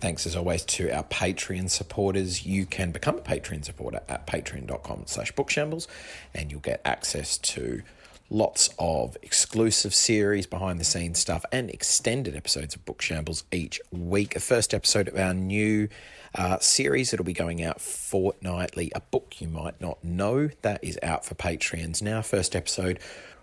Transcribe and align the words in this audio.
Thanks 0.00 0.26
as 0.26 0.36
always 0.36 0.62
to 0.64 0.90
our 0.90 1.04
Patreon 1.04 1.70
supporters. 1.70 2.44
You 2.44 2.66
can 2.66 2.92
become 2.92 3.16
a 3.16 3.22
Patreon 3.22 3.64
supporter 3.64 4.00
at 4.08 4.26
patreon.com 4.26 5.04
slash 5.06 5.32
bookshambles 5.32 5.86
and 6.34 6.50
you'll 6.50 6.60
get 6.60 6.80
access 6.84 7.38
to 7.38 7.82
lots 8.28 8.70
of 8.78 9.16
exclusive 9.22 9.94
series, 9.94 10.46
behind 10.46 10.80
the 10.80 10.84
scenes 10.84 11.18
stuff, 11.18 11.44
and 11.52 11.70
extended 11.70 12.34
episodes 12.34 12.74
of 12.74 12.84
Book 12.84 13.00
Shambles 13.00 13.44
each 13.52 13.80
week. 13.90 14.34
The 14.34 14.40
first 14.40 14.74
episode 14.74 15.08
of 15.08 15.16
our 15.16 15.32
new 15.32 15.88
uh, 16.34 16.58
series 16.58 17.10
that'll 17.10 17.24
be 17.24 17.32
going 17.32 17.62
out 17.62 17.80
fortnightly, 17.80 18.92
a 18.94 19.00
book 19.00 19.36
you 19.38 19.48
might 19.48 19.80
not 19.80 20.02
know, 20.04 20.50
that 20.62 20.82
is 20.82 20.98
out 21.02 21.24
for 21.24 21.34
Patreons 21.34 22.02
now. 22.02 22.20
First 22.20 22.56
episode 22.56 22.98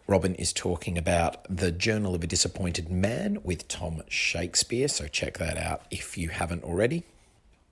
Robin 0.05 0.35
is 0.35 0.51
talking 0.51 0.97
about 0.97 1.45
The 1.49 1.71
Journal 1.71 2.13
of 2.13 2.23
a 2.23 2.27
Disappointed 2.27 2.89
Man 2.89 3.37
with 3.41 3.69
Tom 3.69 4.03
Shakespeare, 4.09 4.89
so 4.89 5.07
check 5.07 5.37
that 5.37 5.57
out 5.57 5.83
if 5.89 6.17
you 6.17 6.27
haven't 6.27 6.65
already. 6.65 7.05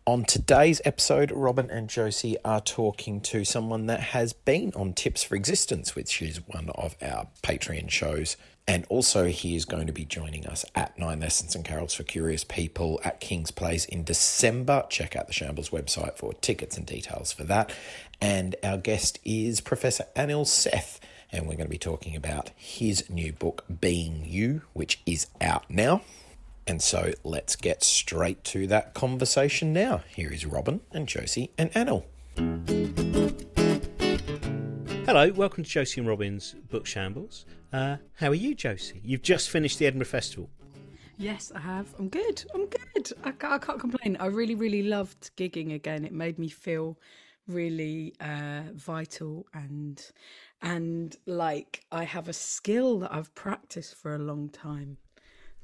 On 0.07 0.23
today's 0.23 0.81
episode, 0.85 1.29
Robin 1.31 1.69
and 1.69 1.89
Josie 1.89 2.37
are 2.45 2.61
talking 2.61 3.19
to 3.21 3.43
someone 3.43 3.87
that 3.87 3.99
has 3.99 4.31
been 4.31 4.71
on 4.77 4.93
Tips 4.93 5.23
for 5.23 5.35
Existence, 5.35 5.93
which 5.93 6.21
is 6.21 6.39
one 6.47 6.69
of 6.69 6.95
our 7.01 7.27
Patreon 7.43 7.89
shows. 7.89 8.37
And 8.65 8.85
also, 8.87 9.25
he 9.25 9.57
is 9.57 9.65
going 9.65 9.87
to 9.87 9.93
be 9.93 10.05
joining 10.05 10.47
us 10.47 10.63
at 10.73 10.97
Nine 10.97 11.19
Lessons 11.19 11.53
and 11.53 11.65
Carols 11.65 11.93
for 11.93 12.03
Curious 12.03 12.45
People 12.45 13.01
at 13.03 13.19
King's 13.19 13.51
Place 13.51 13.83
in 13.83 14.05
December. 14.05 14.85
Check 14.89 15.17
out 15.17 15.27
the 15.27 15.33
Shambles 15.33 15.69
website 15.69 16.15
for 16.15 16.33
tickets 16.35 16.77
and 16.77 16.85
details 16.85 17.33
for 17.33 17.43
that. 17.43 17.73
And 18.21 18.55
our 18.63 18.77
guest 18.77 19.19
is 19.25 19.59
Professor 19.59 20.05
Anil 20.15 20.47
Seth 20.47 21.01
and 21.31 21.43
we're 21.47 21.55
going 21.55 21.65
to 21.65 21.69
be 21.69 21.77
talking 21.77 22.15
about 22.15 22.51
his 22.55 23.09
new 23.09 23.31
book, 23.31 23.63
Being 23.79 24.23
You, 24.25 24.63
which 24.73 25.01
is 25.05 25.27
out 25.39 25.69
now. 25.69 26.01
And 26.67 26.81
so 26.81 27.13
let's 27.23 27.55
get 27.55 27.83
straight 27.83 28.43
to 28.45 28.67
that 28.67 28.93
conversation 28.93 29.73
now. 29.73 30.03
Here 30.15 30.31
is 30.31 30.45
Robin 30.45 30.81
and 30.91 31.07
Josie 31.07 31.51
and 31.57 31.71
Anil. 31.71 32.05
Hello, 35.05 35.31
welcome 35.31 35.63
to 35.63 35.69
Josie 35.69 36.01
and 36.01 36.07
Robin's 36.07 36.53
Book 36.69 36.85
Shambles. 36.85 37.45
Uh, 37.73 37.97
how 38.15 38.29
are 38.29 38.35
you, 38.35 38.53
Josie? 38.53 39.01
You've 39.03 39.23
just 39.23 39.49
finished 39.49 39.79
the 39.79 39.87
Edinburgh 39.87 40.07
Festival. 40.07 40.49
Yes, 41.17 41.51
I 41.55 41.59
have. 41.59 41.93
I'm 41.99 42.09
good. 42.09 42.43
I'm 42.53 42.67
good. 42.67 43.11
I, 43.23 43.29
I 43.29 43.57
can't 43.57 43.79
complain. 43.79 44.17
I 44.19 44.27
really, 44.27 44.55
really 44.55 44.83
loved 44.83 45.31
gigging 45.37 45.73
again. 45.73 46.03
It 46.03 46.13
made 46.13 46.39
me 46.39 46.49
feel 46.49 46.97
really 47.47 48.13
uh, 48.19 48.63
vital 48.73 49.45
and 49.53 50.01
and 50.61 51.15
like 51.25 51.85
I 51.91 52.03
have 52.03 52.27
a 52.27 52.33
skill 52.33 52.99
that 52.99 53.13
I've 53.13 53.33
practiced 53.35 53.95
for 53.95 54.13
a 54.15 54.19
long 54.19 54.49
time 54.49 54.97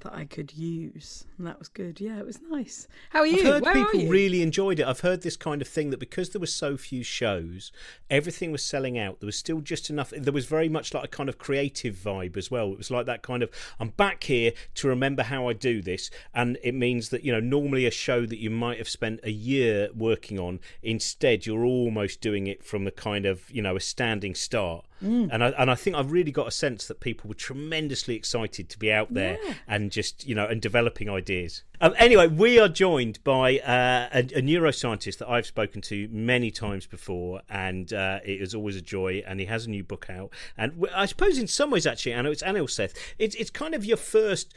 that 0.02 0.14
I 0.14 0.26
could 0.26 0.54
use. 0.54 1.26
And 1.38 1.48
that 1.48 1.60
was 1.60 1.68
good. 1.68 2.00
Yeah, 2.00 2.20
it 2.20 2.26
was 2.26 2.40
nice. 2.50 2.88
How 3.10 3.20
are 3.20 3.28
you? 3.28 3.40
I've 3.40 3.46
heard 3.46 3.64
Where 3.64 3.74
people 3.74 4.08
really 4.08 4.42
enjoyed 4.42 4.80
it. 4.80 4.86
I've 4.86 5.00
heard 5.00 5.22
this 5.22 5.36
kind 5.36 5.62
of 5.62 5.68
thing 5.68 5.90
that 5.90 6.00
because 6.00 6.30
there 6.30 6.40
were 6.40 6.46
so 6.46 6.78
few 6.78 7.04
shows, 7.04 7.72
everything 8.10 8.52
was 8.52 8.64
selling 8.64 8.98
out. 8.98 9.20
There 9.20 9.26
was 9.26 9.38
still 9.38 9.62
just 9.62 9.90
enough. 9.90 10.12
There 10.16 10.34
was 10.34 10.46
very 10.46 10.70
much 10.70 10.94
like 10.94 11.04
a 11.06 11.08
kind 11.08 11.30
of 11.30 11.38
creative 11.38 11.96
vibe 11.96 12.38
as 12.38 12.52
well. 12.52 12.72
It 12.72 12.78
was 12.78 12.92
like 12.92 13.06
that 13.08 13.22
kind 13.22 13.42
of 13.42 13.50
I'm 13.80 13.90
back 13.90 14.24
here 14.24 14.54
to 14.76 14.88
remember 14.88 15.24
how 15.24 15.48
I 15.50 15.54
do 15.54 15.82
this, 15.82 16.10
and 16.34 16.58
it 16.64 16.74
means 16.74 17.10
that 17.10 17.24
you 17.24 17.32
know 17.32 17.40
normally 17.40 17.86
a 17.86 17.92
show 17.92 18.26
that 18.26 18.40
you 18.40 18.50
might 18.50 18.78
have 18.78 18.90
spent 18.90 19.20
a 19.24 19.32
year 19.32 19.90
working 19.96 20.40
on, 20.40 20.60
instead 20.84 21.46
you're 21.46 21.66
almost 21.66 22.22
doing 22.22 22.48
it 22.48 22.64
from 22.64 22.86
a 22.86 22.92
kind 22.92 23.26
of 23.26 23.50
you 23.50 23.62
know 23.62 23.76
a 23.76 23.82
standing 23.82 24.36
start. 24.36 24.86
Mm. 25.04 25.30
And 25.32 25.44
I 25.44 25.50
and 25.50 25.70
I 25.70 25.76
think 25.76 25.96
I've 25.96 26.12
really 26.12 26.32
got 26.32 26.48
a 26.48 26.52
sense 26.52 26.88
that 26.88 27.00
people 27.00 27.28
were 27.28 27.36
tremendously 27.36 28.16
excited 28.16 28.70
to 28.70 28.80
be 28.80 28.92
out 28.92 29.14
there 29.14 29.38
yeah. 29.44 29.54
and 29.68 29.92
just 29.92 30.26
you 30.28 30.34
know 30.34 30.46
and 30.46 30.62
developing 30.62 31.10
ideas. 31.10 31.64
Um, 31.80 31.94
anyway, 31.98 32.28
we 32.28 32.60
are 32.60 32.68
joined 32.68 33.24
by 33.24 33.60
uh, 33.60 34.10
a, 34.12 34.20
a, 34.20 34.42
neuroscientist 34.42 35.20
that 35.20 35.30
I've 35.30 35.46
spoken 35.46 35.82
to 35.84 36.08
many 36.12 36.50
times 36.50 36.88
before, 36.88 37.42
and 37.50 37.94
uh, 37.94 38.20
it 38.26 38.42
is 38.42 38.56
always 38.56 38.76
a 38.76 38.82
joy. 38.82 39.24
And 39.28 39.40
he 39.40 39.46
has 39.46 39.68
a 39.68 39.70
new 39.70 39.84
book 39.84 40.08
out, 40.10 40.32
and 40.58 40.86
I 40.96 41.06
suppose 41.06 41.38
in 41.38 41.48
some 41.48 41.70
ways, 41.70 41.86
actually, 41.86 42.16
I 42.16 42.22
know 42.22 42.32
it's 42.32 42.44
Anil 42.44 42.70
Seth. 42.70 42.94
It's 43.20 43.36
it's 43.36 43.52
kind 43.52 43.76
of 43.76 43.86
your 43.86 43.98
first 43.98 44.56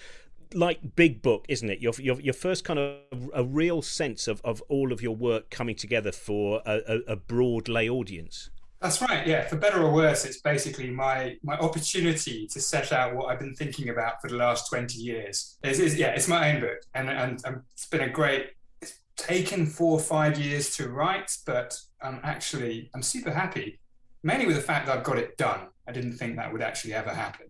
like 0.55 0.97
big 0.97 1.23
book, 1.23 1.45
isn't 1.49 1.69
it? 1.69 1.81
Your 1.81 1.93
your, 1.99 2.21
your 2.21 2.35
first 2.35 2.65
kind 2.65 2.79
of 2.79 3.31
a 3.35 3.45
real 3.45 3.83
sense 3.83 4.27
of, 4.27 4.41
of 4.45 4.63
all 4.69 4.93
of 4.93 5.03
your 5.03 5.15
work 5.15 5.51
coming 5.51 5.77
together 5.77 6.13
for 6.13 6.63
a, 6.67 6.81
a, 6.87 7.13
a 7.13 7.17
broad 7.17 7.69
lay 7.69 7.89
audience. 7.89 8.51
That's 8.81 9.03
right. 9.03 9.27
Yeah, 9.27 9.47
for 9.47 9.57
better 9.57 9.83
or 9.83 9.93
worse, 9.93 10.25
it's 10.25 10.41
basically 10.41 10.89
my 10.91 11.37
my 11.43 11.59
opportunity 11.59 12.47
to 12.47 12.61
set 12.61 12.93
out 12.93 13.15
what 13.15 13.27
I've 13.27 13.39
been 13.39 13.55
thinking 13.55 13.91
about 13.91 14.23
for 14.23 14.29
the 14.29 14.37
last 14.37 14.71
twenty 14.71 14.99
years. 14.99 15.59
It's, 15.63 15.79
it's, 15.79 15.97
yeah, 15.97 16.09
it's 16.09 16.29
my 16.29 16.55
own 16.55 16.61
book, 16.63 16.79
and 16.95 17.11
and 17.11 17.45
um, 17.45 17.63
it's 17.73 17.87
been 17.87 18.01
a 18.01 18.09
great. 18.09 18.53
It's 18.81 19.01
taken 19.17 19.67
four 19.67 19.93
or 19.93 20.01
five 20.01 20.39
years 20.39 20.75
to 20.77 20.89
write, 20.89 21.31
but 21.45 21.79
I'm 22.01 22.21
actually 22.23 22.91
I'm 22.95 23.03
super 23.03 23.31
happy, 23.31 23.79
mainly 24.23 24.47
with 24.47 24.57
the 24.57 24.63
fact 24.63 24.87
that 24.87 24.97
I've 24.97 25.05
got 25.05 25.19
it 25.19 25.37
done. 25.37 25.69
I 25.87 25.93
didn't 25.93 26.15
think 26.15 26.37
that 26.37 26.51
would 26.51 26.63
actually 26.63 26.95
ever 26.95 27.11
happen. 27.11 27.49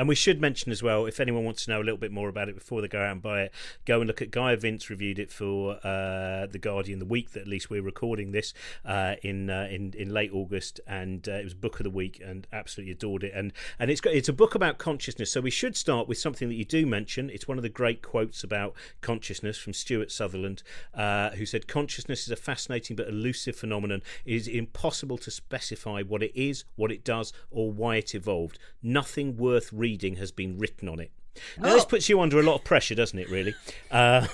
And 0.00 0.08
we 0.08 0.14
should 0.14 0.40
mention 0.40 0.72
as 0.72 0.82
well, 0.82 1.04
if 1.04 1.20
anyone 1.20 1.44
wants 1.44 1.66
to 1.66 1.70
know 1.70 1.78
a 1.78 1.84
little 1.84 1.98
bit 1.98 2.10
more 2.10 2.30
about 2.30 2.48
it 2.48 2.54
before 2.54 2.80
they 2.80 2.88
go 2.88 3.02
out 3.02 3.12
and 3.12 3.20
buy 3.20 3.42
it, 3.42 3.52
go 3.84 4.00
and 4.00 4.08
look 4.08 4.22
at 4.22 4.30
Gaia 4.30 4.56
Vince 4.56 4.88
reviewed 4.88 5.18
it 5.18 5.30
for 5.30 5.74
uh, 5.84 6.46
the 6.46 6.58
Guardian 6.58 7.00
the 7.00 7.04
week 7.04 7.32
that 7.32 7.40
at 7.40 7.46
least 7.46 7.68
we're 7.68 7.82
recording 7.82 8.32
this 8.32 8.54
uh, 8.86 9.16
in, 9.22 9.50
uh, 9.50 9.68
in 9.70 9.92
in 9.98 10.08
late 10.08 10.30
August, 10.32 10.80
and 10.86 11.28
uh, 11.28 11.32
it 11.32 11.44
was 11.44 11.52
book 11.52 11.80
of 11.80 11.84
the 11.84 11.90
week, 11.90 12.18
and 12.24 12.46
absolutely 12.50 12.92
adored 12.92 13.24
it. 13.24 13.32
And 13.34 13.52
and 13.78 13.90
it's 13.90 14.00
got, 14.00 14.14
it's 14.14 14.30
a 14.30 14.32
book 14.32 14.54
about 14.54 14.78
consciousness, 14.78 15.30
so 15.30 15.42
we 15.42 15.50
should 15.50 15.76
start 15.76 16.08
with 16.08 16.16
something 16.16 16.48
that 16.48 16.54
you 16.54 16.64
do 16.64 16.86
mention. 16.86 17.28
It's 17.28 17.46
one 17.46 17.58
of 17.58 17.62
the 17.62 17.68
great 17.68 18.00
quotes 18.00 18.42
about 18.42 18.72
consciousness 19.02 19.58
from 19.58 19.74
Stuart 19.74 20.10
Sutherland, 20.10 20.62
uh, 20.94 21.32
who 21.32 21.44
said, 21.44 21.68
"Consciousness 21.68 22.22
is 22.22 22.30
a 22.30 22.36
fascinating 22.36 22.96
but 22.96 23.06
elusive 23.06 23.54
phenomenon. 23.54 24.00
It 24.24 24.34
is 24.34 24.48
impossible 24.48 25.18
to 25.18 25.30
specify 25.30 26.00
what 26.00 26.22
it 26.22 26.32
is, 26.34 26.64
what 26.76 26.90
it 26.90 27.04
does, 27.04 27.34
or 27.50 27.70
why 27.70 27.96
it 27.96 28.14
evolved. 28.14 28.58
Nothing 28.82 29.36
worth 29.36 29.70
reading." 29.74 29.89
Reading 29.90 30.16
has 30.16 30.30
been 30.30 30.56
written 30.56 30.88
on 30.88 31.00
it. 31.00 31.10
Now, 31.58 31.70
oh. 31.70 31.74
this 31.74 31.84
puts 31.84 32.08
you 32.08 32.20
under 32.20 32.38
a 32.38 32.42
lot 32.44 32.54
of 32.54 32.64
pressure, 32.64 32.94
doesn't 32.94 33.18
it? 33.18 33.28
Really. 33.28 33.54
Uh, 33.90 34.26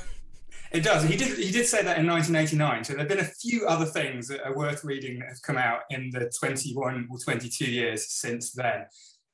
it 0.71 0.83
does. 0.83 1.05
He 1.05 1.17
did. 1.17 1.39
He 1.39 1.50
did 1.50 1.67
say 1.67 1.83
that 1.83 1.99
in 1.99 2.06
1989. 2.06 2.84
So 2.84 2.93
there 2.93 3.00
have 3.00 3.09
been 3.09 3.21
a 3.21 3.25
few 3.25 3.66
other 3.66 3.87
things 3.87 4.28
that 4.28 4.45
are 4.45 4.55
worth 4.55 4.84
reading 4.84 5.19
that 5.21 5.28
have 5.28 5.43
come 5.43 5.56
out 5.56 5.81
in 5.91 6.11
the 6.12 6.31
21 6.39 7.09
or 7.11 7.19
22 7.19 7.65
years 7.65 8.11
since 8.11 8.53
then. 8.53 8.84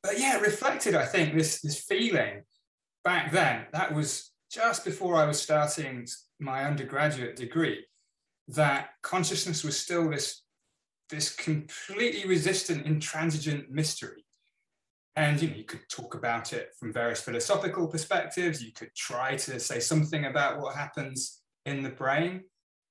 But 0.02 0.20
yeah, 0.20 0.38
reflected. 0.38 0.94
I 0.94 1.06
think 1.06 1.34
this 1.34 1.60
this 1.60 1.82
feeling 1.82 2.42
back 3.04 3.32
then. 3.32 3.66
That 3.72 3.92
was 3.92 4.30
just 4.50 4.84
before 4.84 5.16
I 5.16 5.24
was 5.24 5.42
starting 5.42 6.06
my 6.38 6.64
undergraduate 6.64 7.34
degree. 7.34 7.84
That 8.48 8.90
consciousness 9.02 9.64
was 9.64 9.76
still 9.78 10.08
this 10.10 10.42
this 11.10 11.34
completely 11.34 12.28
resistant, 12.28 12.86
intransigent 12.86 13.70
mystery 13.70 14.22
and 15.16 15.40
you 15.40 15.48
know, 15.48 15.56
you 15.56 15.64
could 15.64 15.88
talk 15.90 16.14
about 16.14 16.52
it 16.52 16.70
from 16.78 16.92
various 16.92 17.20
philosophical 17.20 17.86
perspectives. 17.86 18.62
You 18.62 18.72
could 18.72 18.94
try 18.94 19.36
to 19.36 19.60
say 19.60 19.78
something 19.78 20.24
about 20.24 20.60
what 20.60 20.74
happens 20.74 21.42
in 21.66 21.82
the 21.82 21.90
brain. 21.90 22.44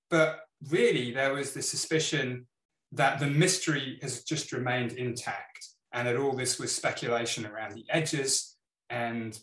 But 0.10 0.42
really, 0.70 1.12
there 1.12 1.34
was 1.34 1.54
the 1.54 1.62
suspicion 1.62 2.46
that 2.92 3.20
the 3.20 3.28
mystery 3.28 3.98
has 4.02 4.24
just 4.24 4.52
remained 4.52 4.94
intact 4.94 5.68
and 5.94 6.08
that 6.08 6.18
all 6.18 6.34
this 6.34 6.60
was 6.60 6.74
speculation 6.74 7.46
around 7.46 7.74
the 7.74 7.86
edges 7.90 8.56
and 8.90 9.40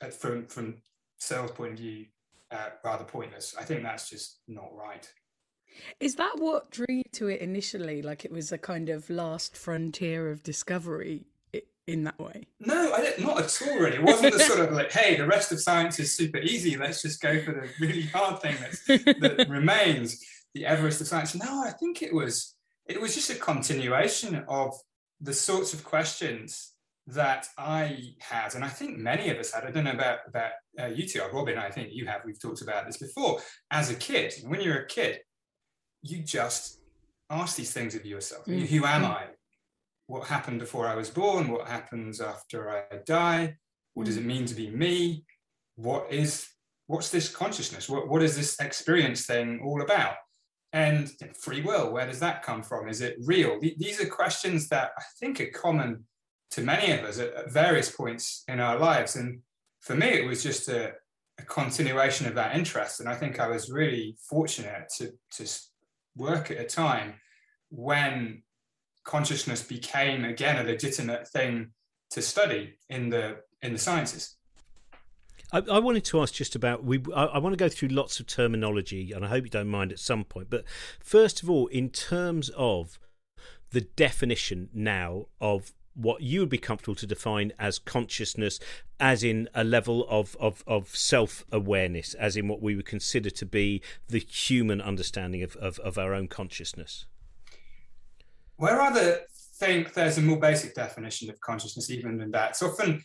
uh, 0.00 0.08
from, 0.08 0.46
from 0.46 0.76
Searle's 1.18 1.50
point 1.50 1.72
of 1.72 1.78
view, 1.78 2.06
uh, 2.50 2.68
rather 2.84 3.04
pointless. 3.04 3.54
I 3.58 3.64
think 3.64 3.82
that's 3.82 4.08
just 4.08 4.40
not 4.46 4.70
right. 4.76 5.10
Is 6.00 6.16
that 6.16 6.34
what 6.36 6.70
drew 6.70 6.86
you 6.88 7.02
to 7.12 7.28
it 7.28 7.40
initially? 7.40 8.02
Like 8.02 8.24
it 8.24 8.30
was 8.30 8.52
a 8.52 8.58
kind 8.58 8.90
of 8.90 9.08
last 9.08 9.56
frontier 9.56 10.30
of 10.30 10.42
discovery 10.42 11.24
in 11.86 12.04
that 12.04 12.18
way? 12.18 12.46
No, 12.60 12.92
I 12.92 13.14
not 13.18 13.40
at 13.40 13.62
all. 13.68 13.78
Really, 13.78 13.96
it 13.96 14.02
wasn't 14.02 14.34
the 14.34 14.40
sort 14.40 14.60
of 14.60 14.72
like, 14.72 14.92
hey, 14.92 15.16
the 15.16 15.26
rest 15.26 15.52
of 15.52 15.60
science 15.60 15.98
is 15.98 16.14
super 16.14 16.38
easy. 16.38 16.76
Let's 16.76 17.02
just 17.02 17.20
go 17.20 17.40
for 17.42 17.52
the 17.52 17.68
really 17.80 18.02
hard 18.02 18.40
thing 18.40 18.56
that 18.86 19.46
remains, 19.48 20.24
the 20.54 20.66
Everest 20.66 21.00
of 21.00 21.08
science. 21.08 21.34
No, 21.34 21.62
I 21.64 21.70
think 21.70 22.02
it 22.02 22.14
was 22.14 22.54
it 22.86 23.00
was 23.00 23.14
just 23.14 23.30
a 23.30 23.34
continuation 23.34 24.44
of 24.48 24.74
the 25.20 25.32
sorts 25.32 25.72
of 25.72 25.84
questions 25.84 26.72
that 27.08 27.48
I 27.58 28.14
had, 28.20 28.54
and 28.54 28.64
I 28.64 28.68
think 28.68 28.98
many 28.98 29.30
of 29.30 29.38
us 29.38 29.52
had. 29.52 29.64
I 29.64 29.70
don't 29.70 29.84
know 29.84 29.92
about 29.92 30.20
about 30.26 30.52
uh, 30.80 30.86
you 30.86 31.06
two, 31.06 31.22
Robin. 31.32 31.58
I 31.58 31.70
think 31.70 31.88
you 31.92 32.06
have. 32.06 32.22
We've 32.24 32.40
talked 32.40 32.62
about 32.62 32.86
this 32.86 32.98
before. 32.98 33.40
As 33.70 33.90
a 33.90 33.94
kid, 33.94 34.34
when 34.46 34.60
you're 34.60 34.82
a 34.82 34.86
kid, 34.86 35.20
you 36.02 36.22
just 36.22 36.78
ask 37.28 37.56
these 37.56 37.72
things 37.72 37.94
of 37.94 38.06
yourself: 38.06 38.46
mm. 38.46 38.66
Who 38.66 38.84
am 38.84 39.04
I? 39.04 39.26
What 40.12 40.28
happened 40.28 40.58
before 40.58 40.86
I 40.86 40.94
was 40.94 41.08
born? 41.08 41.48
What 41.48 41.66
happens 41.66 42.20
after 42.20 42.70
I 42.70 42.98
die? 43.06 43.56
What 43.94 44.04
does 44.04 44.18
it 44.18 44.26
mean 44.26 44.44
to 44.44 44.54
be 44.54 44.68
me? 44.68 45.24
What 45.76 46.12
is 46.12 46.46
what's 46.86 47.08
this 47.08 47.34
consciousness? 47.34 47.88
What 47.88 48.08
what 48.08 48.22
is 48.22 48.36
this 48.36 48.60
experience 48.60 49.24
thing 49.24 49.62
all 49.64 49.80
about? 49.80 50.16
And 50.74 51.10
free 51.40 51.62
will, 51.62 51.90
where 51.90 52.06
does 52.06 52.20
that 52.20 52.42
come 52.42 52.62
from? 52.62 52.90
Is 52.90 53.00
it 53.00 53.16
real? 53.24 53.58
These 53.58 54.02
are 54.02 54.06
questions 54.06 54.68
that 54.68 54.90
I 54.98 55.02
think 55.18 55.40
are 55.40 55.46
common 55.46 56.04
to 56.50 56.60
many 56.60 56.92
of 56.92 57.06
us 57.06 57.18
at, 57.18 57.32
at 57.32 57.50
various 57.50 57.90
points 57.90 58.44
in 58.48 58.60
our 58.60 58.78
lives. 58.78 59.16
And 59.16 59.40
for 59.80 59.94
me, 59.94 60.08
it 60.08 60.26
was 60.26 60.42
just 60.42 60.68
a, 60.68 60.92
a, 61.38 61.42
continuation 61.44 62.26
of 62.26 62.34
that 62.34 62.54
interest. 62.54 63.00
And 63.00 63.08
I 63.08 63.14
think 63.14 63.40
I 63.40 63.48
was 63.48 63.70
really 63.70 64.14
fortunate 64.28 64.90
to, 64.98 65.12
to 65.36 65.50
work 66.16 66.50
at 66.50 66.60
a 66.60 66.64
time 66.64 67.14
when 67.70 68.42
consciousness 69.04 69.62
became 69.62 70.24
again 70.24 70.64
a 70.64 70.68
legitimate 70.68 71.28
thing 71.28 71.70
to 72.10 72.22
study 72.22 72.74
in 72.88 73.10
the 73.10 73.38
in 73.62 73.72
the 73.72 73.78
sciences. 73.78 74.36
I, 75.54 75.80
wanted 75.80 76.04
to 76.06 76.22
ask 76.22 76.32
just 76.32 76.54
about 76.54 76.82
we. 76.82 77.02
I, 77.14 77.24
I, 77.24 77.38
want 77.38 77.52
to 77.52 77.58
go 77.58 77.68
through 77.68 77.88
lots 77.88 78.18
of 78.20 78.26
terminology, 78.26 79.12
and 79.12 79.22
I 79.22 79.28
hope 79.28 79.44
you 79.44 79.50
don't 79.50 79.68
mind 79.68 79.92
at 79.92 79.98
some 79.98 80.24
point. 80.24 80.48
But 80.48 80.64
first 80.98 81.42
of 81.42 81.50
all, 81.50 81.66
in 81.66 81.90
terms 81.90 82.50
of 82.56 82.98
the 83.70 83.82
definition 83.82 84.70
now 84.72 85.26
of 85.42 85.72
what 85.94 86.22
you 86.22 86.40
would 86.40 86.48
be 86.48 86.56
comfortable 86.56 86.94
to 86.94 87.06
define 87.06 87.52
as 87.58 87.78
consciousness, 87.78 88.60
as 88.98 89.22
in 89.22 89.46
a 89.54 89.62
level 89.62 90.06
of 90.08 90.36
of, 90.40 90.64
of 90.66 90.96
self 90.96 91.44
awareness, 91.52 92.14
as 92.14 92.34
in 92.34 92.48
what 92.48 92.62
we 92.62 92.74
would 92.74 92.86
consider 92.86 93.28
to 93.28 93.44
be 93.44 93.82
the 94.08 94.20
human 94.20 94.80
understanding 94.80 95.42
of, 95.42 95.54
of, 95.56 95.78
of 95.80 95.98
our 95.98 96.14
own 96.14 96.28
consciousness. 96.28 97.04
Well, 98.62 98.80
I 98.80 99.16
think 99.58 99.92
there's 99.92 100.18
a 100.18 100.22
more 100.22 100.38
basic 100.38 100.72
definition 100.72 101.28
of 101.28 101.40
consciousness, 101.40 101.90
even 101.90 102.16
than 102.16 102.30
that. 102.30 102.50
It's 102.50 102.62
often 102.62 103.02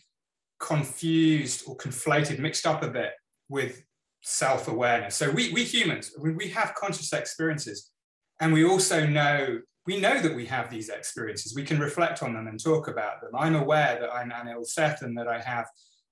confused 0.60 1.64
or 1.66 1.76
conflated, 1.76 2.38
mixed 2.38 2.64
up 2.64 2.84
a 2.84 2.88
bit 2.88 3.10
with 3.48 3.82
self 4.22 4.68
awareness. 4.68 5.16
So 5.16 5.32
we, 5.32 5.52
we 5.52 5.64
humans, 5.64 6.12
we, 6.16 6.30
we 6.30 6.48
have 6.50 6.74
conscious 6.76 7.12
experiences. 7.12 7.90
And 8.38 8.52
we 8.52 8.64
also 8.64 9.04
know, 9.04 9.58
we 9.84 9.98
know 9.98 10.20
that 10.20 10.32
we 10.32 10.46
have 10.46 10.70
these 10.70 10.90
experiences. 10.90 11.56
We 11.56 11.64
can 11.64 11.80
reflect 11.80 12.22
on 12.22 12.34
them 12.34 12.46
and 12.46 12.62
talk 12.62 12.86
about 12.86 13.20
them. 13.20 13.32
I'm 13.36 13.56
aware 13.56 13.98
that 14.00 14.14
I'm 14.14 14.30
Anil 14.30 14.64
Seth 14.64 15.02
and 15.02 15.18
that 15.18 15.26
I 15.26 15.40
have 15.40 15.66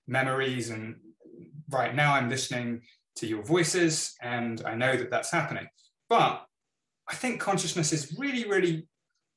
memories. 0.09 0.71
And 0.71 0.97
right 1.71 1.95
now 1.95 2.15
I'm 2.15 2.29
listening 2.29 2.83
to 3.19 3.29
your 3.29 3.45
voices 3.45 4.17
and 4.21 4.61
I 4.67 4.75
know 4.75 4.97
that 4.97 5.13
that's 5.13 5.31
happening. 5.31 5.69
But 6.09 6.45
I 7.09 7.15
think 7.15 7.41
consciousness 7.41 7.93
is 7.93 8.13
really, 8.19 8.51
really 8.51 8.89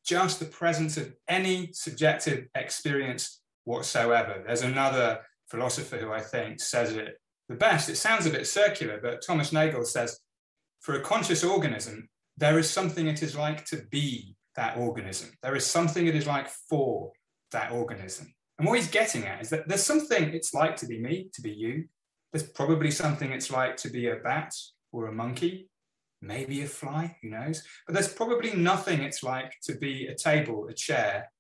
just 0.06 0.40
the 0.40 0.46
presence 0.46 0.98
of 0.98 1.14
any 1.28 1.72
subjective 1.74 2.48
experience 2.56 3.42
whatsoever. 3.66 4.44
There's 4.46 4.64
another 4.64 5.20
philosopher 5.50 5.98
who 5.98 6.12
I 6.12 6.22
think 6.22 6.60
says 6.60 6.94
it 6.94 7.20
the 7.48 7.56
best. 7.56 7.90
It 7.90 7.98
sounds 7.98 8.26
a 8.26 8.32
bit 8.32 8.48
circular, 8.48 9.00
but 9.02 9.22
Thomas 9.26 9.52
Nagel 9.52 9.86
says 9.86 10.20
for 10.82 10.96
a 10.96 11.02
conscious 11.02 11.44
organism, 11.44 12.08
there 12.38 12.58
is 12.58 12.70
something 12.70 13.08
it 13.08 13.22
is 13.22 13.36
like 13.36 13.66
to 13.66 13.84
be 13.92 14.36
that 14.56 14.78
organism. 14.78 15.32
There 15.42 15.56
is 15.56 15.66
something 15.66 16.08
it 16.08 16.16
is 16.16 16.28
like 16.28 16.48
for 16.70 17.12
that 17.52 17.72
organism. 17.72 18.34
And 18.58 18.68
what 18.68 18.78
he's 18.78 18.90
getting 18.90 19.26
at 19.26 19.42
is 19.42 19.50
that 19.50 19.68
there's 19.68 19.84
something 19.84 20.34
it's 20.34 20.54
like 20.54 20.76
to 20.78 20.86
be 20.86 21.00
me, 21.00 21.30
to 21.34 21.42
be 21.42 21.52
you. 21.52 21.86
There's 22.32 22.48
probably 22.48 22.92
something 22.92 23.32
it's 23.32 23.50
like 23.50 23.78
to 23.78 23.90
be 23.90 24.08
a 24.08 24.18
bat 24.18 24.54
or 24.92 25.08
a 25.08 25.12
monkey, 25.12 25.69
maybe 26.22 26.62
a 26.62 26.68
fly, 26.68 27.18
who 27.22 27.30
knows? 27.30 27.64
But 27.86 27.94
there's 27.94 28.14
probably 28.14 28.54
nothing 28.54 29.02
it's 29.02 29.24
like 29.24 29.54
to 29.64 29.76
be 29.76 30.08
a 30.08 30.16
table, 30.16 30.68
a 30.68 30.74
chair, 30.74 31.32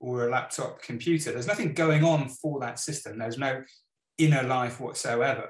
or 0.00 0.26
a 0.26 0.30
laptop 0.30 0.82
computer. 0.82 1.32
There's 1.32 1.46
nothing 1.46 1.72
going 1.72 2.04
on 2.04 2.28
for 2.28 2.60
that 2.60 2.78
system. 2.78 3.18
There's 3.18 3.38
no 3.38 3.62
inner 4.18 4.42
life 4.42 4.80
whatsoever. 4.80 5.48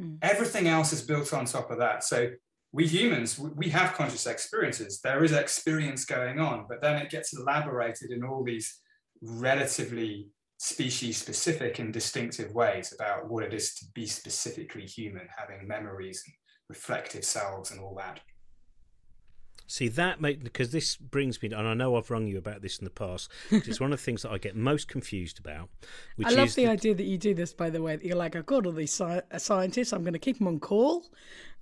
Mm. 0.00 0.18
Everything 0.22 0.68
else 0.68 0.92
is 0.92 1.02
built 1.02 1.32
on 1.32 1.44
top 1.44 1.70
of 1.70 1.78
that. 1.78 2.04
So 2.04 2.30
we 2.72 2.86
humans, 2.86 3.38
we 3.38 3.68
have 3.70 3.94
conscious 3.94 4.26
experiences. 4.26 5.00
There 5.00 5.22
is 5.22 5.32
experience 5.32 6.04
going 6.04 6.40
on, 6.40 6.66
but 6.68 6.80
then 6.82 6.96
it 6.96 7.10
gets 7.10 7.36
elaborated 7.36 8.10
in 8.10 8.24
all 8.24 8.42
these 8.42 8.80
relatively 9.22 10.28
species 10.58 11.18
specific 11.18 11.78
and 11.78 11.92
distinctive 11.92 12.52
ways 12.54 12.94
about 12.98 13.28
what 13.28 13.44
it 13.44 13.52
is 13.52 13.74
to 13.74 13.84
be 13.94 14.06
specifically 14.06 14.86
human, 14.86 15.28
having 15.36 15.68
memories 15.68 16.22
reflective 16.68 17.24
selves 17.24 17.70
and 17.70 17.80
all 17.80 17.94
that. 17.96 18.20
See 19.66 19.88
that, 19.88 20.20
mate, 20.20 20.44
because 20.44 20.72
this 20.72 20.96
brings 20.96 21.40
me, 21.42 21.50
and 21.50 21.66
I 21.66 21.72
know 21.72 21.96
I've 21.96 22.10
rung 22.10 22.26
you 22.26 22.36
about 22.36 22.60
this 22.60 22.78
in 22.78 22.84
the 22.84 22.90
past. 22.90 23.30
It's 23.50 23.80
one 23.80 23.92
of 23.92 23.98
the 23.98 24.04
things 24.04 24.22
that 24.22 24.30
I 24.30 24.38
get 24.38 24.54
most 24.54 24.88
confused 24.88 25.38
about. 25.38 25.70
I 26.22 26.30
love 26.30 26.54
the, 26.54 26.64
the, 26.64 26.70
idea 26.70 26.94
that 26.94 27.04
you 27.04 27.16
do 27.16 27.34
this, 27.34 27.54
by 27.54 27.70
the 27.70 27.80
way. 27.80 27.96
That 27.96 28.04
you're 28.04 28.16
like, 28.16 28.36
I've 28.36 28.46
got 28.46 28.66
all 28.66 28.72
these 28.72 28.92
sci- 28.92 29.22
uh, 29.30 29.38
scientists. 29.38 29.92
I'm 29.92 30.02
going 30.02 30.12
to 30.12 30.18
keep 30.18 30.38
them 30.38 30.48
on 30.48 30.60
call. 30.60 31.04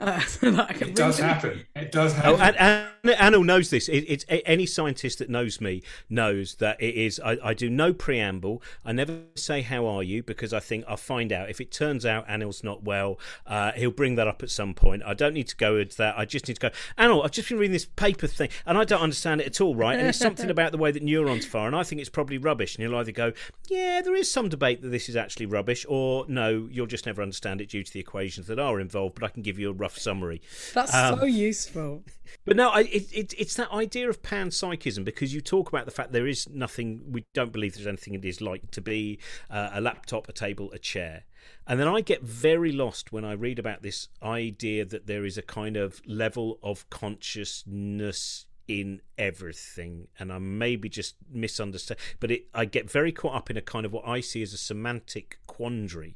Uh, 0.02 0.18
so 0.26 0.48
it 0.48 0.96
does 0.96 1.18
happen. 1.18 1.64
It 1.76 1.92
does 1.92 2.12
happen. 2.12 2.32
Oh, 2.32 2.42
and, 2.42 2.56
and 3.04 3.34
Anil 3.34 3.44
knows 3.44 3.70
this. 3.70 3.88
It, 3.88 4.04
it's 4.08 4.24
any 4.28 4.66
scientist 4.66 5.18
that 5.18 5.30
knows 5.30 5.60
me 5.60 5.82
knows 6.10 6.56
that 6.56 6.82
it 6.82 6.96
is. 6.96 7.20
I, 7.20 7.38
I, 7.42 7.54
do 7.54 7.70
no 7.70 7.92
preamble. 7.92 8.62
I 8.84 8.92
never 8.92 9.20
say 9.36 9.62
how 9.62 9.86
are 9.86 10.02
you 10.02 10.24
because 10.24 10.52
I 10.52 10.58
think 10.58 10.84
I'll 10.88 10.96
find 10.96 11.32
out. 11.32 11.50
If 11.50 11.60
it 11.60 11.70
turns 11.70 12.04
out 12.04 12.26
Anil's 12.26 12.64
not 12.64 12.82
well, 12.82 13.18
uh, 13.46 13.72
he'll 13.72 13.92
bring 13.92 14.16
that 14.16 14.26
up 14.26 14.42
at 14.42 14.50
some 14.50 14.74
point. 14.74 15.04
I 15.06 15.14
don't 15.14 15.34
need 15.34 15.48
to 15.48 15.56
go 15.56 15.76
into 15.76 15.96
that. 15.98 16.18
I 16.18 16.24
just 16.24 16.48
need 16.48 16.54
to 16.54 16.60
go. 16.60 16.70
Anil, 16.98 17.24
I've 17.24 17.30
just 17.30 17.48
been 17.48 17.58
reading 17.58 17.72
this 17.72 17.84
paper 17.96 18.26
thing, 18.26 18.48
and 18.66 18.78
I 18.78 18.84
don't 18.84 19.00
understand 19.00 19.40
it 19.40 19.46
at 19.46 19.60
all, 19.60 19.74
right? 19.74 19.98
And 19.98 20.08
it's 20.08 20.18
something 20.18 20.50
about 20.50 20.72
the 20.72 20.78
way 20.78 20.90
that 20.90 21.02
neurons 21.02 21.46
fire, 21.46 21.66
and 21.66 21.76
I 21.76 21.82
think 21.82 22.00
it's 22.00 22.10
probably 22.10 22.38
rubbish. 22.38 22.76
And 22.76 22.82
you'll 22.82 22.98
either 22.98 23.12
go, 23.12 23.32
yeah, 23.68 24.00
there 24.02 24.14
is 24.14 24.30
some 24.30 24.48
debate 24.48 24.82
that 24.82 24.88
this 24.88 25.08
is 25.08 25.16
actually 25.16 25.46
rubbish, 25.46 25.84
or 25.88 26.24
no, 26.28 26.68
you'll 26.70 26.86
just 26.86 27.06
never 27.06 27.22
understand 27.22 27.60
it 27.60 27.68
due 27.68 27.82
to 27.82 27.92
the 27.92 28.00
equations 28.00 28.46
that 28.46 28.58
are 28.58 28.80
involved. 28.80 29.14
But 29.14 29.24
I 29.24 29.28
can 29.28 29.42
give 29.42 29.58
you 29.58 29.70
a 29.70 29.74
rough 29.74 29.98
summary. 29.98 30.42
That's 30.74 30.94
um, 30.94 31.18
so 31.18 31.24
useful. 31.24 32.04
But 32.44 32.56
no, 32.56 32.70
I, 32.70 32.80
it, 32.80 33.12
it, 33.12 33.34
it's 33.36 33.54
that 33.56 33.70
idea 33.70 34.08
of 34.08 34.22
panpsychism 34.22 35.04
because 35.04 35.34
you 35.34 35.40
talk 35.40 35.68
about 35.68 35.84
the 35.84 35.90
fact 35.90 36.12
there 36.12 36.26
is 36.26 36.48
nothing. 36.48 37.02
We 37.10 37.26
don't 37.34 37.52
believe 37.52 37.74
there's 37.74 37.86
anything 37.86 38.14
it 38.14 38.24
is 38.24 38.40
like 38.40 38.70
to 38.72 38.80
be 38.80 39.18
uh, 39.50 39.70
a 39.74 39.80
laptop, 39.80 40.28
a 40.28 40.32
table, 40.32 40.70
a 40.72 40.78
chair. 40.78 41.24
And 41.66 41.78
then 41.78 41.88
I 41.88 42.00
get 42.00 42.22
very 42.22 42.72
lost 42.72 43.12
when 43.12 43.24
I 43.24 43.32
read 43.32 43.58
about 43.58 43.82
this 43.82 44.08
idea 44.22 44.84
that 44.84 45.06
there 45.06 45.24
is 45.24 45.38
a 45.38 45.42
kind 45.42 45.76
of 45.76 46.02
level 46.06 46.58
of 46.62 46.88
consciousness 46.90 48.46
in 48.68 49.00
everything. 49.18 50.08
And 50.18 50.32
i 50.32 50.38
maybe 50.38 50.88
just 50.88 51.16
misunderstand 51.30 51.98
but 52.20 52.30
it, 52.30 52.46
i 52.54 52.64
get 52.64 52.90
very 52.90 53.12
caught 53.12 53.34
up 53.34 53.50
in 53.50 53.56
a 53.56 53.60
kind 53.60 53.84
of 53.84 53.92
what 53.92 54.06
i 54.06 54.20
see 54.20 54.40
as 54.40 54.52
a 54.52 54.56
semantic 54.56 55.38
quandary 55.46 56.14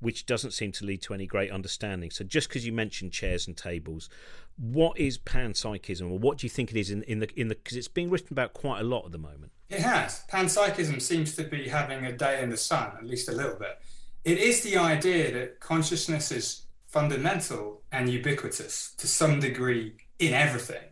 which 0.00 0.26
doesn't 0.26 0.50
seem 0.50 0.72
to 0.72 0.84
lead 0.84 1.00
to 1.00 1.14
any 1.14 1.26
great 1.26 1.50
understanding. 1.50 2.10
So 2.10 2.24
just 2.24 2.48
because 2.48 2.66
you 2.66 2.72
mentioned 2.72 3.12
chairs 3.12 3.46
and 3.46 3.56
tables 3.56 4.10
what 4.56 4.98
is 4.98 5.18
panpsychism? 5.18 6.10
Or 6.10 6.18
what 6.18 6.38
do 6.38 6.46
you 6.46 6.50
think 6.50 6.70
it 6.70 6.76
is 6.76 6.90
in, 6.90 7.02
in 7.04 7.18
the 7.18 7.28
in 7.40 7.48
the 7.48 7.54
because 7.54 7.76
it's 7.76 7.88
being 7.88 8.10
written 8.10 8.28
about 8.32 8.54
quite 8.54 8.80
a 8.80 8.84
lot 8.84 9.04
at 9.04 9.12
the 9.12 9.18
moment. 9.18 9.52
It 9.68 9.80
has. 9.80 10.24
Panpsychism 10.30 11.00
seems 11.02 11.34
to 11.36 11.44
be 11.44 11.68
having 11.68 12.04
a 12.06 12.12
day 12.12 12.42
in 12.42 12.50
the 12.50 12.56
sun 12.56 12.92
at 12.96 13.04
least 13.04 13.28
a 13.28 13.32
little 13.32 13.56
bit 13.56 13.80
it 14.24 14.38
is 14.38 14.62
the 14.62 14.76
idea 14.76 15.32
that 15.32 15.60
consciousness 15.60 16.32
is 16.32 16.62
fundamental 16.86 17.82
and 17.92 18.08
ubiquitous 18.08 18.94
to 18.98 19.06
some 19.06 19.40
degree 19.40 19.94
in 20.18 20.32
everything. 20.32 20.82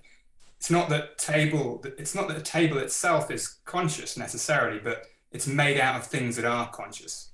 It's 0.59 0.71
not 0.71 0.89
that 0.91 1.19
table 1.19 1.85
it's 1.99 2.15
not 2.15 2.29
that 2.29 2.37
the 2.37 2.43
table 2.43 2.79
itself 2.79 3.31
is 3.31 3.59
conscious 3.65 4.17
necessarily, 4.17 4.79
but 4.79 5.07
it's 5.33 5.47
made 5.47 5.81
out 5.81 5.97
of 5.97 6.07
things 6.07 6.37
that 6.37 6.45
are 6.45 6.71
conscious. 6.71 7.31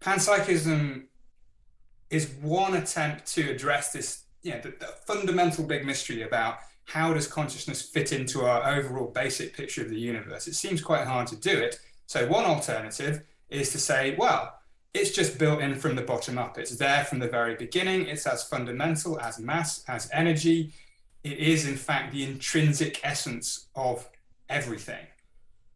Panpsychism 0.00 1.04
is 2.10 2.30
one 2.40 2.74
attempt 2.74 3.26
to 3.34 3.50
address 3.50 3.92
this, 3.92 4.24
you 4.42 4.52
know, 4.52 4.60
the, 4.60 4.70
the 4.78 4.86
fundamental 5.06 5.64
big 5.64 5.84
mystery 5.84 6.22
about 6.22 6.58
how 6.84 7.12
does 7.12 7.26
consciousness 7.26 7.82
fit 7.82 8.12
into 8.12 8.42
our 8.46 8.66
overall 8.76 9.08
basic 9.08 9.54
picture 9.54 9.82
of 9.82 9.90
the 9.90 9.98
universe. 9.98 10.46
It 10.46 10.54
seems 10.54 10.80
quite 10.80 11.06
hard 11.06 11.26
to 11.28 11.36
do 11.36 11.58
it. 11.58 11.80
So 12.06 12.26
one 12.28 12.44
alternative 12.44 13.24
is 13.50 13.72
to 13.72 13.78
say, 13.78 14.14
well, 14.16 14.57
it's 14.98 15.10
just 15.10 15.38
built 15.38 15.60
in 15.60 15.76
from 15.76 15.96
the 15.96 16.02
bottom 16.02 16.38
up. 16.38 16.58
It's 16.58 16.76
there 16.76 17.04
from 17.04 17.20
the 17.20 17.28
very 17.28 17.54
beginning. 17.54 18.06
It's 18.06 18.26
as 18.26 18.42
fundamental 18.42 19.20
as 19.20 19.38
mass, 19.38 19.84
as 19.88 20.10
energy. 20.12 20.72
It 21.24 21.38
is, 21.38 21.66
in 21.66 21.76
fact, 21.76 22.12
the 22.12 22.24
intrinsic 22.24 23.00
essence 23.04 23.68
of 23.74 24.08
everything. 24.48 25.06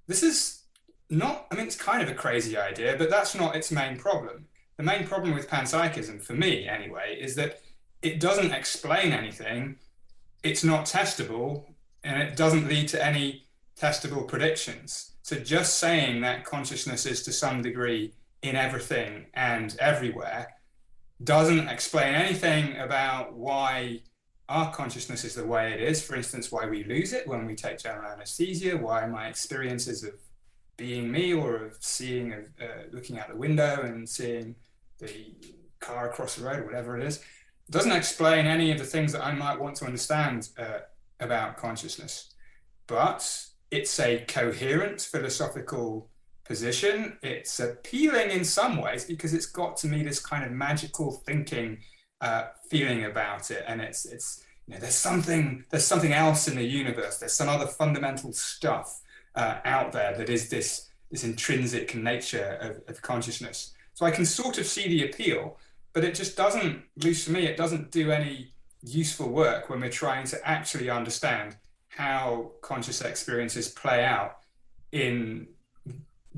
This 0.07 0.23
is 0.23 0.63
not, 1.09 1.47
I 1.51 1.55
mean, 1.55 1.67
it's 1.67 1.77
kind 1.77 2.03
of 2.03 2.09
a 2.09 2.15
crazy 2.15 2.57
idea, 2.57 2.97
but 2.99 3.11
that's 3.11 3.35
not 3.35 3.55
its 3.55 3.71
main 3.71 3.97
problem. 3.97 4.47
The 4.77 4.83
main 4.83 5.07
problem 5.07 5.35
with 5.35 5.49
panpsychism, 5.49 6.21
for 6.23 6.33
me 6.35 6.67
anyway, 6.67 7.19
is 7.21 7.35
that 7.37 7.61
it 8.01 8.19
doesn't 8.19 8.53
explain 8.53 9.13
anything, 9.13 9.77
it's 10.43 10.65
not 10.65 10.87
testable, 10.87 11.67
and 12.03 12.21
it 12.21 12.37
doesn't 12.37 12.69
lead 12.69 12.89
to 12.89 13.05
any 13.05 13.45
testable 13.79 14.27
predictions. 14.27 15.13
So 15.23 15.37
just 15.37 15.79
saying 15.79 16.23
that 16.23 16.45
consciousness 16.45 17.07
is 17.07 17.23
to 17.25 17.33
some 17.33 17.63
degree 17.63 18.13
in 18.43 18.57
everything 18.57 19.27
and 19.35 19.77
everywhere 19.79 20.49
doesn't 21.23 21.69
explain 21.69 22.15
anything 22.15 22.77
about 22.77 23.35
why 23.35 24.01
our 24.49 24.73
consciousness 24.73 25.25
is 25.25 25.35
the 25.35 25.47
way 25.47 25.73
it 25.73 25.81
is. 25.81 26.03
For 26.03 26.17
instance, 26.17 26.51
why 26.51 26.67
we 26.67 26.85
lose 26.85 27.13
it 27.13 27.27
when 27.27 27.47
we 27.47 27.55
take 27.55 27.79
general 27.79 28.11
anesthesia, 28.11 28.77
why 28.77 29.07
my 29.07 29.29
experiences 29.29 30.03
of 30.03 30.15
being 30.77 31.11
me 31.11 31.33
or 31.33 31.57
of 31.67 31.77
seeing, 31.81 32.33
of 32.33 32.45
uh, 32.61 32.83
looking 32.91 33.19
out 33.19 33.29
the 33.29 33.37
window 33.37 33.83
and 33.83 34.09
seeing 34.09 34.57
the 34.99 35.33
car 35.81 36.11
across 36.11 36.37
the 36.37 36.45
road 36.45 36.61
or 36.61 36.67
whatever 36.67 36.99
it 36.99 37.07
is, 37.07 37.23
doesn't 37.71 37.93
explain 37.93 38.47
any 38.47 38.73
of 38.73 38.79
the 38.79 38.85
things 38.85 39.13
that 39.13 39.25
I 39.25 39.33
might 39.33 39.61
want 39.61 39.77
to 39.77 39.87
understand 39.87 40.49
uh, 40.59 40.81
about 41.21 41.57
consciousness. 41.57 42.35
But 42.87 43.47
it's 43.71 43.99
a 44.01 44.25
coherent 44.27 45.01
philosophical 45.01 46.11
position. 46.45 47.19
It's 47.23 47.61
appealing 47.61 48.31
in 48.31 48.45
some 48.45 48.77
ways 48.81 49.05
because 49.05 49.35
it's 49.35 49.47
got 49.47 49.77
to 49.79 49.87
me 49.87 50.03
this 50.03 50.21
kind 50.21 50.45
of 50.45 50.53
magical 50.53 51.13
thinking 51.13 51.79
uh, 52.21 52.49
feeling 52.71 53.05
about 53.05 53.51
it, 53.51 53.65
and 53.67 53.81
it's 53.81 54.05
it's 54.05 54.45
you 54.67 54.75
know 54.75 54.81
there's 54.81 54.95
something 54.95 55.65
there's 55.71 55.87
something 55.87 56.13
else 56.13 56.49
in 56.49 56.57
the 56.57 56.65
universe. 56.65 57.19
There's 57.19 57.33
some 57.33 57.49
other 57.49 57.67
fundamental 57.67 58.33
stuff 58.33 59.01
uh, 59.35 59.59
out 59.65 59.93
there 59.93 60.17
that 60.17 60.29
is 60.29 60.49
this 60.49 60.89
this 61.11 61.25
intrinsic 61.25 61.95
nature 61.95 62.59
of, 62.61 62.83
of 62.89 63.03
consciousness. 63.03 63.75
So 63.95 64.07
I 64.07 64.11
can 64.11 64.25
sort 64.25 64.59
of 64.59 64.67
see 64.67 64.89
the 64.89 65.05
appeal, 65.05 65.59
but 65.93 66.05
it 66.05 66.15
just 66.15 66.37
doesn't, 66.37 66.83
at 66.97 67.05
least 67.05 67.27
for 67.27 67.33
me, 67.33 67.47
it 67.47 67.59
doesn't 67.59 67.91
do 67.91 68.11
any 68.11 68.53
useful 68.83 69.29
work 69.29 69.69
when 69.69 69.81
we're 69.81 69.91
trying 69.91 70.25
to 70.27 70.49
actually 70.49 70.89
understand 70.89 71.57
how 71.89 72.53
conscious 72.63 73.03
experiences 73.03 73.69
play 73.69 74.05
out 74.05 74.39
in 74.91 75.47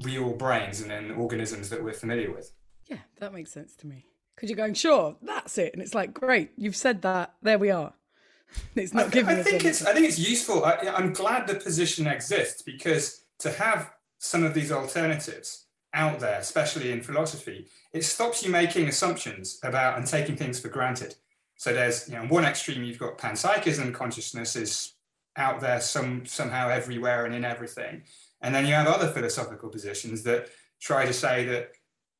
real 0.02 0.32
brains 0.32 0.80
and 0.80 0.90
in 0.92 1.10
organisms 1.12 1.70
that 1.70 1.82
we're 1.82 1.92
familiar 1.92 2.32
with. 2.32 2.52
Yeah, 2.86 2.98
that 3.20 3.32
makes 3.32 3.52
sense 3.52 3.74
to 3.76 3.86
me. 3.86 4.06
Because 4.34 4.50
you're 4.50 4.56
going, 4.56 4.74
sure, 4.74 5.16
that's 5.22 5.58
it, 5.58 5.72
and 5.72 5.82
it's 5.82 5.94
like, 5.94 6.12
great, 6.12 6.50
you've 6.56 6.76
said 6.76 7.02
that. 7.02 7.34
There 7.42 7.58
we 7.58 7.70
are. 7.70 7.94
It's 8.76 8.94
not 8.94 9.06
I, 9.06 9.08
giving 9.08 9.38
I 9.38 9.42
think 9.42 9.64
anything. 9.64 9.70
it's 9.70 9.84
I 9.84 9.92
think 9.94 10.06
it's 10.06 10.18
useful. 10.18 10.64
I, 10.64 10.76
I'm 10.94 11.12
glad 11.12 11.46
the 11.48 11.56
position 11.56 12.06
exists 12.06 12.62
because 12.62 13.24
to 13.40 13.50
have 13.50 13.90
some 14.18 14.44
of 14.44 14.54
these 14.54 14.70
alternatives 14.70 15.66
out 15.92 16.20
there, 16.20 16.38
especially 16.38 16.92
in 16.92 17.02
philosophy, 17.02 17.66
it 17.92 18.04
stops 18.04 18.44
you 18.44 18.50
making 18.50 18.86
assumptions 18.86 19.58
about 19.62 19.96
and 19.98 20.06
taking 20.06 20.36
things 20.36 20.60
for 20.60 20.68
granted. 20.68 21.16
So 21.56 21.72
there's, 21.72 22.08
you 22.08 22.14
know, 22.14 22.24
one 22.26 22.44
extreme 22.44 22.84
you've 22.84 22.98
got 22.98 23.18
panpsychism, 23.18 23.94
consciousness 23.94 24.56
is 24.56 24.92
out 25.36 25.60
there 25.60 25.80
some 25.80 26.26
somehow 26.26 26.68
everywhere 26.68 27.24
and 27.24 27.34
in 27.34 27.44
everything. 27.44 28.02
And 28.44 28.54
then 28.54 28.66
you 28.66 28.74
have 28.74 28.86
other 28.86 29.08
philosophical 29.08 29.70
positions 29.70 30.22
that 30.24 30.50
try 30.78 31.06
to 31.06 31.14
say 31.14 31.46
that 31.46 31.72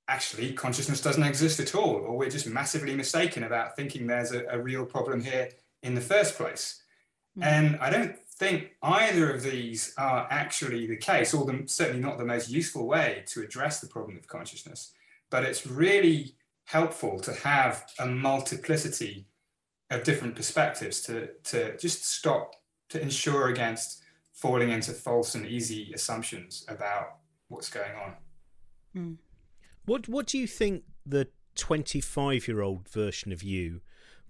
actually 0.09 0.55
consciousness 0.55 1.03
doesn't 1.03 1.23
exist 1.23 1.61
at 1.61 1.75
all, 1.75 1.97
or 1.97 2.17
we're 2.17 2.31
just 2.31 2.47
massively 2.47 2.95
mistaken 2.97 3.45
about 3.45 3.77
thinking 3.77 4.07
there's 4.07 4.33
a, 4.33 4.45
a 4.47 4.59
real 4.59 4.87
problem 4.87 5.23
here 5.23 5.51
in 5.83 5.95
the 5.95 6.01
first 6.01 6.37
place. 6.37 6.83
Hmm. 7.37 7.43
And 7.43 7.77
I 7.77 7.91
don't 7.91 8.17
think 8.39 8.71
either 8.83 9.35
of 9.35 9.43
these 9.43 9.93
are 9.99 10.27
actually 10.31 10.87
the 10.87 10.97
case, 10.97 11.35
or 11.35 11.45
the, 11.45 11.65
certainly 11.67 12.01
not 12.01 12.17
the 12.17 12.25
most 12.25 12.49
useful 12.49 12.87
way 12.87 13.23
to 13.27 13.43
address 13.43 13.81
the 13.81 13.87
problem 13.87 14.17
of 14.17 14.27
consciousness. 14.27 14.93
But 15.31 15.45
it's 15.45 15.67
really 15.67 16.37
helpful 16.65 17.21
to 17.21 17.35
have 17.35 17.85
a 17.99 18.07
multiplicity 18.07 19.27
of 19.91 20.05
different 20.05 20.37
perspectives 20.37 21.03
to, 21.03 21.29
to 21.45 21.77
just 21.77 22.07
stop, 22.07 22.55
to 22.89 23.01
ensure 23.01 23.49
against 23.49 24.04
falling 24.35 24.71
into 24.71 24.93
false 24.93 25.35
and 25.35 25.47
easy 25.47 25.93
assumptions 25.95 26.67
about 26.69 27.17
what's 27.49 27.71
going 27.71 27.93
on. 27.95 29.19
What 29.87 30.09
What 30.09 30.27
do 30.27 30.39
you 30.39 30.47
think 30.47 30.85
the 31.07 31.29
25 31.55 32.47
year 32.49 32.61
old 32.61 32.89
version 32.89 33.33
of 33.33 33.43
you 33.43 33.81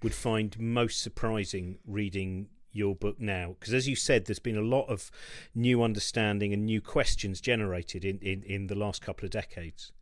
would 0.02 0.14
find 0.14 0.58
most 0.58 1.02
surprising 1.02 1.78
reading 1.87 2.49
your 2.70 2.94
book 2.94 3.18
now? 3.18 3.56
Because 3.58 3.75
as 3.75 3.88
you 3.88 3.96
said, 3.96 4.26
there's 4.26 4.38
been 4.38 4.56
a 4.56 4.62
lot 4.62 4.87
of 4.88 5.11
new 5.54 5.82
understanding 5.82 6.52
and 6.52 6.66
new 6.66 6.80
questions 6.80 7.40
generated 7.40 8.04
in, 8.04 8.18
in, 8.18 8.42
in 8.42 8.66
the 8.66 8.75
last 8.75 9.00
couple 9.00 9.25
of 9.25 9.30
decades. 9.30 9.92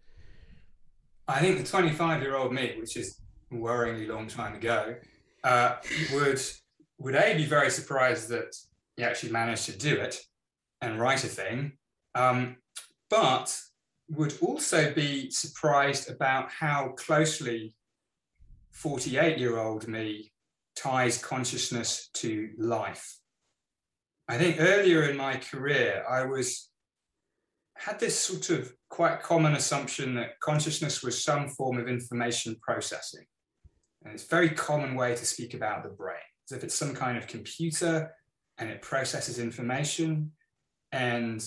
I 1.29 1.41
think 1.41 1.59
the 1.59 1.65
25 1.65 2.23
year 2.23 2.37
old 2.37 2.53
me, 2.53 2.75
which 2.79 2.97
is 2.97 3.21
a 3.53 3.55
worryingly 3.55 4.09
long 4.09 4.27
time 4.27 4.55
ago, 4.55 4.97
uh, 5.45 5.77
would 6.13 6.41
would 6.99 7.15
a 7.17 7.35
be 7.35 7.45
very 7.45 7.71
surprised 7.71 8.29
that 8.29 8.55
actually 9.05 9.33
managed 9.33 9.67
to 9.67 9.77
do 9.77 9.97
it 9.97 10.19
and 10.81 11.01
write 11.01 11.25
a 11.25 11.29
thing, 11.29 11.73
um, 12.15 12.57
but 13.11 13.57
would 14.11 14.35
also 14.41 14.93
be 14.93 15.31
surprised 15.31 16.11
about 16.11 16.51
how 16.51 16.89
closely 16.97 17.75
48 18.73 19.39
year 19.39 19.59
old 19.59 19.89
me 19.89 20.33
ties 20.77 21.19
consciousness 21.19 22.09
to 22.15 22.51
life. 22.59 23.19
I 24.29 24.39
think 24.39 24.57
earlier 24.61 25.05
in 25.05 25.17
my 25.17 25.37
career, 25.37 26.05
I 26.09 26.25
was 26.25 26.71
had 27.77 27.99
this 27.99 28.19
sort 28.19 28.51
of 28.51 28.73
quite 28.91 29.23
common 29.23 29.55
assumption 29.55 30.15
that 30.15 30.39
consciousness 30.41 31.03
was 31.03 31.25
some 31.25 31.49
form 31.49 31.79
of 31.79 31.89
information 31.89 32.57
processing. 32.63 33.25
And 34.05 34.15
it's 34.15 34.25
a 34.25 34.29
very 34.29 34.51
common 34.51 34.95
way 34.95 35.15
to 35.15 35.27
speak 35.27 35.55
about 35.55 35.83
the 35.83 35.89
brain, 35.89 36.17
as 36.49 36.57
if 36.57 36.65
it's 36.65 36.75
some 36.75 36.95
kind 36.95 37.19
of 37.19 37.27
computer 37.27 38.13
and 38.63 38.71
it 38.71 38.81
processes 38.81 39.41
information 39.41 40.31
and 40.93 41.45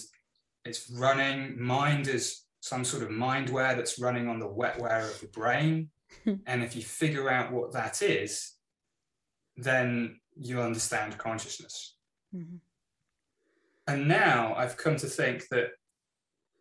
it's 0.65 0.89
running, 0.89 1.61
mind 1.61 2.07
is 2.09 2.43
some 2.59 2.83
sort 2.83 3.03
of 3.03 3.09
mindware 3.09 3.75
that's 3.75 3.99
running 3.99 4.27
on 4.27 4.37
the 4.39 4.47
wetware 4.47 5.09
of 5.09 5.21
the 5.21 5.27
brain. 5.27 5.89
and 6.45 6.61
if 6.61 6.75
you 6.75 6.81
figure 6.81 7.29
out 7.29 7.53
what 7.53 7.71
that 7.71 8.01
is, 8.01 8.53
then 9.55 10.19
you 10.35 10.59
understand 10.61 11.17
consciousness. 11.17 11.95
Mhm. 12.35 12.59
And 13.87 14.07
now 14.07 14.53
I've 14.55 14.75
come 14.75 14.97
to 14.97 15.07
think 15.07 15.47
that 15.49 15.69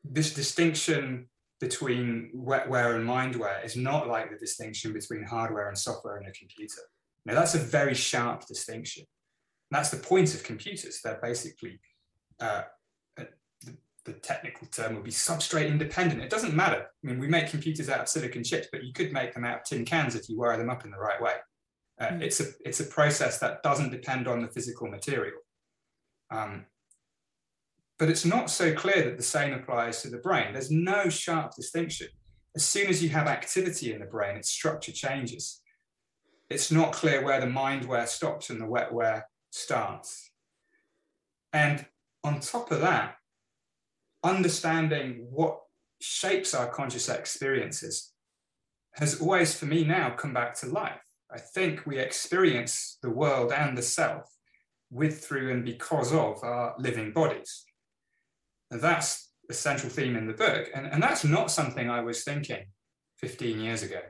this 0.05 0.33
distinction 0.35 1.29
between 1.59 2.31
wetware 2.33 2.95
and 2.95 3.09
mindware 3.09 3.65
is 3.65 3.75
not 3.75 4.07
like 4.07 4.31
the 4.31 4.37
distinction 4.37 4.93
between 4.93 5.25
hardware 5.25 5.69
and 5.69 5.77
software 5.77 6.19
in 6.21 6.27
a 6.27 6.33
computer. 6.33 6.83
Now, 7.25 7.35
that's 7.35 7.55
a 7.55 7.59
very 7.59 7.95
sharp 7.95 8.47
distinction. 8.47 9.05
That's 9.75 9.91
the 9.91 9.97
point 9.97 10.37
of 10.37 10.45
computers. 10.45 11.01
They're 11.03 11.19
basically, 11.21 11.81
uh, 12.39 12.63
uh, 13.19 13.25
the, 13.65 13.77
the 14.05 14.13
technical 14.13 14.69
term 14.69 14.95
would 14.95 15.03
be 15.03 15.11
substrate 15.11 15.67
independent. 15.69 16.23
It 16.23 16.31
doesn't 16.31 16.55
matter. 16.55 16.87
I 16.87 17.07
mean, 17.07 17.19
we 17.19 17.27
make 17.27 17.51
computers 17.51 17.89
out 17.89 17.99
of 17.99 18.09
silicon 18.09 18.45
chips, 18.45 18.69
but 18.71 18.85
you 18.85 18.93
could 18.93 19.13
make 19.13 19.35
them 19.35 19.45
out 19.45 19.59
of 19.59 19.65
tin 19.65 19.85
cans 19.85 20.15
if 20.15 20.29
you 20.29 20.39
wire 20.39 20.57
them 20.57 20.71
up 20.71 20.85
in 20.85 20.93
the 20.93 20.97
right 20.97 21.21
way. 21.21 21.35
Uh, 22.01 22.07
Mm. 22.07 22.23
It's 22.23 22.39
a 22.39 22.47
it's 22.65 22.79
a 22.79 22.85
process 22.85 23.41
that 23.41 23.65
doesn't 23.65 23.91
depend 23.91 24.29
on 24.29 24.43
the 24.43 24.49
physical 24.49 24.87
material. 24.87 25.39
Um, 26.31 26.67
but 27.99 28.09
it's 28.09 28.25
not 28.25 28.51
so 28.51 28.75
clear 28.75 29.03
that 29.03 29.17
the 29.17 29.25
same 29.25 29.55
applies 29.55 30.03
to 30.03 30.09
the 30.09 30.19
brain. 30.19 30.53
There's 30.53 30.71
no 30.71 31.09
sharp 31.09 31.57
distinction. 31.57 32.09
As 32.55 32.65
soon 32.65 32.87
as 32.87 33.03
you 33.03 33.09
have 33.09 33.27
activity 33.27 33.93
in 33.93 33.99
the 33.99 34.07
brain, 34.07 34.37
its 34.37 34.51
structure 34.51 34.93
changes. 34.93 35.63
It's 36.49 36.71
not 36.71 36.93
clear 36.93 37.25
where 37.25 37.41
the 37.41 37.49
mindware 37.49 38.07
stops 38.07 38.51
and 38.51 38.61
the 38.61 38.67
wetware 38.67 39.25
starts. 39.55 40.31
And 41.53 41.87
on 42.25 42.41
top 42.41 42.73
of 42.73 42.81
that, 42.81 43.17
understanding 44.25 45.27
what 45.31 45.61
shapes 46.01 46.55
our 46.55 46.67
conscious 46.67 47.09
experiences 47.09 48.13
has 48.95 49.21
always, 49.21 49.55
for 49.55 49.67
me 49.67 49.85
now, 49.85 50.11
come 50.11 50.35
back 50.35 50.55
to 50.57 50.67
life. 50.67 51.01
I 51.33 51.39
think 51.39 51.87
we 51.87 51.99
experience 51.99 52.99
the 53.03 53.11
world 53.11 53.53
and 53.53 53.79
the 53.79 53.83
self 53.83 54.29
with, 54.91 55.25
through, 55.25 55.53
and 55.53 55.65
because 55.65 56.13
of 56.13 56.43
our 56.43 56.75
living 56.79 57.13
bodies. 57.13 57.65
And 58.71 58.81
that's 58.81 59.31
the 59.49 59.55
central 59.55 59.91
theme 59.91 60.17
in 60.17 60.27
the 60.27 60.33
book. 60.33 60.69
And, 60.75 60.87
and 60.87 61.03
that's 61.03 61.25
not 61.25 61.51
something 61.51 61.89
I 61.89 62.01
was 62.01 62.25
thinking 62.25 62.65
15 63.19 63.61
years 63.61 63.83
ago. 63.83 64.01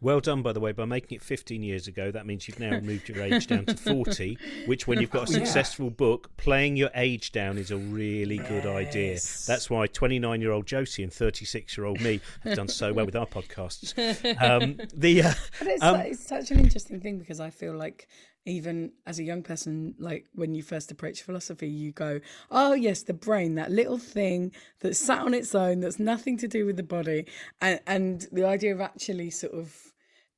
Well 0.00 0.20
done, 0.20 0.42
by 0.42 0.52
the 0.52 0.60
way, 0.60 0.72
by 0.72 0.84
making 0.84 1.16
it 1.16 1.22
15 1.22 1.62
years 1.62 1.88
ago. 1.88 2.10
That 2.10 2.26
means 2.26 2.46
you've 2.46 2.60
now 2.60 2.78
moved 2.80 3.08
your 3.08 3.20
age 3.22 3.46
down 3.46 3.66
to 3.66 3.74
40, 3.76 4.38
which, 4.66 4.86
when 4.86 5.00
you've 5.00 5.10
got 5.10 5.28
a 5.28 5.32
Oh, 5.32 5.32
yeah. 5.38 5.44
successful 5.44 5.90
book, 5.90 6.30
playing 6.36 6.76
your 6.76 6.90
age 6.94 7.32
down 7.32 7.58
is 7.58 7.70
a 7.70 7.76
really 7.76 8.38
good 8.38 8.66
idea. 8.66 9.14
That's 9.46 9.68
why 9.68 9.86
29 9.86 10.40
year 10.40 10.52
old 10.52 10.66
Josie 10.66 11.02
and 11.02 11.12
36 11.12 11.76
year 11.76 11.86
old 11.86 12.00
me 12.00 12.20
have 12.44 12.56
done 12.56 12.68
so 12.68 12.92
well 12.92 13.06
with 13.06 13.16
our 13.16 13.26
podcasts. 13.26 13.94
Um, 14.40 14.78
the 14.94 15.22
uh, 15.22 15.32
But 15.58 15.68
it's, 15.68 15.82
Um, 15.82 16.00
it's 16.00 16.26
such 16.26 16.50
an 16.50 16.60
interesting 16.60 17.00
thing 17.00 17.18
because 17.18 17.40
I 17.40 17.50
feel 17.50 17.74
like 17.74 18.08
even 18.46 18.92
as 19.06 19.18
a 19.18 19.22
young 19.24 19.42
person, 19.42 19.94
like 19.98 20.26
when 20.34 20.54
you 20.54 20.62
first 20.62 20.90
approach 20.90 21.22
philosophy, 21.22 21.68
you 21.68 21.92
go, 21.92 22.20
"Oh 22.50 22.72
yes, 22.72 23.02
the 23.02 23.12
brain, 23.12 23.56
that 23.56 23.70
little 23.70 23.98
thing 23.98 24.52
that's 24.80 24.98
sat 24.98 25.18
on 25.20 25.34
its 25.34 25.54
own, 25.54 25.80
that's 25.80 25.98
nothing 25.98 26.38
to 26.38 26.48
do 26.48 26.64
with 26.64 26.76
the 26.78 26.82
body," 26.82 27.26
and 27.60 27.80
and 27.86 28.26
the 28.32 28.44
idea 28.44 28.72
of 28.74 28.80
actually 28.80 29.30
sort 29.30 29.52
of 29.52 29.87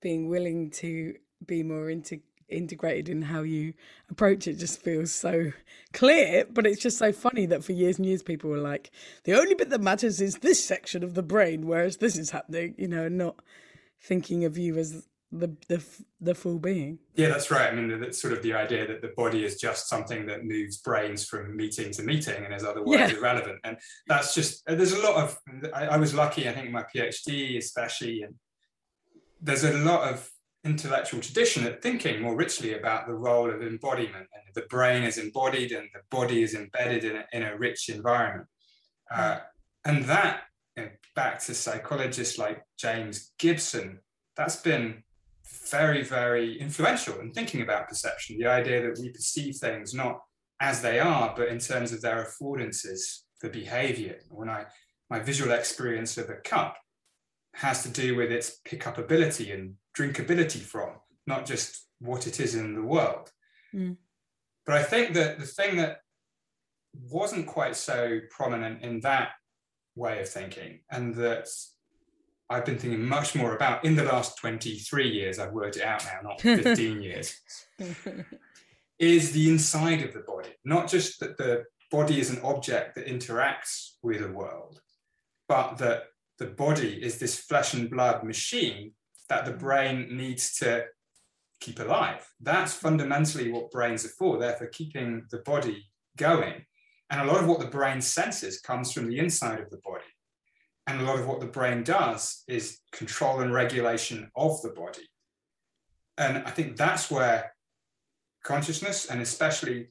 being 0.00 0.28
willing 0.28 0.71
to 0.71 1.14
be 1.47 1.62
more 1.62 1.90
into 1.90 2.21
integrated 2.50 3.09
in 3.09 3.23
how 3.23 3.42
you 3.42 3.73
approach 4.11 4.47
it 4.47 4.54
just 4.54 4.83
feels 4.83 5.12
so 5.12 5.52
clear. 5.92 6.45
But 6.50 6.66
it's 6.66 6.83
just 6.83 6.99
so 6.99 7.12
funny 7.12 7.47
that 7.47 7.64
for 7.64 7.73
years 7.73 7.99
and 7.99 8.07
years 8.07 8.23
people 8.23 8.50
were 8.50 8.59
like, 8.59 8.90
the 9.25 9.38
only 9.38 9.54
bit 9.54 9.71
that 9.71 9.80
matters 9.80 10.21
is 10.21 10.37
this 10.37 10.64
section 10.64 11.02
of 11.04 11.14
the 11.14 11.23
brain, 11.23 11.66
whereas 11.66 11.99
this 11.99 12.16
is 12.16 12.30
happening, 12.30 12.75
you 12.76 12.88
know, 12.88 13.09
not 13.09 13.37
thinking 14.00 14.45
of 14.45 14.59
you 14.59 14.78
as 14.78 15.07
the 15.33 15.54
the 15.69 15.83
the 16.21 16.35
full 16.35 16.59
being. 16.59 16.99
Yeah, 17.14 17.28
that's 17.28 17.50
right. 17.50 17.71
I 17.71 17.75
mean, 17.75 18.00
that's 18.00 18.21
sort 18.21 18.33
of 18.33 18.42
the 18.42 18.52
idea 18.54 18.87
that 18.88 19.00
the 19.00 19.12
body 19.16 19.45
is 19.45 19.61
just 19.61 19.88
something 19.88 20.26
that 20.26 20.45
moves 20.45 20.78
brains 20.78 21.25
from 21.25 21.57
meeting 21.57 21.92
to 21.92 22.02
meeting 22.02 22.45
and 22.45 22.52
is 22.52 22.64
otherwise 22.64 22.99
yeah. 22.99 23.16
irrelevant. 23.16 23.61
And 23.62 23.76
that's 24.09 24.35
just 24.35 24.64
there's 24.66 24.92
a 24.92 25.02
lot 25.02 25.16
of. 25.16 25.38
I, 25.73 25.87
I 25.87 25.97
was 25.99 26.14
lucky, 26.14 26.49
I 26.49 26.52
think, 26.52 26.71
my 26.71 26.85
PhD 26.95 27.59
especially, 27.59 28.23
and 28.23 28.35
there's 29.41 29.65
a 29.65 29.73
lot 29.79 30.09
of 30.09 30.31
intellectual 30.65 31.21
tradition 31.21 31.65
at 31.65 31.83
thinking 31.83 32.21
more 32.21 32.37
richly 32.37 32.75
about 32.75 33.07
the 33.07 33.15
role 33.15 33.51
of 33.51 33.63
embodiment 33.63 34.27
and 34.35 34.55
the 34.55 34.69
brain 34.69 35.03
is 35.03 35.17
embodied 35.17 35.73
and 35.73 35.89
the 35.95 36.01
body 36.11 36.43
is 36.43 36.55
embedded 36.55 37.05
in 37.05 37.17
a, 37.17 37.25
in 37.33 37.43
a 37.43 37.57
rich 37.57 37.89
environment. 37.89 38.47
Uh, 39.11 39.39
and 39.85 40.05
that, 40.05 40.43
you 40.77 40.85
know, 40.85 40.91
back 41.17 41.41
to 41.41 41.55
psychologists 41.55 42.39
like 42.39 42.63
James 42.79 43.33
Gibson, 43.39 44.01
that's 44.37 44.57
been 44.57 45.03
very, 45.71 46.03
very 46.03 46.61
influential 46.61 47.19
in 47.21 47.33
thinking 47.33 47.63
about 47.63 47.89
perception. 47.89 48.39
The 48.39 48.47
idea 48.47 48.83
that 48.83 49.01
we 49.01 49.11
perceive 49.11 49.57
things 49.57 49.95
not 49.95 50.21
as 50.61 50.83
they 50.83 51.01
are, 51.01 51.33
but 51.35 51.49
in 51.49 51.59
terms 51.59 51.93
of 51.93 52.03
their 52.03 52.25
affordances 52.25 53.23
for 53.39 53.49
behavior. 53.49 54.19
When 54.29 54.51
I 54.51 54.67
my 55.09 55.19
visual 55.19 55.51
experience 55.51 56.17
of 56.19 56.31
a 56.31 56.37
cup 56.37 56.77
has 57.54 57.83
to 57.83 57.88
do 57.88 58.16
with 58.16 58.30
its 58.30 58.61
pickupability 58.66 59.52
and 59.52 59.75
drinkability 59.97 60.61
from, 60.61 60.90
not 61.26 61.47
just 61.47 61.87
what 62.00 62.26
it 62.26 62.40
is 62.40 62.54
in 62.54 62.75
the 62.75 62.83
world. 62.83 63.30
Mm. 63.75 63.97
But 64.66 64.76
I 64.76 64.83
think 64.83 65.14
that 65.14 65.38
the 65.38 65.47
thing 65.47 65.76
that 65.76 65.99
wasn't 66.95 67.47
quite 67.47 67.76
so 67.76 68.21
prominent 68.30 68.83
in 68.83 69.00
that 69.00 69.30
way 69.95 70.21
of 70.21 70.28
thinking, 70.28 70.80
and 70.90 71.14
that 71.16 71.49
I've 72.49 72.64
been 72.64 72.78
thinking 72.78 73.04
much 73.04 73.35
more 73.35 73.54
about 73.54 73.85
in 73.85 73.95
the 73.95 74.04
last 74.04 74.38
23 74.38 75.09
years, 75.09 75.38
I've 75.38 75.52
worked 75.52 75.76
it 75.76 75.85
out 75.85 76.04
now, 76.04 76.30
not 76.30 76.40
15 76.42 77.02
years, 77.02 77.40
is 78.99 79.33
the 79.33 79.49
inside 79.49 80.02
of 80.02 80.12
the 80.12 80.21
body. 80.21 80.50
Not 80.64 80.88
just 80.88 81.21
that 81.21 81.37
the 81.37 81.64
body 81.90 82.21
is 82.21 82.30
an 82.30 82.40
object 82.42 82.95
that 82.95 83.07
interacts 83.07 83.92
with 84.02 84.21
the 84.21 84.33
world, 84.33 84.80
but 85.49 85.78
that 85.78 86.04
the 86.41 86.47
body 86.47 86.99
is 87.01 87.19
this 87.19 87.39
flesh 87.39 87.75
and 87.75 87.91
blood 87.91 88.25
machine 88.25 88.93
that 89.29 89.45
the 89.45 89.53
mm. 89.53 89.59
brain 89.59 90.09
needs 90.11 90.57
to 90.57 90.87
keep 91.61 91.79
alive. 91.79 92.27
That's 92.41 92.73
fundamentally 92.73 93.53
what 93.53 93.71
brains 93.71 94.05
are 94.07 94.17
for. 94.19 94.39
They're 94.39 94.57
for 94.57 94.67
keeping 94.67 95.27
the 95.31 95.39
body 95.39 95.85
going. 96.17 96.65
And 97.11 97.21
a 97.21 97.31
lot 97.31 97.43
of 97.43 97.47
what 97.47 97.61
the 97.61 97.67
brain 97.67 98.01
senses 98.01 98.61
comes 98.61 98.91
from 98.91 99.09
the 99.09 99.19
inside 99.19 99.61
of 99.61 99.69
the 99.69 99.81
body. 99.85 100.05
And 100.87 101.01
a 101.01 101.05
lot 101.05 101.19
of 101.19 101.29
what 101.29 101.41
the 101.41 101.47
brain 101.47 101.85
does 101.85 102.43
is 102.49 102.79
control 102.93 103.41
and 103.41 103.53
regulation 103.53 104.31
of 104.35 104.61
the 104.63 104.71
body. 104.71 105.07
And 106.17 106.39
I 106.39 106.51
think 106.51 106.77
that's 106.77 107.11
where 107.11 107.53
consciousness, 108.45 109.07
and 109.07 109.21
especially 109.21 109.89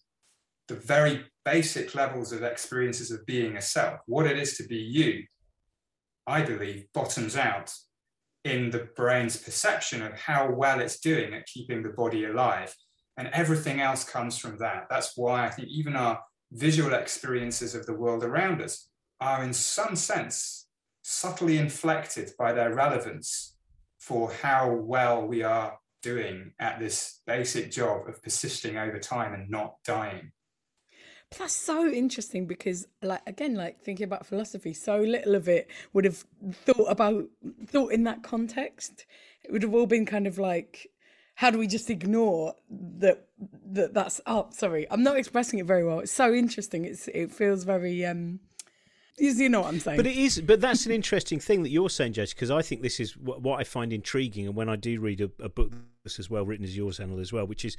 the 0.67 0.75
very 0.75 1.25
basic 1.45 1.93
levels 1.93 2.31
of 2.31 2.41
experiences 2.41 3.11
of 3.11 3.25
being 3.25 3.57
a 3.57 3.61
self, 3.61 3.99
what 4.07 4.25
it 4.25 4.39
is 4.39 4.57
to 4.57 4.63
be 4.63 4.77
you, 4.77 5.23
I 6.29 6.43
believe, 6.43 6.85
bottoms 6.93 7.35
out 7.35 7.73
in 8.45 8.69
the 8.69 8.87
brain's 8.95 9.35
perception 9.35 10.03
of 10.03 10.13
how 10.13 10.51
well 10.51 10.79
it's 10.79 10.99
doing 10.99 11.33
at 11.33 11.47
keeping 11.47 11.81
the 11.81 11.89
body 11.89 12.25
alive. 12.25 12.75
And 13.17 13.29
everything 13.33 13.81
else 13.81 14.03
comes 14.03 14.37
from 14.37 14.59
that. 14.59 14.85
That's 14.89 15.17
why 15.17 15.45
I 15.45 15.49
think 15.49 15.67
even 15.69 15.95
our 15.95 16.21
visual 16.51 16.93
experiences 16.93 17.73
of 17.73 17.85
the 17.87 17.95
world 17.95 18.23
around 18.23 18.61
us 18.61 18.89
are, 19.19 19.43
in 19.43 19.53
some 19.53 19.95
sense, 19.95 20.67
subtly 21.01 21.57
inflected 21.57 22.31
by 22.37 22.53
their 22.53 22.75
relevance 22.75 23.55
for 23.97 24.31
how 24.31 24.71
well 24.71 25.25
we 25.25 25.41
are 25.41 25.77
doing 26.03 26.53
at 26.59 26.79
this 26.79 27.21
basic 27.25 27.71
job 27.71 28.07
of 28.07 28.21
persisting 28.21 28.77
over 28.77 28.99
time 28.99 29.33
and 29.33 29.49
not 29.49 29.75
dying. 29.83 30.31
That's 31.37 31.55
so 31.55 31.87
interesting 31.87 32.45
because, 32.47 32.87
like, 33.01 33.21
again, 33.27 33.55
like 33.55 33.79
thinking 33.81 34.03
about 34.03 34.25
philosophy, 34.25 34.73
so 34.73 34.97
little 34.99 35.35
of 35.35 35.47
it 35.47 35.69
would 35.93 36.05
have 36.05 36.23
thought 36.51 36.87
about 36.89 37.25
thought 37.67 37.91
in 37.91 38.03
that 38.05 38.23
context. 38.23 39.05
It 39.43 39.51
would 39.51 39.63
have 39.63 39.73
all 39.73 39.85
been 39.85 40.05
kind 40.05 40.27
of 40.27 40.37
like, 40.37 40.87
how 41.35 41.51
do 41.51 41.57
we 41.57 41.67
just 41.67 41.89
ignore 41.89 42.55
that? 42.69 43.27
That 43.71 43.93
that's 43.93 44.19
oh, 44.25 44.47
sorry, 44.51 44.87
I'm 44.89 45.03
not 45.03 45.17
expressing 45.17 45.59
it 45.59 45.65
very 45.65 45.83
well. 45.83 45.99
It's 45.99 46.11
so 46.11 46.33
interesting. 46.33 46.85
It's 46.85 47.07
it 47.09 47.31
feels 47.31 47.63
very 47.63 48.05
um 48.05 48.39
you 49.19 49.49
know 49.49 49.61
what 49.61 49.67
I'm 49.67 49.79
saying? 49.79 49.97
But 49.97 50.07
it 50.07 50.17
is. 50.17 50.41
But 50.41 50.61
that's 50.61 50.85
an 50.85 50.91
interesting 50.91 51.39
thing 51.39 51.63
that 51.63 51.69
you're 51.69 51.89
saying, 51.89 52.13
Jess, 52.13 52.33
because 52.33 52.51
I 52.51 52.61
think 52.61 52.81
this 52.81 52.99
is 52.99 53.17
what, 53.17 53.41
what, 53.41 53.59
I 53.59 53.63
find 53.63 53.91
intriguing. 53.91 54.47
And 54.47 54.55
when 54.55 54.69
I 54.69 54.75
do 54.75 54.99
read 54.99 55.21
a, 55.21 55.29
a 55.43 55.49
book 55.49 55.73
as 56.05 56.29
well 56.29 56.45
written 56.45 56.63
as 56.63 56.77
yours, 56.77 56.97
Anil, 56.97 57.19
as 57.19 57.33
well, 57.33 57.45
which 57.45 57.65
is 57.65 57.75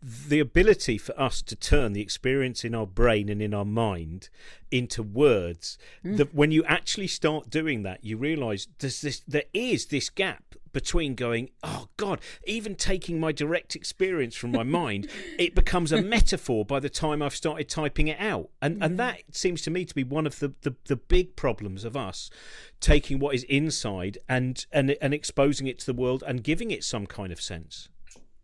the 0.00 0.38
ability 0.38 0.96
for 0.96 1.18
us 1.20 1.42
to 1.42 1.56
turn 1.56 1.92
the 1.92 2.00
experience 2.00 2.64
in 2.64 2.72
our 2.74 2.86
brain 2.86 3.28
and 3.28 3.42
in 3.42 3.52
our 3.52 3.64
mind 3.64 4.28
into 4.70 5.02
words. 5.02 5.76
Mm. 6.04 6.16
That 6.18 6.34
when 6.34 6.52
you 6.52 6.64
actually 6.64 7.08
start 7.08 7.50
doing 7.50 7.82
that, 7.82 8.04
you 8.04 8.16
realise 8.16 8.68
there's 8.78 9.00
this, 9.00 9.22
there 9.26 9.44
is 9.52 9.86
this 9.86 10.08
gap 10.08 10.43
between 10.74 11.14
going, 11.14 11.48
oh 11.62 11.88
God, 11.96 12.20
even 12.46 12.74
taking 12.74 13.18
my 13.18 13.32
direct 13.32 13.74
experience 13.74 14.36
from 14.36 14.52
my 14.52 14.62
mind, 14.62 15.08
it 15.38 15.54
becomes 15.54 15.92
a 15.92 16.02
metaphor 16.02 16.66
by 16.66 16.80
the 16.80 16.90
time 16.90 17.22
I've 17.22 17.34
started 17.34 17.70
typing 17.70 18.08
it 18.08 18.20
out. 18.20 18.50
And 18.60 18.82
and 18.84 18.98
that 18.98 19.22
seems 19.32 19.62
to 19.62 19.70
me 19.70 19.86
to 19.86 19.94
be 19.94 20.04
one 20.04 20.26
of 20.26 20.40
the, 20.40 20.52
the, 20.60 20.74
the 20.84 20.96
big 20.96 21.36
problems 21.36 21.84
of 21.84 21.96
us 21.96 22.28
taking 22.80 23.18
what 23.18 23.34
is 23.34 23.44
inside 23.44 24.18
and, 24.28 24.66
and 24.70 24.96
and 25.00 25.14
exposing 25.14 25.66
it 25.66 25.78
to 25.78 25.86
the 25.86 25.94
world 25.94 26.22
and 26.26 26.44
giving 26.44 26.70
it 26.70 26.84
some 26.84 27.06
kind 27.06 27.32
of 27.32 27.40
sense. 27.40 27.88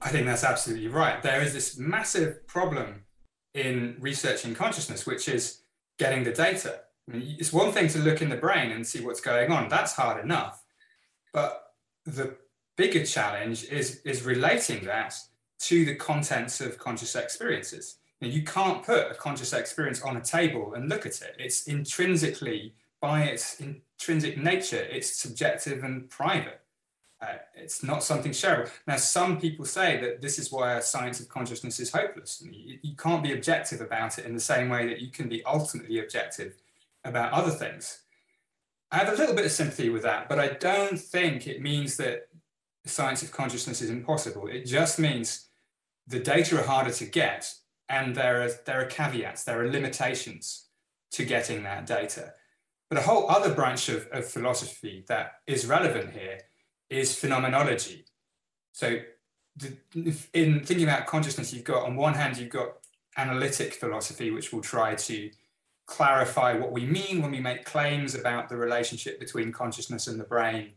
I 0.00 0.08
think 0.08 0.24
that's 0.24 0.44
absolutely 0.44 0.88
right. 0.88 1.22
There 1.22 1.42
is 1.42 1.52
this 1.52 1.76
massive 1.76 2.46
problem 2.46 3.04
in 3.52 3.96
researching 4.00 4.54
consciousness, 4.54 5.04
which 5.04 5.28
is 5.28 5.62
getting 5.98 6.24
the 6.24 6.32
data. 6.32 6.80
I 7.08 7.16
mean, 7.16 7.36
it's 7.38 7.52
one 7.52 7.72
thing 7.72 7.88
to 7.88 7.98
look 7.98 8.22
in 8.22 8.30
the 8.30 8.36
brain 8.36 8.70
and 8.70 8.86
see 8.86 9.04
what's 9.04 9.20
going 9.20 9.50
on. 9.50 9.68
That's 9.68 9.92
hard 9.94 10.22
enough. 10.24 10.62
But 11.32 11.69
the 12.06 12.36
bigger 12.76 13.04
challenge 13.04 13.64
is, 13.64 14.00
is 14.04 14.22
relating 14.22 14.84
that 14.84 15.14
to 15.60 15.84
the 15.84 15.94
contents 15.94 16.60
of 16.60 16.78
conscious 16.78 17.14
experiences. 17.14 17.96
Now, 18.20 18.28
you 18.28 18.42
can't 18.42 18.84
put 18.84 19.10
a 19.10 19.14
conscious 19.14 19.52
experience 19.52 20.02
on 20.02 20.16
a 20.16 20.20
table 20.20 20.74
and 20.74 20.88
look 20.88 21.06
at 21.06 21.20
it. 21.22 21.36
It's 21.38 21.66
intrinsically, 21.66 22.74
by 23.00 23.24
its 23.24 23.60
intrinsic 23.60 24.36
nature, 24.36 24.86
it's 24.90 25.16
subjective 25.16 25.84
and 25.84 26.08
private. 26.10 26.60
Uh, 27.22 27.36
it's 27.54 27.82
not 27.82 28.02
something 28.02 28.32
shareable. 28.32 28.70
Now, 28.86 28.96
some 28.96 29.38
people 29.38 29.66
say 29.66 30.00
that 30.00 30.22
this 30.22 30.38
is 30.38 30.50
why 30.50 30.74
a 30.74 30.82
science 30.82 31.20
of 31.20 31.28
consciousness 31.28 31.78
is 31.78 31.92
hopeless. 31.92 32.42
You, 32.42 32.78
you 32.82 32.96
can't 32.96 33.22
be 33.22 33.32
objective 33.32 33.82
about 33.82 34.18
it 34.18 34.24
in 34.24 34.34
the 34.34 34.40
same 34.40 34.70
way 34.70 34.86
that 34.86 35.00
you 35.00 35.10
can 35.10 35.28
be 35.28 35.44
ultimately 35.44 36.00
objective 36.00 36.56
about 37.04 37.32
other 37.32 37.50
things. 37.50 37.99
I 38.92 38.98
have 38.98 39.08
a 39.08 39.16
little 39.16 39.34
bit 39.34 39.44
of 39.44 39.52
sympathy 39.52 39.88
with 39.88 40.02
that, 40.02 40.28
but 40.28 40.38
I 40.38 40.48
don't 40.48 40.98
think 40.98 41.46
it 41.46 41.62
means 41.62 41.96
that 41.98 42.28
science 42.86 43.22
of 43.22 43.30
consciousness 43.30 43.82
is 43.82 43.90
impossible. 43.90 44.48
It 44.48 44.66
just 44.66 44.98
means 44.98 45.48
the 46.06 46.18
data 46.18 46.58
are 46.58 46.64
harder 46.64 46.90
to 46.90 47.04
get, 47.04 47.52
and 47.88 48.16
there 48.16 48.42
are 48.42 48.50
there 48.66 48.80
are 48.80 48.86
caveats, 48.86 49.44
there 49.44 49.62
are 49.62 49.70
limitations 49.70 50.66
to 51.12 51.24
getting 51.24 51.62
that 51.62 51.86
data. 51.86 52.34
But 52.88 52.98
a 52.98 53.02
whole 53.02 53.30
other 53.30 53.54
branch 53.54 53.88
of, 53.88 54.08
of 54.10 54.26
philosophy 54.26 55.04
that 55.06 55.34
is 55.46 55.66
relevant 55.66 56.12
here 56.12 56.40
is 56.88 57.16
phenomenology. 57.16 58.04
So, 58.72 58.98
the, 59.56 59.76
in 60.32 60.64
thinking 60.64 60.82
about 60.82 61.06
consciousness, 61.06 61.52
you've 61.52 61.64
got 61.64 61.86
on 61.86 61.94
one 61.94 62.14
hand 62.14 62.36
you've 62.36 62.50
got 62.50 62.78
analytic 63.16 63.74
philosophy, 63.74 64.30
which 64.30 64.52
will 64.52 64.62
try 64.62 64.94
to 64.94 65.30
clarify 65.90 66.54
what 66.54 66.70
we 66.70 66.86
mean 66.86 67.20
when 67.20 67.32
we 67.32 67.40
make 67.40 67.64
claims 67.64 68.14
about 68.14 68.48
the 68.48 68.56
relationship 68.56 69.18
between 69.18 69.50
consciousness 69.50 70.06
and 70.06 70.20
the 70.20 70.24
brain. 70.24 70.70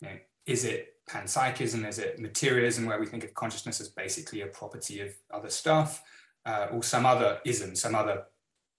You 0.00 0.08
know, 0.08 0.14
is 0.46 0.64
it 0.64 0.94
panpsychism? 1.10 1.86
Is 1.86 1.98
it 1.98 2.20
materialism, 2.20 2.86
where 2.86 3.00
we 3.00 3.06
think 3.06 3.24
of 3.24 3.34
consciousness 3.34 3.80
as 3.80 3.88
basically 3.88 4.42
a 4.42 4.46
property 4.46 5.00
of 5.00 5.10
other 5.34 5.50
stuff, 5.50 6.02
uh, 6.46 6.68
or 6.72 6.84
some 6.84 7.04
other 7.04 7.40
ism, 7.44 7.74
some 7.74 7.96
other 7.96 8.26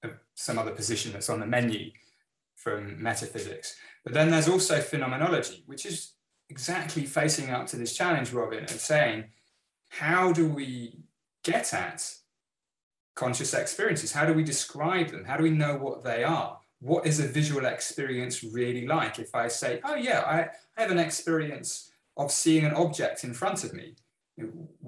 uh, 0.04 0.16
some 0.34 0.58
other 0.58 0.72
position 0.72 1.12
that's 1.12 1.30
on 1.30 1.42
the 1.42 1.46
menu 1.46 1.92
from 2.56 3.02
metaphysics? 3.04 3.76
But 4.06 4.14
then 4.14 4.32
there's 4.32 4.48
also 4.48 4.80
phenomenology, 4.80 5.64
which 5.66 5.86
is 5.86 6.14
exactly 6.50 7.06
facing 7.06 7.50
up 7.50 7.68
to 7.68 7.76
this 7.76 7.94
challenge, 7.94 8.32
Robin, 8.32 8.60
and 8.60 8.70
saying, 8.70 9.26
how 9.90 10.32
do 10.32 10.48
we 10.48 11.04
get 11.44 11.74
at 11.74 12.21
conscious 13.24 13.54
experiences? 13.54 14.12
How 14.18 14.26
do 14.26 14.34
we 14.34 14.44
describe 14.54 15.08
them? 15.12 15.24
How 15.30 15.38
do 15.38 15.44
we 15.50 15.56
know 15.64 15.74
what 15.86 15.98
they 16.10 16.22
are? 16.24 16.52
What 16.80 17.06
is 17.06 17.18
a 17.20 17.28
visual 17.40 17.66
experience 17.76 18.36
really 18.60 18.86
like? 18.96 19.16
If 19.26 19.32
I 19.44 19.48
say, 19.62 19.72
oh, 19.88 19.98
yeah, 20.08 20.22
I, 20.36 20.38
I 20.76 20.82
have 20.82 20.92
an 20.92 21.04
experience 21.08 21.70
of 22.22 22.28
seeing 22.32 22.66
an 22.66 22.74
object 22.86 23.24
in 23.24 23.34
front 23.42 23.64
of 23.66 23.74
me, 23.80 23.88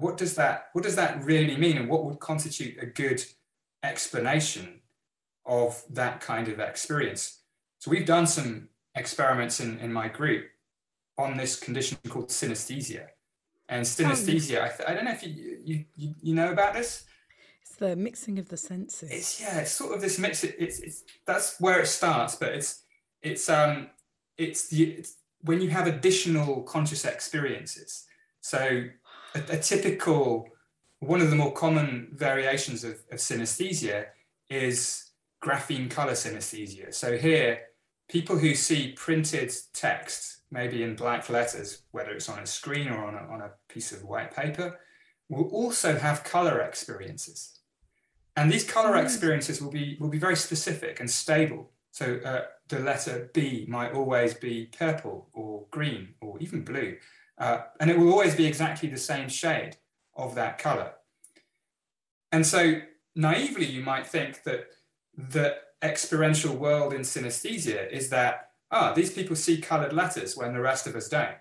what 0.02 0.16
does 0.22 0.34
that 0.40 0.56
what 0.72 0.84
does 0.84 0.96
that 0.96 1.12
really 1.30 1.56
mean, 1.64 1.76
and 1.78 1.88
what 1.88 2.04
would 2.04 2.18
constitute 2.18 2.74
a 2.82 2.86
good 2.86 3.20
explanation 3.92 4.66
of 5.58 5.70
that 5.90 6.14
kind 6.20 6.46
of 6.48 6.58
experience? 6.58 7.22
So 7.80 7.90
we've 7.92 8.12
done 8.16 8.26
some 8.26 8.68
experiments 9.02 9.60
in, 9.60 9.78
in 9.84 9.92
my 9.92 10.08
group 10.08 10.44
on 11.16 11.36
this 11.36 11.52
condition 11.66 11.98
called 12.08 12.30
synesthesia. 12.30 13.06
And 13.68 13.86
synesthesia, 13.86 14.58
I, 14.66 14.70
th- 14.74 14.88
I 14.88 14.94
don't 14.94 15.06
know 15.06 15.16
if 15.18 15.22
you, 15.26 15.32
you, 15.64 15.76
you, 16.00 16.14
you 16.26 16.34
know 16.34 16.50
about 16.56 16.74
this. 16.74 17.04
It's 17.64 17.76
the 17.76 17.96
mixing 17.96 18.38
of 18.38 18.48
the 18.48 18.58
senses. 18.58 19.10
It's 19.10 19.40
yeah, 19.40 19.60
it's 19.60 19.72
sort 19.72 19.94
of 19.94 20.02
this 20.02 20.18
mix. 20.18 20.44
It, 20.44 20.54
it's, 20.58 20.80
it's 20.80 21.02
that's 21.26 21.58
where 21.60 21.80
it 21.80 21.86
starts, 21.86 22.36
but 22.36 22.50
it's 22.50 22.82
it's 23.22 23.48
um 23.48 23.88
it's 24.36 24.68
the 24.68 24.84
it's 24.84 25.16
when 25.40 25.62
you 25.62 25.70
have 25.70 25.86
additional 25.86 26.62
conscious 26.62 27.06
experiences. 27.06 28.04
So 28.42 28.84
a, 29.34 29.38
a 29.50 29.58
typical 29.58 30.48
one 31.00 31.22
of 31.22 31.30
the 31.30 31.36
more 31.36 31.52
common 31.52 32.08
variations 32.12 32.84
of, 32.84 33.02
of 33.10 33.18
synesthesia 33.18 34.06
is 34.50 35.10
grapheme 35.42 35.88
color 35.90 36.12
synesthesia. 36.12 36.92
So 36.92 37.16
here, 37.16 37.60
people 38.08 38.38
who 38.38 38.54
see 38.54 38.92
printed 38.92 39.52
text, 39.72 40.42
maybe 40.50 40.82
in 40.82 40.96
black 40.96 41.30
letters, 41.30 41.82
whether 41.92 42.10
it's 42.10 42.28
on 42.28 42.40
a 42.40 42.46
screen 42.46 42.88
or 42.88 43.04
on 43.04 43.14
a, 43.14 43.32
on 43.32 43.40
a 43.40 43.52
piece 43.68 43.92
of 43.92 44.04
white 44.04 44.34
paper, 44.34 44.78
will 45.28 45.48
also 45.48 45.96
have 45.96 46.24
color 46.24 46.60
experiences. 46.60 47.58
And 48.36 48.50
these 48.52 48.64
color 48.64 48.96
experiences 48.96 49.62
will 49.62 49.70
be, 49.70 49.96
will 50.00 50.08
be 50.08 50.18
very 50.18 50.36
specific 50.36 51.00
and 51.00 51.10
stable. 51.10 51.70
So 51.92 52.18
uh, 52.24 52.42
the 52.68 52.80
letter 52.80 53.30
B 53.32 53.66
might 53.68 53.92
always 53.92 54.34
be 54.34 54.66
purple 54.76 55.28
or 55.32 55.66
green 55.70 56.14
or 56.20 56.38
even 56.40 56.64
blue. 56.64 56.96
Uh, 57.38 57.62
and 57.80 57.90
it 57.90 57.98
will 57.98 58.10
always 58.10 58.34
be 58.34 58.46
exactly 58.46 58.88
the 58.88 58.98
same 58.98 59.28
shade 59.28 59.76
of 60.16 60.34
that 60.34 60.58
color. 60.58 60.92
And 62.32 62.44
so 62.44 62.80
naively, 63.14 63.66
you 63.66 63.82
might 63.82 64.06
think 64.06 64.42
that 64.42 64.66
the 65.16 65.56
experiential 65.82 66.56
world 66.56 66.92
in 66.92 67.02
synesthesia 67.02 67.90
is 67.90 68.08
that, 68.10 68.50
ah, 68.70 68.92
these 68.92 69.12
people 69.12 69.36
see 69.36 69.60
colored 69.60 69.92
letters 69.92 70.36
when 70.36 70.52
the 70.52 70.60
rest 70.60 70.86
of 70.86 70.96
us 70.96 71.08
don't. 71.08 71.36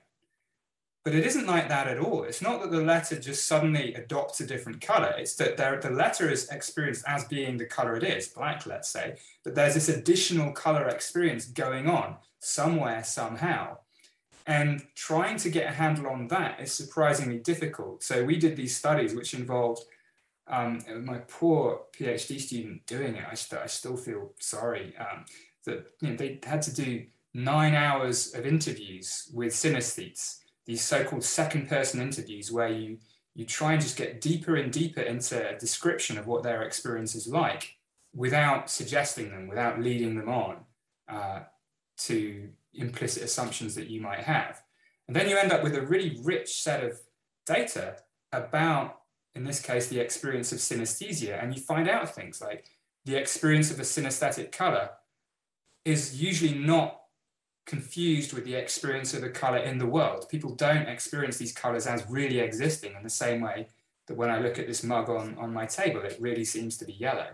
But 1.04 1.16
it 1.16 1.26
isn't 1.26 1.48
like 1.48 1.68
that 1.68 1.88
at 1.88 2.00
all. 2.00 2.24
It's 2.24 2.42
not 2.42 2.62
that 2.62 2.72
the 2.72 2.82
letter 2.82 3.20
just 3.20 3.46
suddenly 3.46 3.94
adopts 3.94 4.40
a 4.40 4.48
different 4.48 4.80
color. 4.80 5.14
It's 5.18 5.36
that 5.36 5.58
the 5.58 5.90
letter 5.90 6.30
is 6.30 6.48
experienced 6.50 7.04
as 7.06 7.26
being 7.26 7.58
the 7.58 7.66
color 7.66 7.98
it 7.98 8.04
is, 8.04 8.30
black, 8.30 8.66
let's 8.66 8.88
say, 8.88 9.18
but 9.44 9.54
there's 9.54 9.74
this 9.74 9.90
additional 9.90 10.54
color 10.54 10.88
experience 10.88 11.46
going 11.46 11.90
on 11.90 12.16
somewhere, 12.40 13.04
somehow. 13.04 13.80
And 14.48 14.82
trying 14.96 15.38
to 15.38 15.50
get 15.50 15.70
a 15.70 15.76
handle 15.76 16.08
on 16.08 16.30
that 16.30 16.62
is 16.62 16.72
surprisingly 16.72 17.40
difficult. 17.40 18.04
So 18.04 18.24
we 18.24 18.38
did 18.38 18.56
these 18.56 18.76
studies 18.76 19.14
which 19.14 19.34
involved 19.34 19.84
um, 20.48 20.80
my 21.04 21.18
poor 21.20 21.82
PhD 21.98 22.40
student 22.40 22.86
doing 22.86 23.16
it. 23.16 23.26
I, 23.30 23.36
st- 23.36 23.62
I 23.62 23.68
still 23.68 23.98
feel 23.98 24.34
sorry 24.40 24.94
um, 24.98 25.26
that 25.66 25.86
you 26.02 26.10
know, 26.10 26.16
they 26.16 26.40
had 26.44 26.62
to 26.64 26.74
do 26.74 27.06
nine 27.34 27.76
hours 27.76 28.34
of 28.36 28.46
interviews 28.46 29.30
with 29.34 29.54
synesthetes 29.54 30.40
these 30.66 30.84
so-called 30.84 31.24
second 31.24 31.68
person 31.68 32.02
interviews 32.02 32.52
where 32.52 32.70
you 32.70 32.98
you 33.36 33.46
try 33.46 33.74
and 33.74 33.82
just 33.82 33.98
get 33.98 34.22
deeper 34.22 34.56
and 34.56 34.72
deeper 34.72 35.02
into 35.02 35.50
a 35.50 35.58
description 35.58 36.20
of 36.20 36.28
what 36.28 36.44
their 36.44 36.62
experience 36.62 37.16
is 37.16 37.28
like 37.28 37.78
without 38.14 38.70
suggesting 38.70 39.30
them 39.30 39.48
without 39.48 39.82
leading 39.82 40.16
them 40.16 40.30
on 40.30 40.58
uh, 41.08 41.40
to 41.98 42.50
implicit 42.74 43.24
assumptions 43.24 43.76
that 43.76 43.90
you 43.90 44.02
might 44.02 44.20
have. 44.20 44.62
And 45.08 45.16
then 45.16 45.30
you 45.30 45.38
end 45.38 45.52
up 45.52 45.64
with 45.64 45.76
a 45.76 45.82
really 45.82 46.20
rich 46.24 46.62
set 46.62 46.84
of 46.84 47.00
data 47.46 47.98
about 48.32 49.00
in 49.36 49.44
this 49.44 49.62
case 49.62 49.88
the 49.88 50.00
experience 50.00 50.52
of 50.52 50.60
synesthesia 50.60 51.42
and 51.42 51.54
you 51.56 51.62
find 51.62 51.90
out 51.90 52.14
things 52.14 52.40
like 52.42 52.66
the 53.06 53.16
experience 53.16 53.70
of 53.72 53.80
a 53.80 53.84
synesthetic 53.84 54.52
color 54.52 54.90
is 55.84 56.22
usually 56.22 56.58
not 56.58 57.02
confused 57.66 58.34
with 58.34 58.44
the 58.46 58.56
experience 58.56 59.14
of 59.14 59.22
the 59.22 59.30
color 59.30 59.58
in 59.58 59.78
the 59.78 59.86
world. 59.86 60.28
People 60.30 60.56
don't 60.56 60.90
experience 60.90 61.38
these 61.38 61.54
colors 61.54 61.88
as 61.88 62.06
really 62.10 62.40
existing 62.40 62.94
in 62.96 63.04
the 63.04 63.10
same 63.10 63.42
way 63.42 63.68
that 64.08 64.18
when 64.18 64.30
I 64.30 64.40
look 64.40 64.60
at 64.60 64.68
this 64.68 64.84
mug 64.84 65.10
on, 65.10 65.38
on 65.38 65.54
my 65.54 65.66
table, 65.66 66.02
it 66.02 66.18
really 66.20 66.44
seems 66.44 66.78
to 66.78 66.86
be 66.86 66.94
yellow. 66.94 67.30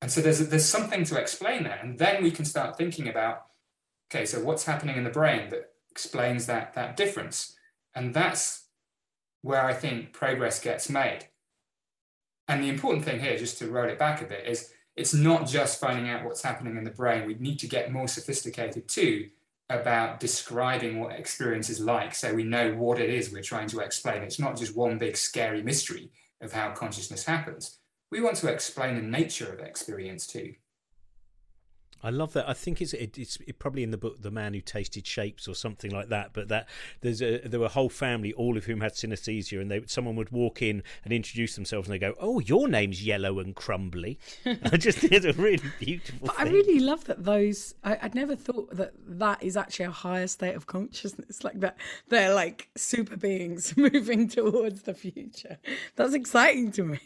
And 0.00 0.10
so 0.10 0.20
there's, 0.20 0.48
there's 0.48 0.64
something 0.64 1.04
to 1.04 1.20
explain 1.20 1.64
that. 1.64 1.84
And 1.84 1.98
then 1.98 2.22
we 2.22 2.30
can 2.30 2.44
start 2.44 2.76
thinking 2.76 3.08
about, 3.08 3.46
okay, 4.10 4.24
so 4.24 4.40
what's 4.40 4.64
happening 4.64 4.96
in 4.96 5.04
the 5.04 5.10
brain 5.10 5.50
that 5.50 5.70
explains 5.90 6.46
that, 6.46 6.74
that 6.74 6.96
difference? 6.96 7.54
And 7.94 8.14
that's 8.14 8.66
where 9.42 9.64
I 9.64 9.74
think 9.74 10.12
progress 10.12 10.60
gets 10.60 10.88
made. 10.88 11.28
And 12.48 12.62
the 12.62 12.68
important 12.68 13.04
thing 13.04 13.20
here, 13.20 13.36
just 13.36 13.58
to 13.58 13.70
roll 13.70 13.88
it 13.88 13.98
back 13.98 14.22
a 14.22 14.24
bit, 14.24 14.46
is 14.46 14.72
it's 14.96 15.14
not 15.14 15.46
just 15.46 15.80
finding 15.80 16.10
out 16.10 16.24
what's 16.24 16.42
happening 16.42 16.76
in 16.76 16.84
the 16.84 16.90
brain. 16.90 17.26
We 17.26 17.34
need 17.34 17.58
to 17.60 17.68
get 17.68 17.92
more 17.92 18.08
sophisticated 18.08 18.88
too 18.88 19.28
about 19.70 20.20
describing 20.20 21.00
what 21.00 21.18
experience 21.18 21.70
is 21.70 21.80
like 21.80 22.14
so 22.14 22.34
we 22.34 22.44
know 22.44 22.74
what 22.74 23.00
it 23.00 23.08
is 23.08 23.32
we're 23.32 23.42
trying 23.42 23.68
to 23.68 23.80
explain. 23.80 24.22
It's 24.22 24.38
not 24.38 24.56
just 24.56 24.76
one 24.76 24.98
big 24.98 25.16
scary 25.16 25.62
mystery 25.62 26.10
of 26.42 26.52
how 26.52 26.72
consciousness 26.72 27.24
happens. 27.24 27.78
We 28.10 28.20
want 28.20 28.36
to 28.36 28.52
explain 28.52 28.96
the 28.96 29.02
nature 29.02 29.50
of 29.50 29.60
experience 29.60 30.26
too. 30.26 30.54
I 32.02 32.10
love 32.10 32.32
that. 32.32 32.48
I 32.48 32.52
think 32.52 32.80
it's 32.80 32.92
it, 32.94 33.16
it's 33.16 33.38
it 33.46 33.58
probably 33.58 33.82
in 33.82 33.90
the 33.90 33.98
book, 33.98 34.22
"The 34.22 34.30
Man 34.30 34.54
Who 34.54 34.60
Tasted 34.60 35.06
Shapes" 35.06 35.46
or 35.46 35.54
something 35.54 35.90
like 35.90 36.08
that. 36.08 36.32
But 36.32 36.48
that 36.48 36.68
there's 37.00 37.22
a 37.22 37.38
there 37.38 37.60
were 37.60 37.66
a 37.66 37.70
whole 37.70 37.88
family, 37.88 38.32
all 38.32 38.56
of 38.56 38.64
whom 38.64 38.80
had 38.80 38.92
synesthesia, 38.94 39.60
and 39.60 39.70
they 39.70 39.82
someone 39.86 40.16
would 40.16 40.30
walk 40.30 40.62
in 40.62 40.82
and 41.04 41.12
introduce 41.12 41.54
themselves, 41.54 41.88
and 41.88 41.94
they 41.94 41.98
go, 41.98 42.14
"Oh, 42.18 42.40
your 42.40 42.68
name's 42.68 43.04
Yellow 43.04 43.38
and 43.38 43.54
Crumbly." 43.54 44.18
I 44.46 44.76
just 44.76 45.00
did 45.00 45.24
a 45.24 45.32
really 45.34 45.70
beautiful. 45.78 46.26
But 46.26 46.36
thing. 46.36 46.48
I 46.48 46.50
really 46.50 46.80
love 46.80 47.04
that 47.04 47.24
those. 47.24 47.74
I, 47.84 47.98
would 48.02 48.14
never 48.14 48.34
thought 48.34 48.74
that 48.76 48.92
that 49.06 49.42
is 49.42 49.56
actually 49.56 49.86
a 49.86 49.90
higher 49.90 50.26
state 50.26 50.54
of 50.54 50.66
consciousness, 50.66 51.44
like 51.44 51.60
that 51.60 51.76
they're 52.08 52.34
like 52.34 52.68
super 52.76 53.16
beings 53.16 53.74
moving 53.76 54.28
towards 54.28 54.82
the 54.82 54.94
future. 54.94 55.58
That's 55.96 56.14
exciting 56.14 56.72
to 56.72 56.84
me. 56.84 57.00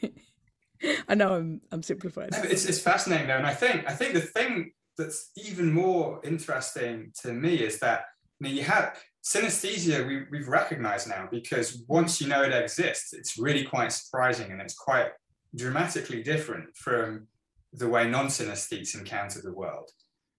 I 1.09 1.15
know 1.15 1.35
I'm 1.35 1.61
I'm 1.73 1.83
simplifying. 1.83 2.31
No, 2.33 2.43
it's 2.43 2.65
it's 2.65 2.81
fascinating 2.81 3.27
though, 3.29 3.37
and 3.37 3.47
I 3.47 3.55
think 3.55 3.89
I 3.89 3.93
think 3.93 4.15
the 4.15 4.21
thing 4.21 4.73
that's 4.97 5.31
even 5.37 5.73
more 5.73 6.21
interesting 6.25 7.13
to 7.23 7.33
me 7.33 7.57
is 7.57 7.79
that 7.81 8.05
you, 8.41 8.49
know, 8.49 8.55
you 8.55 8.63
have 8.63 8.97
synesthesia 9.25 10.07
we, 10.07 10.25
we've 10.31 10.49
recognized 10.49 11.09
now 11.09 11.29
because 11.31 11.83
once 11.89 12.21
you 12.21 12.29
know 12.29 12.43
it 12.43 12.53
exists 12.53 13.13
it's 13.13 13.39
really 13.39 13.65
quite 13.65 13.93
surprising 13.93 14.53
and 14.53 14.61
it's 14.61 14.75
quite 14.75 15.09
dramatically 15.55 16.23
different 16.23 16.65
from 16.77 17.27
the 17.73 17.89
way 17.89 18.09
non-synesthetes 18.09 18.99
encounter 18.99 19.41
the 19.43 19.53
world 19.53 19.91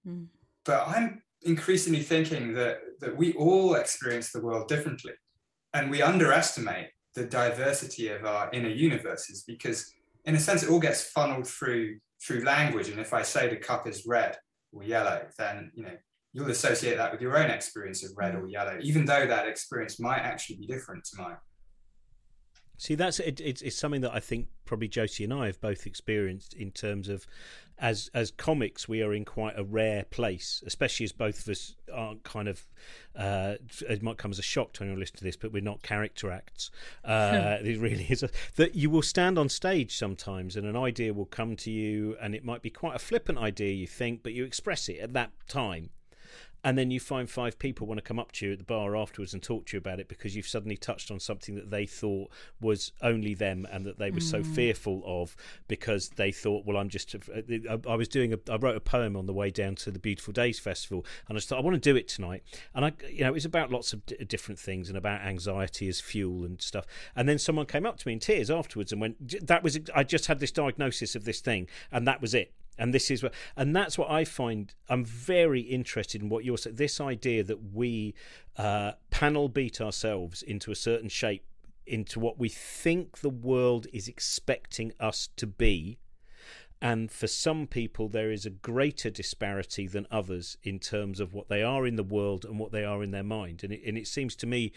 mm. 0.07 0.25
but 0.63 0.87
i'm 0.87 1.21
increasingly 1.43 2.01
thinking 2.01 2.53
that 2.53 2.77
that 2.99 3.15
we 3.15 3.33
all 3.33 3.75
experience 3.75 4.31
the 4.31 4.41
world 4.41 4.67
differently 4.67 5.13
and 5.73 5.91
we 5.91 6.01
underestimate 6.01 6.87
the 7.13 7.25
diversity 7.25 8.07
of 8.07 8.25
our 8.25 8.49
inner 8.53 8.69
universes 8.69 9.43
because 9.45 9.93
in 10.25 10.35
a 10.35 10.39
sense 10.39 10.63
it 10.63 10.69
all 10.69 10.79
gets 10.79 11.03
funneled 11.11 11.47
through 11.47 11.97
through 12.25 12.43
language 12.43 12.89
and 12.89 12.99
if 12.99 13.13
i 13.13 13.21
say 13.21 13.49
the 13.49 13.55
cup 13.55 13.85
is 13.85 14.05
red 14.07 14.37
or 14.77 14.83
yellow, 14.83 15.25
then 15.37 15.71
you 15.73 15.83
know 15.83 15.97
you'll 16.33 16.49
associate 16.49 16.97
that 16.97 17.11
with 17.11 17.21
your 17.21 17.37
own 17.37 17.49
experience 17.49 18.03
of 18.03 18.11
red 18.15 18.33
mm. 18.33 18.43
or 18.43 18.47
yellow, 18.47 18.77
even 18.81 19.05
though 19.05 19.25
that 19.25 19.47
experience 19.47 19.99
might 19.99 20.19
actually 20.19 20.57
be 20.57 20.67
different 20.67 21.03
to 21.05 21.21
mine. 21.21 21.37
See, 22.77 22.95
that's 22.95 23.19
it, 23.19 23.41
it's, 23.41 23.61
it's 23.61 23.75
something 23.75 24.01
that 24.01 24.13
I 24.13 24.19
think 24.19 24.47
probably 24.65 24.87
Josie 24.87 25.23
and 25.23 25.33
I 25.33 25.47
have 25.47 25.59
both 25.59 25.87
experienced 25.87 26.53
in 26.53 26.71
terms 26.71 27.09
of 27.09 27.25
as 27.79 28.09
as 28.13 28.31
comics, 28.31 28.87
we 28.87 29.01
are 29.01 29.13
in 29.13 29.23
quite 29.23 29.57
a 29.57 29.63
rare 29.63 30.03
place, 30.03 30.63
especially 30.65 31.03
as 31.03 31.11
both 31.11 31.41
of 31.41 31.49
us 31.49 31.75
aren't 31.93 32.23
kind 32.23 32.47
of. 32.47 32.65
Uh, 33.15 33.55
it 33.87 34.01
might 34.01 34.17
come 34.17 34.31
as 34.31 34.39
a 34.39 34.43
shock 34.43 34.73
to 34.73 34.83
anyone 34.83 34.99
listening 34.99 35.19
to 35.19 35.23
this, 35.23 35.35
but 35.35 35.51
we're 35.51 35.61
not 35.61 35.81
character 35.83 36.31
acts. 36.31 36.71
Uh, 37.03 37.57
it 37.63 37.79
really 37.79 38.05
is 38.09 38.23
a, 38.23 38.29
that 38.55 38.75
you 38.75 38.89
will 38.89 39.01
stand 39.01 39.37
on 39.37 39.49
stage 39.49 39.95
sometimes, 39.95 40.55
and 40.55 40.65
an 40.65 40.75
idea 40.75 41.13
will 41.13 41.25
come 41.25 41.55
to 41.55 41.71
you, 41.71 42.15
and 42.21 42.33
it 42.33 42.43
might 42.43 42.61
be 42.61 42.69
quite 42.69 42.95
a 42.95 42.99
flippant 42.99 43.37
idea 43.37 43.73
you 43.73 43.87
think, 43.87 44.23
but 44.23 44.33
you 44.33 44.43
express 44.43 44.89
it 44.89 44.97
at 44.99 45.13
that 45.13 45.31
time 45.47 45.89
and 46.63 46.77
then 46.77 46.91
you 46.91 46.99
find 46.99 47.29
five 47.29 47.59
people 47.59 47.87
want 47.87 47.97
to 47.97 48.01
come 48.01 48.19
up 48.19 48.31
to 48.33 48.45
you 48.45 48.51
at 48.53 48.57
the 48.57 48.63
bar 48.63 48.95
afterwards 48.95 49.33
and 49.33 49.43
talk 49.43 49.65
to 49.67 49.77
you 49.77 49.79
about 49.79 49.99
it 49.99 50.07
because 50.07 50.35
you've 50.35 50.47
suddenly 50.47 50.77
touched 50.77 51.11
on 51.11 51.19
something 51.19 51.55
that 51.55 51.69
they 51.69 51.85
thought 51.85 52.29
was 52.59 52.91
only 53.01 53.33
them 53.33 53.67
and 53.71 53.85
that 53.85 53.99
they 53.99 54.11
were 54.11 54.19
mm. 54.19 54.23
so 54.23 54.43
fearful 54.43 55.01
of 55.05 55.35
because 55.67 56.09
they 56.09 56.31
thought, 56.31 56.65
well, 56.65 56.77
I'm 56.77 56.89
just. 56.89 57.15
I, 57.69 57.79
I 57.87 57.95
was 57.95 58.07
doing 58.07 58.33
a. 58.33 58.39
I 58.51 58.55
wrote 58.57 58.75
a 58.75 58.81
poem 58.81 59.15
on 59.15 59.25
the 59.25 59.33
way 59.33 59.49
down 59.49 59.75
to 59.75 59.91
the 59.91 59.99
Beautiful 59.99 60.33
Days 60.33 60.59
Festival, 60.59 61.05
and 61.27 61.37
I 61.37 61.41
thought 61.41 61.59
I 61.59 61.61
want 61.61 61.75
to 61.75 61.79
do 61.79 61.95
it 61.95 62.07
tonight, 62.07 62.43
and 62.73 62.85
I, 62.85 62.93
you 63.09 63.21
know, 63.21 63.29
it 63.29 63.33
was 63.33 63.45
about 63.45 63.71
lots 63.71 63.93
of 63.93 64.05
d- 64.05 64.17
different 64.25 64.59
things 64.59 64.89
and 64.89 64.97
about 64.97 65.21
anxiety 65.21 65.87
as 65.87 66.01
fuel 66.01 66.43
and 66.43 66.61
stuff. 66.61 66.85
And 67.15 67.29
then 67.29 67.39
someone 67.39 67.65
came 67.65 67.85
up 67.85 67.97
to 67.97 68.07
me 68.07 68.13
in 68.13 68.19
tears 68.19 68.49
afterwards 68.49 68.91
and 68.91 69.01
went, 69.01 69.47
"That 69.47 69.63
was. 69.63 69.79
I 69.95 70.03
just 70.03 70.27
had 70.27 70.39
this 70.39 70.51
diagnosis 70.51 71.15
of 71.15 71.25
this 71.25 71.39
thing, 71.39 71.67
and 71.91 72.07
that 72.07 72.21
was 72.21 72.33
it." 72.33 72.53
And 72.77 72.93
this 72.93 73.09
is 73.09 73.23
what 73.23 73.33
and 73.55 73.75
that's 73.75 73.97
what 73.97 74.09
i 74.09 74.23
find 74.23 74.73
i'm 74.89 75.03
very 75.03 75.61
interested 75.61 76.21
in 76.21 76.29
what 76.29 76.43
you're 76.43 76.57
saying 76.57 76.75
this 76.75 77.01
idea 77.01 77.43
that 77.43 77.73
we 77.73 78.13
uh, 78.57 78.91
panel 79.11 79.49
beat 79.49 79.79
ourselves 79.79 80.41
into 80.41 80.71
a 80.71 80.75
certain 80.75 81.09
shape 81.09 81.43
into 81.87 82.19
what 82.19 82.37
we 82.37 82.49
think 82.49 83.19
the 83.19 83.29
world 83.29 83.87
is 83.93 84.07
expecting 84.07 84.91
us 84.99 85.29
to 85.37 85.47
be. 85.47 85.97
And 86.79 87.11
for 87.11 87.25
some 87.25 87.65
people, 87.65 88.07
there 88.07 88.29
is 88.29 88.45
a 88.45 88.51
greater 88.51 89.09
disparity 89.09 89.87
than 89.87 90.05
others 90.11 90.57
in 90.61 90.77
terms 90.77 91.19
of 91.19 91.33
what 91.33 91.49
they 91.49 91.63
are 91.63 91.87
in 91.87 91.95
the 91.95 92.03
world 92.03 92.45
and 92.45 92.59
what 92.59 92.71
they 92.71 92.85
are 92.85 93.01
in 93.01 93.11
their 93.11 93.23
mind. 93.23 93.63
And 93.63 93.73
it, 93.73 93.81
and 93.87 93.97
it 93.97 94.07
seems 94.07 94.35
to 94.37 94.45
me 94.45 94.73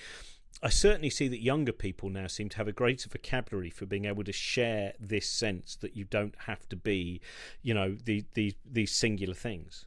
I 0.63 0.69
certainly 0.69 1.09
see 1.09 1.29
that 1.29 1.43
younger 1.43 1.73
people 1.73 2.11
now 2.11 2.27
seem 2.27 2.51
to 2.51 2.57
have 2.59 2.69
a 2.69 2.73
greater 2.73 3.09
vocabulary 3.09 3.71
for 3.71 3.87
being 3.87 4.05
able 4.05 4.25
to 4.25 4.33
share 4.33 4.93
this 5.01 5.27
sense 5.27 5.77
that 5.77 5.97
you 5.97 6.05
don't 6.05 6.35
have 6.47 6.69
to 6.69 6.77
be, 6.77 7.21
you 7.63 7.73
know, 7.73 7.97
the, 8.05 8.25
the, 8.35 8.55
these 8.71 8.93
singular 8.93 9.35
things. 9.35 9.87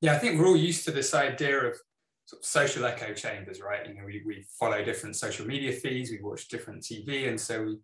Yeah, 0.00 0.14
I 0.14 0.18
think 0.18 0.38
we're 0.38 0.46
all 0.46 0.56
used 0.56 0.84
to 0.84 0.92
this 0.92 1.12
idea 1.12 1.58
of, 1.58 1.76
sort 2.24 2.40
of 2.40 2.46
social 2.46 2.84
echo 2.84 3.12
chambers, 3.14 3.60
right? 3.60 3.86
You 3.86 3.94
know, 3.94 4.04
we, 4.04 4.22
we 4.24 4.44
follow 4.58 4.84
different 4.84 5.16
social 5.16 5.44
media 5.44 5.72
feeds, 5.72 6.10
we 6.10 6.20
watch 6.22 6.48
different 6.48 6.82
TV, 6.82 7.28
and 7.28 7.40
so 7.40 7.62
we, 7.62 7.78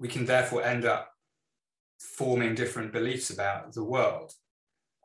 we 0.00 0.08
can 0.08 0.24
therefore 0.24 0.64
end 0.64 0.84
up 0.84 1.12
forming 2.00 2.56
different 2.56 2.92
beliefs 2.92 3.30
about 3.30 3.72
the 3.72 3.84
world. 3.84 4.32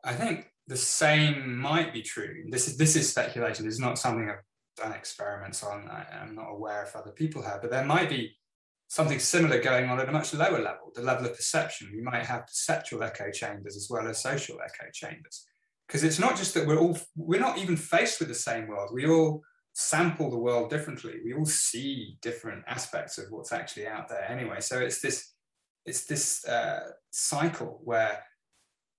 I 0.02 0.12
think 0.12 0.50
the 0.66 0.76
same 0.76 1.56
might 1.56 1.92
be 1.92 2.02
true. 2.02 2.44
This 2.48 2.68
is 2.68 2.76
this 2.76 2.96
is 2.96 3.08
speculation. 3.08 3.66
It's 3.66 3.78
not 3.78 3.98
something 3.98 4.28
I've 4.28 4.42
done 4.76 4.92
experiments 4.92 5.62
on. 5.62 5.88
I, 5.88 6.06
am 6.22 6.34
not 6.34 6.50
aware 6.50 6.82
if 6.82 6.96
other 6.96 7.10
people 7.10 7.42
have, 7.42 7.62
but 7.62 7.70
there 7.70 7.84
might 7.84 8.08
be 8.08 8.36
something 8.88 9.18
similar 9.18 9.60
going 9.60 9.88
on 9.88 10.00
at 10.00 10.08
a 10.08 10.12
much 10.12 10.34
lower 10.34 10.60
level, 10.60 10.92
the 10.94 11.02
level 11.02 11.26
of 11.26 11.36
perception. 11.36 11.90
We 11.94 12.02
might 12.02 12.24
have 12.26 12.46
perceptual 12.46 13.02
echo 13.02 13.30
chambers 13.30 13.76
as 13.76 13.88
well 13.90 14.06
as 14.08 14.22
social 14.22 14.58
echo 14.64 14.90
chambers. 14.92 15.46
Because 15.86 16.04
it's 16.04 16.18
not 16.18 16.36
just 16.36 16.54
that 16.54 16.66
we're 16.66 16.78
all, 16.78 16.98
we're 17.16 17.40
not 17.40 17.58
even 17.58 17.76
faced 17.76 18.18
with 18.18 18.28
the 18.28 18.34
same 18.34 18.68
world. 18.68 18.90
We 18.92 19.06
all 19.06 19.42
sample 19.74 20.30
the 20.30 20.38
world 20.38 20.70
differently. 20.70 21.14
We 21.24 21.34
all 21.34 21.44
see 21.44 22.16
different 22.22 22.64
aspects 22.66 23.18
of 23.18 23.26
what's 23.30 23.52
actually 23.52 23.86
out 23.86 24.08
there 24.08 24.30
anyway. 24.30 24.60
So 24.60 24.78
it's 24.78 25.00
this, 25.00 25.32
it's 25.84 26.06
this 26.06 26.46
uh, 26.46 26.90
cycle 27.10 27.80
where 27.84 28.22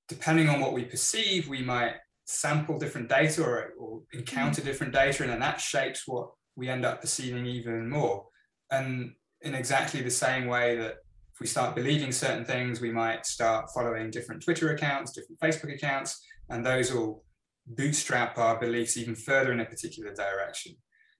depending 0.07 0.49
on 0.49 0.59
what 0.59 0.73
we 0.73 0.83
perceive, 0.83 1.47
we 1.47 1.63
might 1.63 1.95
sample 2.25 2.77
different 2.77 3.07
data 3.07 3.43
or, 3.43 3.73
or 3.79 4.01
encounter 4.13 4.61
mm. 4.61 4.65
different 4.65 4.93
data, 4.93 5.23
and 5.23 5.31
then 5.31 5.39
that 5.39 5.61
shapes 5.61 6.03
what 6.05 6.29
we 6.55 6.69
end 6.69 6.85
up 6.85 7.01
perceiving 7.01 7.45
even 7.45 7.89
more. 7.89 8.25
And 8.71 9.13
in 9.41 9.55
exactly 9.55 10.01
the 10.01 10.09
same 10.09 10.47
way 10.47 10.75
that 10.77 10.95
if 11.33 11.39
we 11.39 11.47
start 11.47 11.75
believing 11.75 12.11
certain 12.11 12.45
things, 12.45 12.81
we 12.81 12.91
might 12.91 13.25
start 13.25 13.69
following 13.73 14.09
different 14.09 14.43
Twitter 14.43 14.73
accounts, 14.73 15.11
different 15.11 15.39
Facebook 15.39 15.73
accounts, 15.73 16.19
and 16.49 16.65
those 16.65 16.93
will 16.93 17.23
bootstrap 17.67 18.38
our 18.38 18.59
beliefs 18.59 18.97
even 18.97 19.15
further 19.15 19.51
in 19.51 19.59
a 19.59 19.65
particular 19.65 20.13
direction. 20.13 20.75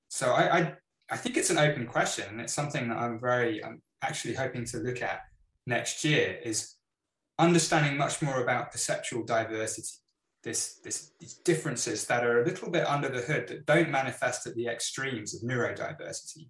So 0.08 0.32
I, 0.32 0.60
I, 0.60 0.74
I 1.12 1.18
think 1.18 1.38
it's 1.38 1.50
an 1.50 1.58
open 1.58 1.86
question, 1.86 2.26
and 2.30 2.42
it's 2.42 2.54
something 2.54 2.90
that 2.90 2.98
I'm 2.98 3.20
very, 3.20 3.64
I'm 3.64 3.82
actually 4.02 4.36
hoping 4.36 4.66
to 4.66 4.78
look 4.78 5.02
at 5.02 5.20
next 5.68 6.04
year 6.06 6.40
is 6.44 6.76
understanding 7.38 7.98
much 7.98 8.22
more 8.22 8.42
about 8.42 8.72
perceptual 8.72 9.24
diversity 9.24 9.98
this, 10.46 10.76
this, 10.84 11.12
these 11.20 11.34
differences 11.34 12.06
that 12.06 12.24
are 12.24 12.42
a 12.42 12.46
little 12.46 12.70
bit 12.70 12.88
under 12.88 13.10
the 13.10 13.20
hood 13.20 13.48
that 13.50 13.66
don't 13.66 13.90
manifest 13.90 14.48
at 14.48 14.56
the 14.56 14.68
extremes 14.68 15.36
of 15.36 15.42
neurodiversity, 15.42 16.50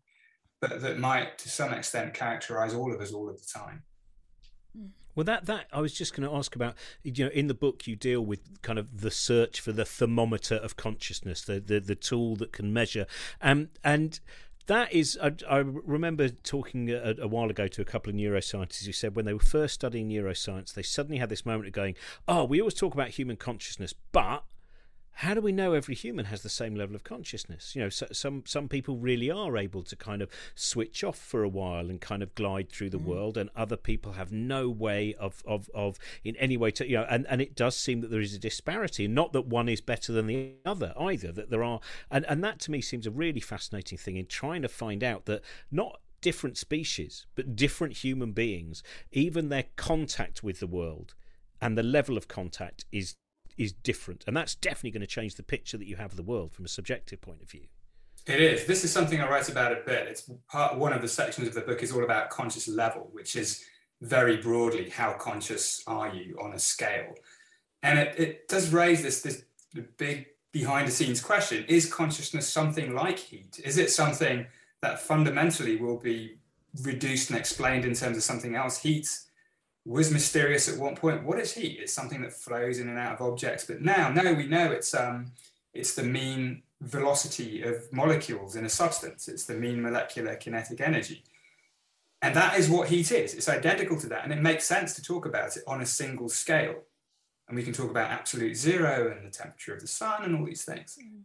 but 0.62 0.82
that 0.82 1.00
might 1.00 1.40
to 1.40 1.50
some 1.50 1.74
extent 1.74 2.14
characterize 2.14 2.74
all 2.74 2.94
of 2.94 3.02
us 3.02 3.14
all 3.14 3.30
of 3.30 3.40
the 3.40 3.48
time. 3.52 3.84
Well, 5.16 5.24
that 5.24 5.46
that 5.46 5.68
I 5.72 5.80
was 5.80 5.94
just 5.94 6.14
going 6.14 6.30
to 6.30 6.36
ask 6.36 6.58
about. 6.58 6.76
You 7.02 7.24
know, 7.24 7.32
in 7.32 7.48
the 7.48 7.54
book, 7.54 7.88
you 7.88 7.96
deal 7.96 8.20
with 8.20 8.62
kind 8.62 8.78
of 8.78 9.00
the 9.00 9.12
search 9.12 9.62
for 9.62 9.72
the 9.72 9.86
thermometer 9.86 10.56
of 10.56 10.76
consciousness, 10.76 11.42
the 11.42 11.62
the, 11.62 11.80
the 11.80 11.96
tool 11.96 12.36
that 12.36 12.52
can 12.52 12.74
measure, 12.74 13.06
um, 13.42 13.70
and 13.82 14.20
that 14.68 14.92
is, 14.94 15.18
I, 15.22 15.34
I 15.50 15.58
remember 15.58 16.30
talking 16.30 16.90
a, 16.90 17.16
a, 17.22 17.28
while 17.28 17.50
ago 17.50 17.68
to 17.68 17.82
a 17.82 17.86
couple 17.86 18.10
of 18.10 18.16
neuroscientists 18.16 18.86
who 18.86 18.92
said 18.92 19.16
when 19.16 19.26
they 19.26 19.34
were 19.34 19.40
first 19.40 19.76
studying 19.76 20.10
neuroscience, 20.10 20.74
they 20.74 20.82
suddenly 20.82 21.18
had 21.18 21.30
this 21.30 21.46
moment 21.46 21.68
of 21.68 21.74
going, 21.74 21.96
"Oh, 22.28 22.46
we 22.46 22.60
always 22.60 22.74
talk 22.74 22.94
about 22.94 23.10
human 23.10 23.38
consciousness, 23.38 23.94
but 24.12 24.44
how 25.20 25.34
do 25.34 25.40
we 25.40 25.54
know 25.54 25.74
every 25.74 25.96
human 25.96 26.26
has 26.26 26.42
the 26.42 26.50
same 26.50 26.76
level 26.76 26.94
of 26.94 27.06
consciousness? 27.06 27.74
You 27.74 27.84
know, 27.84 27.90
so, 27.90 28.08
some 28.12 28.44
some 28.46 28.68
people 28.68 28.98
really 28.98 29.32
are 29.32 29.56
able 29.58 29.82
to 29.84 29.96
kind 29.96 30.22
of 30.22 30.30
switch 30.56 31.06
off 31.06 31.18
for 31.18 31.42
a 31.42 31.48
while 31.48 31.90
and 31.90 32.02
kind 32.02 32.22
of 32.22 32.36
glide 32.36 32.70
through 32.70 32.90
the 32.90 33.00
mm. 33.00 33.06
world, 33.06 33.38
and 33.38 33.50
other 33.56 33.78
people 33.78 34.14
have 34.14 34.34
no 34.34 34.70
way 34.70 35.16
of, 35.16 35.42
of 35.48 35.70
of 35.74 35.98
in 36.26 36.36
any 36.36 36.58
way 36.58 36.70
to 36.72 36.88
you 36.88 36.98
know. 36.98 37.08
And, 37.10 37.26
and 37.30 37.42
it 37.42 37.56
does 37.56 37.78
seem 37.78 38.02
that 38.02 38.12
there 38.12 38.20
is 38.20 38.34
a 38.34 38.40
disparity, 38.40 39.08
not 39.08 39.32
that 39.34 39.46
one 39.46 39.70
is 39.70 39.80
better 39.80 40.12
than 40.12 40.28
the 40.28 40.56
other 40.66 40.94
either. 41.00 41.32
That 41.32 41.50
there 41.50 41.64
are, 41.64 41.80
and 42.12 42.26
and 42.26 42.44
that 42.44 42.60
to 42.62 42.72
me 42.72 42.82
seems 42.82 43.08
a 43.08 43.12
really 43.12 43.40
fascinating 43.40 43.98
thing 43.98 44.18
in 44.18 44.26
trying 44.26 44.64
to 44.64 44.70
find 44.70 45.02
out 45.02 45.26
that 45.26 45.42
not 45.72 46.02
different 46.20 46.58
species, 46.58 47.26
but 47.36 47.56
different 47.56 47.98
human 47.98 48.34
beings, 48.34 48.84
even 49.12 49.48
their 49.48 49.66
contact 49.78 50.44
with 50.44 50.60
the 50.60 50.68
world 50.68 51.14
and 51.62 51.78
the 51.78 51.84
level 51.84 52.18
of 52.18 52.28
contact 52.28 52.86
is 52.92 53.16
is 53.58 53.74
different, 53.74 54.24
and 54.28 54.36
that's 54.36 54.56
definitely 54.56 54.92
going 54.92 55.02
to 55.02 55.08
change 55.08 55.36
the 55.36 55.44
picture 55.44 55.78
that 55.78 55.88
you 55.88 55.96
have 55.96 56.12
of 56.12 56.18
the 56.18 56.24
world 56.24 56.54
from 56.54 56.66
a 56.66 56.70
subjective 56.70 57.22
point 57.22 57.42
of 57.42 57.50
view. 57.50 57.68
It 58.28 58.42
is. 58.42 58.66
This 58.66 58.84
is 58.84 58.92
something 58.92 59.22
I 59.22 59.30
write 59.30 59.50
about 59.50 59.72
a 59.72 59.82
bit. 59.86 60.08
It's 60.08 60.30
part 60.50 60.78
one 60.78 60.94
of 60.94 61.02
the 61.02 61.08
sections 61.08 61.48
of 61.48 61.54
the 61.54 61.62
book 61.62 61.84
is 61.84 61.92
all 61.92 62.04
about 62.04 62.30
conscious 62.30 62.68
level, 62.68 63.10
which 63.12 63.36
is 63.36 63.64
very 64.02 64.38
broadly 64.38 64.90
how 64.90 65.14
conscious 65.14 65.84
are 65.88 66.14
you 66.14 66.38
on 66.42 66.54
a 66.54 66.60
scale, 66.60 67.14
and 67.84 68.00
it, 68.00 68.20
it 68.20 68.48
does 68.48 68.74
raise 68.74 69.04
this 69.04 69.22
this 69.22 69.44
big 69.98 70.26
behind 70.52 70.88
the 70.88 70.92
scenes 70.92 71.22
question: 71.22 71.66
Is 71.68 71.92
consciousness 71.92 72.48
something 72.48 72.94
like 72.94 73.20
heat? 73.20 73.60
Is 73.64 73.78
it 73.78 73.92
something 73.92 74.48
that 74.82 75.00
fundamentally 75.00 75.78
will 75.78 75.98
be 75.98 76.40
reduced 76.82 77.30
and 77.30 77.38
explained 77.38 77.86
in 77.86 77.94
terms 77.94 78.18
of 78.18 78.24
something 78.24 78.56
else? 78.56 78.80
Heat 78.80 79.08
was 79.86 80.12
mysterious 80.12 80.68
at 80.68 80.80
one 80.80 80.96
point. 80.96 81.24
What 81.24 81.40
is 81.40 81.54
heat? 81.54 81.80
It's 81.80 81.94
something 81.94 82.22
that 82.24 82.34
flows 82.34 82.80
in 82.80 82.90
and 82.90 82.98
out 82.98 83.14
of 83.14 83.22
objects. 83.22 83.66
But 83.66 83.82
now, 83.82 84.10
no, 84.10 84.34
we 84.34 84.48
know 84.48 84.72
it's 84.72 84.94
um, 84.96 85.32
it's 85.74 85.94
the 85.94 86.04
mean 86.04 86.64
velocity 86.82 87.62
of 87.62 87.92
molecules 87.92 88.56
in 88.56 88.66
a 88.66 88.70
substance. 88.70 89.28
It's 89.28 89.46
the 89.46 89.54
mean 89.54 89.82
molecular 89.82 90.36
kinetic 90.36 90.82
energy. 90.82 91.24
And 92.22 92.36
that 92.36 92.58
is 92.58 92.70
what 92.70 92.88
heat 92.88 93.12
is. 93.12 93.36
It's 93.36 93.50
identical 93.50 94.00
to 94.00 94.08
that. 94.08 94.24
And 94.24 94.34
it 94.34 94.42
makes 94.42 94.66
sense 94.66 94.94
to 94.96 95.04
talk 95.04 95.26
about 95.26 95.56
it 95.58 95.64
on 95.68 95.82
a 95.82 95.86
single 95.86 96.30
scale. 96.30 96.76
And 97.48 97.56
we 97.56 97.62
can 97.62 97.74
talk 97.74 97.92
about 97.92 98.10
absolute 98.10 98.56
zero 98.56 99.12
and 99.16 99.26
the 99.26 99.30
temperature 99.30 99.76
of 99.76 99.82
the 99.82 99.88
sun 99.88 100.24
and 100.24 100.36
all 100.36 100.46
these 100.46 100.66
things. 100.66 100.98
Mm. 101.00 101.22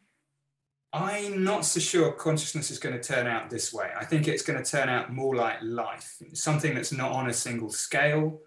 I'm 0.93 1.45
not 1.45 1.65
so 1.65 1.79
sure 1.81 2.13
consciousness 2.13 2.71
is 2.71 2.81
going 2.81 2.99
to 2.99 3.03
turn 3.03 3.27
out 3.27 3.49
this 3.49 3.73
way. 3.73 3.91
I 3.97 4.05
think 4.05 4.27
it's 4.27 4.43
going 4.43 4.63
to 4.63 4.69
turn 4.69 4.89
out 4.89 5.13
more 5.13 5.37
like 5.37 5.59
life, 5.63 6.21
something 6.35 6.75
that's 6.75 6.93
not 6.93 7.13
on 7.13 7.31
a 7.31 7.33
single 7.33 7.71
scale, 7.71 8.41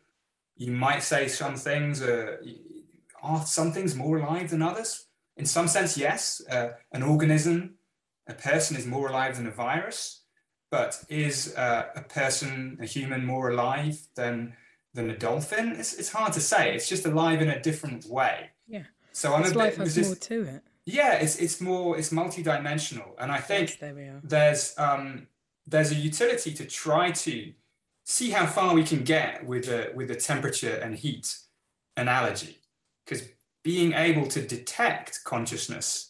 you 0.56 0.72
might 0.72 1.04
say 1.04 1.28
some 1.28 1.56
things 1.56 2.02
are, 2.02 2.44
are 3.22 3.46
some 3.46 3.72
things 3.72 3.96
more 3.96 4.18
alive 4.18 4.50
than 4.50 4.62
others. 4.62 5.08
In 5.38 5.46
some 5.46 5.68
sense, 5.68 5.98
yes, 5.98 6.42
uh, 6.50 6.70
an 6.92 7.04
organism, 7.04 7.76
a 8.28 8.34
person 8.34 8.78
is 8.78 8.86
more 8.86 9.10
alive 9.10 9.38
than 9.38 9.48
a 9.48 9.52
virus, 9.52 10.24
but 10.70 11.04
is 11.10 11.56
uh, 11.56 11.86
a 11.96 12.02
person, 12.02 12.78
a 12.82 12.86
human, 12.86 13.26
more 13.26 13.50
alive 13.50 14.00
than 14.16 14.54
than 14.94 15.10
a 15.10 15.18
dolphin? 15.18 15.72
It's, 15.72 15.94
it's 15.96 16.12
hard 16.12 16.34
to 16.34 16.40
say. 16.40 16.76
It's 16.76 16.88
just 16.88 17.06
alive 17.06 17.42
in 17.42 17.50
a 17.50 17.60
different 17.60 18.06
way. 18.06 18.52
Yeah. 18.68 18.84
So 19.12 19.34
I'm 19.34 19.42
a 19.42 19.48
bit, 19.48 19.56
life 19.56 19.78
has 19.78 19.98
more 19.98 20.16
to 20.16 20.44
it. 20.44 20.62
Yeah, 20.86 21.14
it's 21.14 21.38
it's 21.38 21.62
more 21.62 21.98
it's 21.98 22.10
multidimensional, 22.10 23.12
and 23.18 23.32
I 23.32 23.40
think 23.40 23.78
yes, 23.80 24.22
there's 24.24 24.74
um, 24.78 25.28
there's 25.66 25.92
a 25.92 25.96
utility 25.96 26.54
to 26.54 26.66
try 26.66 27.12
to 27.12 27.54
see 28.04 28.32
how 28.32 28.46
far 28.46 28.74
we 28.74 28.84
can 28.84 29.04
get 29.04 29.46
with 29.46 29.68
a 29.68 29.92
with 29.96 30.12
a 30.12 30.16
temperature 30.16 30.76
and 30.76 30.96
heat 30.96 31.38
analogy, 31.98 32.60
because 33.06 33.28
being 33.64 33.94
able 33.94 34.28
to 34.28 34.42
detect 34.42 35.24
consciousness 35.24 36.10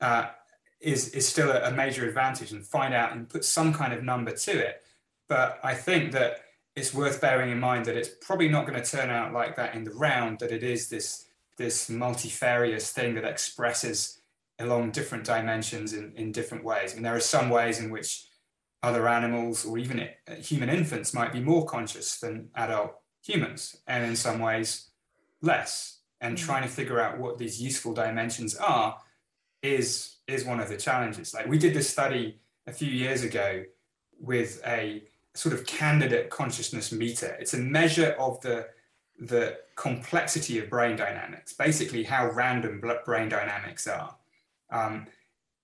uh, 0.00 0.28
is 0.80 1.10
is 1.10 1.26
still 1.26 1.50
a, 1.50 1.68
a, 1.68 1.72
major 1.72 2.06
advantage, 2.06 2.52
and 2.52 2.64
find 2.64 2.94
out 2.94 3.12
and 3.12 3.28
put 3.28 3.44
some 3.44 3.72
kind 3.72 3.92
of 3.92 4.02
number 4.02 4.32
to 4.32 4.58
it. 4.58 4.82
But 5.28 5.58
I 5.62 5.74
think 5.74 6.12
that 6.12 6.40
it's 6.76 6.94
worth 6.94 7.20
bearing 7.20 7.50
in 7.50 7.60
mind 7.60 7.84
that 7.86 7.96
it's 7.96 8.10
probably 8.20 8.48
not 8.48 8.66
going 8.66 8.80
to 8.80 8.90
turn 8.90 9.10
out 9.10 9.32
like 9.32 9.56
that 9.56 9.74
in 9.74 9.84
the 9.84 9.92
round. 9.92 10.38
That 10.40 10.52
it 10.52 10.62
is 10.62 10.88
this 10.88 11.26
this 11.56 11.90
multifarious 11.90 12.92
thing 12.92 13.14
that 13.14 13.24
expresses 13.24 14.20
along 14.58 14.90
different 14.90 15.24
dimensions 15.24 15.94
in, 15.94 16.12
in 16.16 16.32
different 16.32 16.64
ways. 16.64 16.92
I 16.92 16.94
mean, 16.94 17.02
there 17.02 17.16
are 17.16 17.20
some 17.20 17.48
ways 17.48 17.80
in 17.80 17.90
which 17.90 18.24
other 18.82 19.08
animals 19.08 19.64
or 19.66 19.78
even 19.78 20.08
human 20.38 20.68
infants 20.68 21.12
might 21.12 21.32
be 21.32 21.40
more 21.40 21.66
conscious 21.66 22.18
than 22.18 22.48
adult 22.54 22.92
humans, 23.22 23.76
and 23.86 24.04
in 24.04 24.16
some 24.16 24.38
ways 24.38 24.90
less. 25.42 25.98
And 26.20 26.36
mm. 26.36 26.40
trying 26.46 26.62
to 26.62 26.68
figure 26.68 27.00
out 27.00 27.18
what 27.18 27.38
these 27.38 27.60
useful 27.60 27.92
dimensions 27.94 28.56
are 28.56 28.98
is 29.62 30.16
is 30.26 30.44
one 30.44 30.60
of 30.60 30.68
the 30.68 30.76
challenges. 30.76 31.34
Like 31.34 31.46
we 31.46 31.58
did 31.58 31.74
this 31.74 31.90
study 31.90 32.40
a 32.66 32.72
few 32.72 32.88
years 32.88 33.22
ago 33.24 33.64
with 34.18 34.62
a 34.66 35.04
sort 35.34 35.54
of 35.54 35.66
candidate 35.66 36.30
consciousness 36.30 36.92
meter. 36.92 37.36
It's 37.40 37.54
a 37.54 37.58
measure 37.58 38.14
of 38.18 38.40
the 38.40 38.68
the 39.18 39.58
complexity 39.76 40.58
of 40.58 40.70
brain 40.70 40.96
dynamics, 40.96 41.52
basically 41.52 42.04
how 42.04 42.30
random 42.30 42.80
brain 43.04 43.28
dynamics 43.28 43.86
are. 43.86 44.16
Um, 44.70 45.06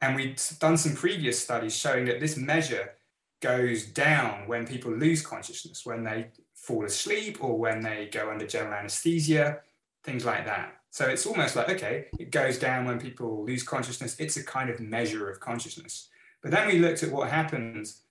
And 0.02 0.14
we'd 0.14 0.40
done 0.61 0.76
some 0.76 0.94
previous 0.94 1.42
studies 1.42 1.74
showing 1.74 2.05
that 2.07 2.20
this 2.20 2.37
measure 2.37 2.95
goes 3.40 3.87
down 3.87 4.46
when 4.46 4.66
people 4.66 4.92
lose 4.92 5.22
consciousness, 5.22 5.85
when 5.85 6.05
they 6.05 6.29
fall 6.55 6.85
asleep 6.85 7.42
or 7.42 7.59
when 7.59 7.81
they 7.81 8.09
go 8.12 8.31
under 8.31 8.46
general 8.46 8.75
anesthesia, 8.75 9.61
things 10.05 10.25
like 10.25 10.46
that. 10.46 10.75
So 10.90 11.07
it's 11.07 11.27
almost 11.27 11.57
like, 11.57 11.68
okay, 11.68 12.07
it 12.18 12.31
goes 12.31 12.59
down 12.59 12.87
when 12.87 12.99
people 12.99 13.44
lose 13.44 13.62
consciousness. 13.62 14.16
It's 14.18 14.37
a 14.38 14.44
kind 14.44 14.70
of 14.70 14.81
measure 14.81 15.29
of 15.31 15.40
consciousness. 15.40 16.09
But 16.40 16.51
then 16.51 16.66
we 16.68 16.79
looked 16.79 17.03
at 17.03 17.12
what 17.12 17.29
happens 17.29 18.03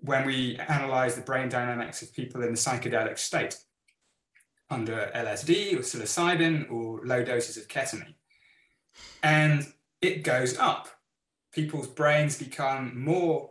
when 0.00 0.26
we 0.26 0.58
analyze 0.58 1.14
the 1.14 1.22
brain 1.22 1.48
dynamics 1.48 2.02
of 2.02 2.12
people 2.12 2.42
in 2.42 2.50
the 2.50 2.58
psychedelic 2.58 3.18
state 3.18 3.56
under 4.68 5.10
LSD 5.14 5.74
or 5.74 5.78
psilocybin 5.78 6.70
or 6.70 7.00
low 7.04 7.24
doses 7.24 7.56
of 7.56 7.68
ketamine. 7.68 8.14
And 9.22 9.66
it 10.02 10.22
goes 10.22 10.58
up. 10.58 10.88
People's 11.52 11.88
brains 11.88 12.38
become 12.38 13.02
more 13.02 13.50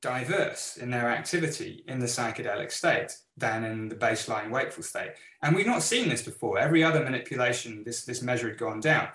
diverse 0.00 0.76
in 0.76 0.90
their 0.90 1.10
activity 1.10 1.84
in 1.88 1.98
the 1.98 2.06
psychedelic 2.06 2.70
state 2.70 3.16
than 3.36 3.64
in 3.64 3.88
the 3.88 3.96
baseline 3.96 4.50
wakeful 4.50 4.82
state. 4.82 5.12
And 5.42 5.54
we've 5.54 5.66
not 5.66 5.82
seen 5.82 6.08
this 6.08 6.22
before. 6.22 6.58
Every 6.58 6.84
other 6.84 7.02
manipulation, 7.02 7.82
this, 7.84 8.04
this 8.04 8.22
measure 8.22 8.48
had 8.48 8.58
gone 8.58 8.80
down. 8.80 9.08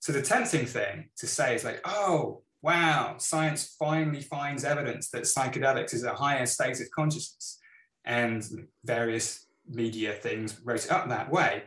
So 0.00 0.12
the 0.12 0.22
tempting 0.22 0.66
thing 0.66 1.08
to 1.16 1.26
say 1.26 1.54
is 1.54 1.64
like, 1.64 1.80
oh, 1.84 2.42
wow, 2.62 3.16
science 3.18 3.74
finally 3.78 4.20
finds 4.20 4.64
evidence 4.64 5.10
that 5.10 5.24
psychedelics 5.24 5.94
is 5.94 6.04
a 6.04 6.14
higher 6.14 6.46
state 6.46 6.80
of 6.80 6.90
consciousness. 6.90 7.58
And 8.04 8.44
various 8.84 9.46
media 9.68 10.12
things 10.12 10.60
wrote 10.64 10.84
it 10.84 10.92
up 10.92 11.08
that 11.08 11.30
way. 11.30 11.64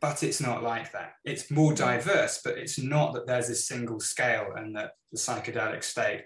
But 0.00 0.22
it's 0.22 0.40
not 0.40 0.62
like 0.62 0.92
that. 0.92 1.14
It's 1.24 1.50
more 1.50 1.72
diverse, 1.72 2.40
but 2.44 2.58
it's 2.58 2.78
not 2.78 3.14
that 3.14 3.26
there's 3.26 3.48
a 3.48 3.54
single 3.54 4.00
scale 4.00 4.48
and 4.56 4.76
that 4.76 4.92
the 5.10 5.18
psychedelic 5.18 5.84
state 5.84 6.24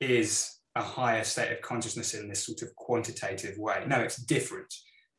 is 0.00 0.56
a 0.76 0.82
higher 0.82 1.24
state 1.24 1.50
of 1.50 1.60
consciousness 1.62 2.14
in 2.14 2.28
this 2.28 2.44
sort 2.44 2.62
of 2.62 2.74
quantitative 2.76 3.56
way. 3.58 3.82
No, 3.86 3.98
it's 4.00 4.16
different. 4.16 4.72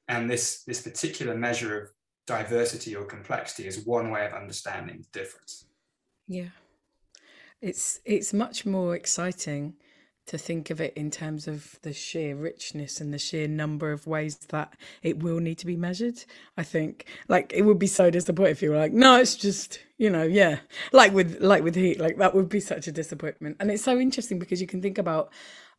And 0.08 0.30
this, 0.30 0.64
this 0.64 0.82
particular 0.82 1.36
measure 1.36 1.82
of 1.82 1.90
diversity 2.28 2.96
or 2.96 3.06
complexity 3.06 3.68
is 3.68 3.86
one 3.86 4.12
way 4.12 4.26
of 4.26 4.34
understanding 4.34 5.00
the 5.02 5.20
difference. 5.20 5.66
Yeah. 6.28 6.50
It's 7.60 8.00
it's 8.06 8.34
much 8.34 8.68
more 8.68 8.96
exciting 8.96 9.74
to 10.28 10.38
think 10.38 10.70
of 10.70 10.82
it 10.82 10.94
in 10.96 11.10
terms 11.10 11.48
of 11.48 11.80
the 11.82 11.94
sheer 11.94 12.36
richness 12.36 13.00
and 13.00 13.14
the 13.14 13.18
sheer 13.18 13.48
number 13.48 13.92
of 13.92 14.06
ways 14.08 14.36
that 14.50 14.74
it 15.02 15.24
will 15.24 15.40
need 15.40 15.58
to 15.58 15.66
be 15.66 15.78
measured. 15.78 16.24
I 16.58 16.64
think 16.64 17.08
like 17.28 17.54
it 17.54 17.64
would 17.64 17.80
be 17.80 17.88
so 17.88 18.10
disappointing 18.10 18.52
if 18.52 18.62
you 18.62 18.72
were 18.72 18.78
like, 18.78 18.92
no, 18.92 19.18
it's 19.18 19.36
just, 19.36 19.80
you 19.98 20.10
know, 20.10 20.24
yeah. 20.24 20.60
Like 20.92 21.14
with 21.14 21.42
like 21.42 21.64
with 21.64 21.76
heat, 21.76 22.00
like 22.00 22.18
that 22.18 22.36
would 22.36 22.50
be 22.50 22.60
such 22.60 22.88
a 22.88 22.92
disappointment. 22.92 23.58
And 23.60 23.72
it's 23.72 23.84
so 23.84 23.98
interesting 23.98 24.38
because 24.38 24.62
you 24.62 24.68
can 24.68 24.82
think 24.82 24.98
about 24.98 25.32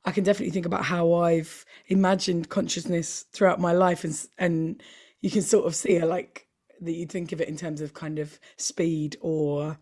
I 0.04 0.12
can 0.12 0.24
definitely 0.24 0.52
think 0.52 0.66
about 0.66 0.84
how 0.84 1.12
I've 1.12 1.66
imagined 1.88 2.48
consciousness 2.48 3.26
throughout 3.32 3.60
my 3.60 3.72
life 3.72 4.02
and 4.02 4.18
and 4.38 4.82
you 5.20 5.30
can 5.30 5.42
sort 5.42 5.66
of 5.66 5.74
see 5.74 5.96
it 5.96 6.06
like 6.06 6.46
that 6.80 6.92
you 6.92 7.06
think 7.06 7.32
of 7.32 7.40
it 7.40 7.48
in 7.48 7.56
terms 7.56 7.80
of 7.80 7.92
kind 7.92 8.18
of 8.18 8.38
speed 8.56 9.16
or 9.20 9.76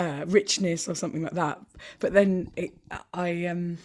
uh, 0.00 0.24
richness 0.26 0.88
or 0.88 0.94
something 0.94 1.22
like 1.22 1.34
that. 1.34 1.60
But 1.98 2.14
then 2.14 2.50
it, 2.56 2.70
I 3.12 3.46
um 3.46 3.78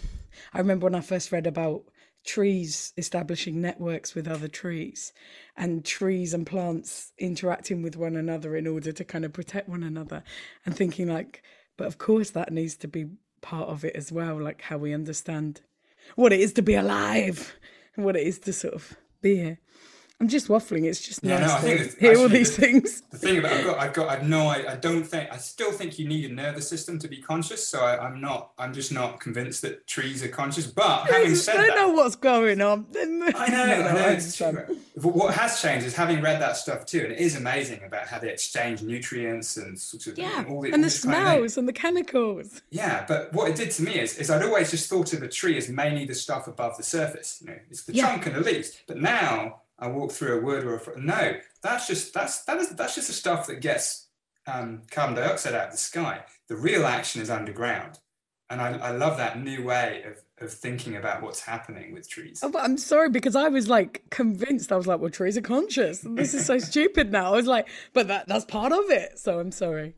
I 0.54 0.60
remember 0.60 0.86
when 0.86 0.96
I 0.96 1.02
first 1.02 1.32
read 1.32 1.46
about 1.46 1.84
trees 2.26 2.94
establishing 2.98 3.62
networks 3.62 4.16
with 4.16 4.28
other 4.28 4.48
trees 4.48 5.14
and 5.58 5.86
trees 5.86 6.34
and 6.34 6.48
plants 6.48 7.12
interacting 7.20 7.84
with 7.84 7.96
one 7.96 8.16
another 8.16 8.56
in 8.56 8.66
order 8.66 8.92
to 8.92 9.04
kind 9.04 9.26
of 9.26 9.34
protect 9.34 9.70
one 9.70 9.84
another 9.84 10.24
and 10.66 10.76
thinking 10.76 11.08
like 11.08 11.44
but 11.78 11.86
of 11.86 12.00
course 12.00 12.32
that 12.32 12.52
needs 12.52 12.76
to 12.76 12.88
be 12.88 13.06
part 13.42 13.70
of 13.70 13.86
it 13.86 13.96
as 13.96 14.12
well 14.12 14.42
like 14.42 14.64
how 14.64 14.76
we 14.76 14.92
understand 14.92 15.62
what 16.16 16.34
it 16.34 16.40
is 16.40 16.52
to 16.52 16.64
be 16.64 16.74
alive 16.74 17.56
and 17.96 18.04
what 18.04 18.16
it 18.16 18.26
is 18.26 18.40
to 18.40 18.52
sort 18.52 18.74
of 18.74 18.98
be 19.22 19.36
here 19.36 19.60
I'm 20.22 20.30
just 20.30 20.48
waffling. 20.48 20.86
It's 20.86 21.02
just 21.02 21.22
yeah, 21.24 21.40
nice 21.40 21.64
no, 21.64 21.78
to 21.78 22.00
hear 22.00 22.18
all 22.18 22.30
these 22.30 22.56
the, 22.56 22.62
things. 22.62 23.02
The 23.12 23.18
thing 23.18 23.40
about 23.40 23.52
I've 23.52 23.66
got, 23.66 23.80
I've 23.80 23.94
got, 23.94 24.10
I've 24.10 24.28
no, 24.28 24.48
I, 24.48 24.74
I 24.74 24.76
don't 24.78 25.04
think, 25.04 25.30
I 25.30 25.36
still 25.36 25.74
think 25.74 26.00
you 26.00 26.08
need 26.08 26.32
a 26.32 26.34
nervous 26.34 26.70
system 26.70 26.98
to 27.00 27.10
be 27.10 27.18
conscious. 27.18 27.68
So 27.68 27.82
I, 27.82 28.08
am 28.08 28.22
not, 28.22 28.52
I'm 28.58 28.74
just 28.74 28.94
not 28.94 29.20
convinced 29.20 29.62
that 29.64 29.86
trees 29.88 30.24
are 30.24 30.30
conscious. 30.30 30.68
But 30.68 31.10
having 31.10 31.36
said 31.36 31.58
I 31.58 31.68
don't 31.68 31.76
know 31.76 31.90
what's 31.90 32.16
going 32.16 32.62
on. 32.62 32.86
I 32.96 33.50
know, 33.50 33.64
I 33.64 34.18
know. 34.54 34.78
What 35.02 35.34
has 35.34 35.62
changed 35.62 35.86
is 35.86 35.94
having 35.94 36.22
read 36.22 36.42
that 36.42 36.56
stuff 36.56 36.86
too, 36.86 37.02
and 37.02 37.12
it 37.12 37.20
is 37.20 37.36
amazing 37.36 37.84
about 37.84 38.08
how 38.08 38.18
they 38.18 38.32
exchange 38.32 38.82
nutrients 38.82 39.58
and 39.58 39.78
sort 39.78 40.08
of 40.08 40.18
yeah, 40.18 40.46
all 40.48 40.62
the, 40.62 40.70
and 40.70 40.76
all 40.76 40.82
the 40.84 40.90
smells 40.90 41.58
and 41.58 41.68
the 41.68 41.74
chemicals. 41.74 42.62
Yeah, 42.70 43.04
but 43.06 43.34
what 43.34 43.50
it 43.50 43.58
did 43.58 43.72
to 43.72 43.84
me 43.84 44.00
is, 44.00 44.18
is 44.18 44.30
I'd 44.30 44.44
always 44.44 44.72
just 44.72 44.90
thought 44.90 45.12
of 45.12 45.24
a 45.24 45.28
tree 45.28 45.58
as 45.58 45.68
mainly 45.68 46.06
the 46.06 46.16
stuff 46.16 46.48
above 46.48 46.78
the 46.78 46.84
surface. 46.84 47.40
You 47.42 47.48
know, 47.48 47.60
it's 47.70 47.84
the 47.84 47.94
yeah. 47.94 48.08
trunk 48.08 48.28
and 48.28 48.36
the 48.38 48.40
leaves. 48.40 48.80
But 48.88 48.98
now 48.98 49.64
I 49.78 49.88
walk 49.88 50.12
through 50.12 50.40
a 50.40 50.42
wood 50.42 50.64
or 50.64 50.76
a 50.76 51.00
no. 51.00 51.38
That's 51.62 51.88
just 51.88 52.14
that's 52.14 52.44
that 52.46 52.58
is 52.58 52.70
that's 52.70 52.96
just 52.96 53.08
the 53.08 53.14
stuff 53.14 53.48
that 53.48 53.62
gets 53.62 54.08
um, 54.48 54.84
carbon 54.90 55.16
dioxide 55.16 55.54
out 55.54 55.68
of 55.68 55.72
the 55.72 55.78
sky. 55.78 56.22
The 56.48 56.56
real 56.56 56.86
action 56.86 57.22
is 57.22 57.30
underground, 57.30 58.00
and 58.50 58.62
I, 58.62 58.78
I 58.78 58.92
love 58.92 59.18
that 59.18 59.42
new 59.42 59.64
way 59.64 60.04
of 60.06 60.22
of 60.40 60.54
thinking 60.54 60.96
about 60.96 61.22
what's 61.22 61.42
happening 61.42 61.94
with 61.94 62.10
trees. 62.10 62.42
Oh, 62.44 62.52
I'm 62.60 62.78
sorry 62.78 63.10
because 63.10 63.36
I 63.36 63.48
was 63.50 63.68
like 63.68 64.04
convinced. 64.10 64.72
I 64.72 64.78
was 64.78 64.88
like, 64.88 65.00
well, 65.00 65.10
trees 65.10 65.38
are 65.38 65.42
conscious. 65.42 66.02
This 66.04 66.34
is 66.34 66.46
so 66.46 66.58
stupid 66.60 67.12
now. 67.12 67.34
I 67.34 67.36
was 67.36 67.48
like, 67.48 67.68
but 67.94 68.08
that 68.08 68.28
that's 68.28 68.46
part 68.46 68.72
of 68.72 68.90
it. 68.90 69.20
So 69.20 69.40
I'm 69.40 69.52
sorry. 69.52 69.96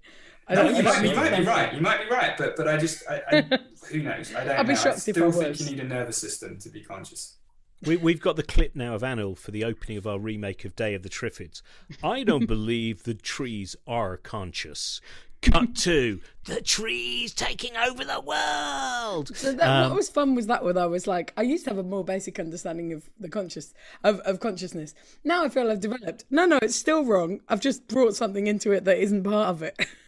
I 0.50 0.56
no, 0.56 0.70
you, 0.70 0.82
might, 0.82 1.04
you 1.04 1.16
might 1.16 1.38
be 1.38 1.44
right. 1.44 1.74
You 1.74 1.82
might 1.82 2.08
be 2.08 2.10
right, 2.10 2.38
but 2.38 2.56
but 2.56 2.68
I 2.68 2.78
just 2.78 3.04
I, 3.10 3.22
I, 3.32 3.60
who 3.92 4.02
knows? 4.02 4.34
I 4.34 4.44
don't. 4.46 4.60
I'd 4.60 4.68
be 4.68 4.74
know. 4.74 4.80
shocked 4.80 4.96
I 4.96 5.00
still 5.00 5.30
if 5.30 5.36
I 5.36 5.54
think 5.54 5.60
you 5.60 5.66
need 5.76 5.80
a 5.82 5.88
nervous 5.88 6.18
system 6.18 6.58
to 6.60 6.70
be 6.70 6.82
conscious. 6.82 7.37
We, 7.84 7.96
we've 7.96 8.22
got 8.22 8.36
the 8.36 8.44
clip 8.44 8.76
now 8.76 8.96
of 8.96 9.02
Anil 9.04 9.38
for 9.38 9.52
the 9.52 9.64
opening 9.64 9.98
of 9.98 10.08
our 10.08 10.18
remake 10.18 10.66
of 10.66 10.76
Day 10.76 10.96
of 10.96 11.04
the 11.04 11.10
Triffids. 11.10 11.62
I 12.04 12.24
don't 12.24 12.46
believe 12.48 13.04
the 13.04 13.14
trees 13.14 13.76
are 13.88 14.18
conscious. 14.18 15.00
Cut 15.40 15.76
to 15.76 16.20
the 16.46 16.62
trees 16.62 17.32
taking 17.32 17.78
over 17.78 18.04
the 18.04 18.20
world. 18.20 19.38
So 19.38 19.54
that, 19.54 19.68
um, 19.68 19.90
what 19.92 19.98
was 19.98 20.10
fun 20.10 20.34
was 20.34 20.48
that 20.48 20.64
when 20.64 20.80
I 20.80 20.88
was 20.88 21.06
like, 21.06 21.32
I 21.38 21.44
used 21.44 21.66
to 21.66 21.70
have 21.70 21.78
a 21.78 21.84
more 21.84 22.04
basic 22.04 22.40
understanding 22.40 22.92
of 22.92 23.08
the 23.20 23.30
conscious 23.30 23.76
of, 24.04 24.20
of 24.22 24.40
consciousness. 24.40 24.96
Now 25.24 25.46
I 25.46 25.50
feel 25.50 25.70
I've 25.70 25.80
developed. 25.80 26.26
No, 26.32 26.48
no, 26.48 26.58
it's 26.64 26.76
still 26.76 27.06
wrong. 27.06 27.42
I've 27.48 27.62
just 27.62 27.88
brought 27.88 28.16
something 28.16 28.48
into 28.48 28.72
it 28.72 28.86
that 28.86 28.98
isn't 28.98 29.24
part 29.24 29.50
of 29.50 29.62
it. 29.62 29.78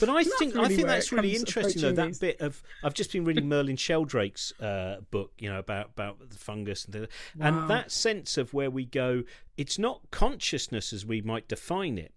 But 0.00 0.08
I 0.08 0.24
think 0.24 0.54
really 0.54 0.66
I 0.66 0.68
think 0.68 0.86
that's 0.86 1.12
really 1.12 1.34
interesting 1.34 1.82
though. 1.82 1.92
That 1.92 2.06
these. 2.08 2.18
bit 2.18 2.40
of 2.40 2.62
I've 2.84 2.94
just 2.94 3.12
been 3.12 3.24
reading 3.24 3.48
Merlin 3.48 3.76
Sheldrake's 3.76 4.52
uh, 4.60 4.98
book, 5.10 5.32
you 5.38 5.50
know, 5.50 5.58
about 5.58 5.90
about 5.90 6.30
the 6.30 6.36
fungus 6.36 6.84
and 6.84 6.94
wow. 6.94 7.06
and 7.40 7.70
that 7.70 7.90
sense 7.90 8.38
of 8.38 8.54
where 8.54 8.70
we 8.70 8.84
go. 8.84 9.24
It's 9.56 9.78
not 9.78 10.02
consciousness 10.10 10.92
as 10.92 11.04
we 11.04 11.20
might 11.20 11.48
define 11.48 11.98
it, 11.98 12.12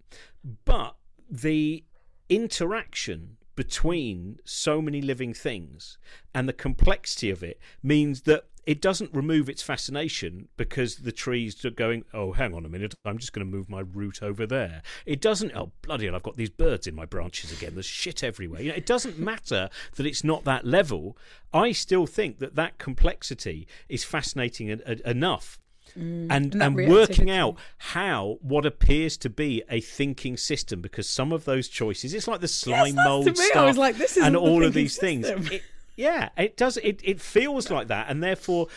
but 0.66 0.96
the 1.30 1.84
interaction 2.30 3.38
between 3.56 4.40
so 4.44 4.82
many 4.82 5.02
living 5.02 5.34
things 5.34 5.98
and 6.34 6.48
the 6.48 6.54
complexity 6.54 7.30
of 7.30 7.44
it 7.44 7.60
means 7.82 8.22
that 8.24 8.46
it 8.66 8.82
doesn't 8.82 9.14
remove 9.14 9.48
its 9.48 9.62
fascination 9.62 10.48
because 10.58 10.98
the 10.98 11.12
trees 11.12 11.64
are 11.66 11.70
going, 11.70 12.04
oh, 12.14 12.32
hang 12.32 12.54
on 12.54 12.66
a 12.66 12.70
minute, 12.70 12.96
I'm 13.06 13.18
just 13.18 13.34
going 13.34 13.46
to 13.46 13.52
move 13.52 13.70
my 13.70 13.82
root 13.82 14.24
over 14.24 14.48
there. 14.48 14.82
It 15.06 15.22
doesn't, 15.22 15.56
oh, 15.56 15.72
bloody 15.82 16.06
hell, 16.06 16.16
I've 16.16 16.24
got 16.24 16.38
these 16.38 16.50
birds 16.50 16.88
in 16.88 16.96
my 16.96 17.06
branches 17.06 17.52
again. 17.52 17.76
There's 17.76 17.86
shit 17.86 18.24
everywhere. 18.24 18.62
You 18.62 18.70
know, 18.70 18.76
it 18.76 18.86
doesn't 18.86 19.20
matter 19.20 19.70
that 19.96 20.06
it's 20.06 20.24
not 20.24 20.44
that 20.46 20.66
level. 20.66 21.18
I 21.54 21.72
still 21.74 22.08
think 22.08 22.40
that 22.40 22.56
that 22.56 22.78
complexity 22.80 23.68
is 23.88 24.04
fascinating 24.04 24.70
enough 25.06 25.60
Mm, 25.98 26.28
and 26.30 26.54
and, 26.56 26.64
and 26.64 26.90
working 26.90 27.30
out 27.30 27.58
how 27.78 28.40
what 28.42 28.66
appears 28.66 29.18
to 29.18 29.30
be 29.30 29.64
a 29.70 29.80
thinking 29.80 30.36
system 30.36 30.82
because 30.82 31.08
some 31.08 31.32
of 31.32 31.46
those 31.46 31.68
choices 31.68 32.14
it's 32.14 32.28
like 32.28 32.42
the 32.42 32.48
slime 32.48 32.96
yes, 32.96 33.06
mold 33.06 33.38
stuff 33.38 33.78
like, 33.78 33.96
and 34.22 34.36
all 34.36 34.66
of 34.66 34.74
these 34.74 34.96
system. 34.96 35.44
things 35.44 35.52
it, 35.52 35.62
yeah, 35.96 36.30
it 36.38 36.58
does. 36.58 36.78
It 36.78 37.00
it 37.04 37.22
feels 37.22 37.70
like 37.70 37.88
that, 37.88 38.10
and 38.10 38.22
therefore, 38.24 38.68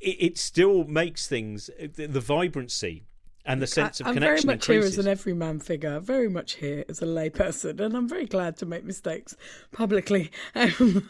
it, 0.00 0.16
it 0.20 0.38
still 0.38 0.84
makes 0.84 1.26
things 1.26 1.70
the, 1.78 2.06
the 2.06 2.20
vibrancy 2.20 3.04
and 3.44 3.62
the 3.62 3.66
sense 3.66 4.00
of 4.00 4.06
I'm 4.06 4.14
connection 4.14 4.46
very 4.46 4.56
much 4.56 4.68
increases. 4.68 4.94
here 4.94 5.00
as 5.00 5.06
an 5.06 5.10
everyman 5.10 5.60
figure, 5.60 6.00
very 6.00 6.28
much 6.28 6.56
here 6.56 6.84
as 6.88 7.00
a 7.00 7.06
layperson, 7.06 7.80
and 7.80 7.96
I'm 7.96 8.08
very 8.08 8.26
glad 8.26 8.56
to 8.58 8.66
make 8.66 8.84
mistakes 8.84 9.36
publicly. 9.72 10.30
Um, 10.54 11.08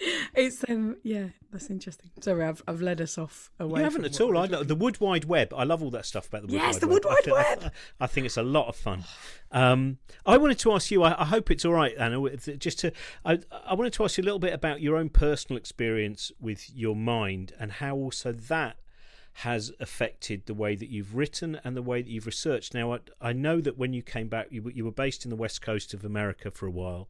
it's 0.34 0.64
um 0.68 0.96
yeah 1.02 1.26
that's 1.52 1.70
interesting. 1.70 2.10
Sorry 2.20 2.44
i've 2.44 2.62
i've 2.66 2.80
led 2.80 3.00
us 3.00 3.18
off 3.18 3.50
away 3.58 3.80
you 3.80 3.84
haven't 3.84 4.04
at 4.04 4.20
all. 4.20 4.38
I 4.38 4.46
know 4.46 4.62
the 4.62 4.74
wood 4.74 5.00
wide 5.00 5.24
web. 5.24 5.52
I 5.54 5.64
love 5.64 5.82
all 5.82 5.90
that 5.90 6.06
stuff 6.06 6.28
about 6.28 6.42
the 6.42 6.46
wood 6.48 6.54
yes 6.54 6.74
wide 6.74 6.80
the 6.80 6.88
wood 6.88 7.04
wide 7.04 7.26
web, 7.26 7.72
I, 8.00 8.04
I, 8.04 8.06
think 8.06 8.26
it's 8.26 8.36
a 8.36 8.42
lot 8.42 8.68
of 8.68 8.76
fun. 8.76 9.04
Um 9.52 9.98
i 10.24 10.36
wanted 10.36 10.60
to 10.60 10.70
ask 10.70 10.92
you 10.92 11.02
i, 11.02 11.20
I 11.20 11.24
hope 11.24 11.50
it's 11.50 11.64
all 11.64 11.72
right 11.72 11.98
Anil 11.98 12.58
just 12.60 12.78
to 12.78 12.92
I, 13.24 13.40
I 13.66 13.74
wanted 13.74 13.92
to 13.94 14.04
ask 14.04 14.16
you 14.16 14.22
a 14.22 14.26
little 14.26 14.38
bit 14.38 14.52
about 14.52 14.80
your 14.80 14.96
own 14.96 15.08
personal 15.08 15.58
experience 15.58 16.30
with 16.38 16.70
your 16.72 16.94
mind 16.94 17.52
and 17.58 17.72
how 17.72 17.96
also 17.96 18.30
that 18.30 18.76
has 19.32 19.72
affected 19.80 20.46
the 20.46 20.54
way 20.54 20.74
that 20.74 20.88
you've 20.88 21.14
written 21.14 21.60
and 21.64 21.76
the 21.76 21.82
way 21.82 22.02
that 22.02 22.10
you've 22.10 22.26
researched. 22.26 22.74
Now, 22.74 22.94
I, 22.94 22.98
I 23.20 23.32
know 23.32 23.60
that 23.60 23.78
when 23.78 23.92
you 23.92 24.02
came 24.02 24.28
back, 24.28 24.48
you, 24.50 24.70
you 24.74 24.84
were 24.84 24.92
based 24.92 25.24
in 25.24 25.30
the 25.30 25.36
west 25.36 25.62
coast 25.62 25.94
of 25.94 26.04
America 26.04 26.50
for 26.50 26.66
a 26.66 26.70
while, 26.70 27.08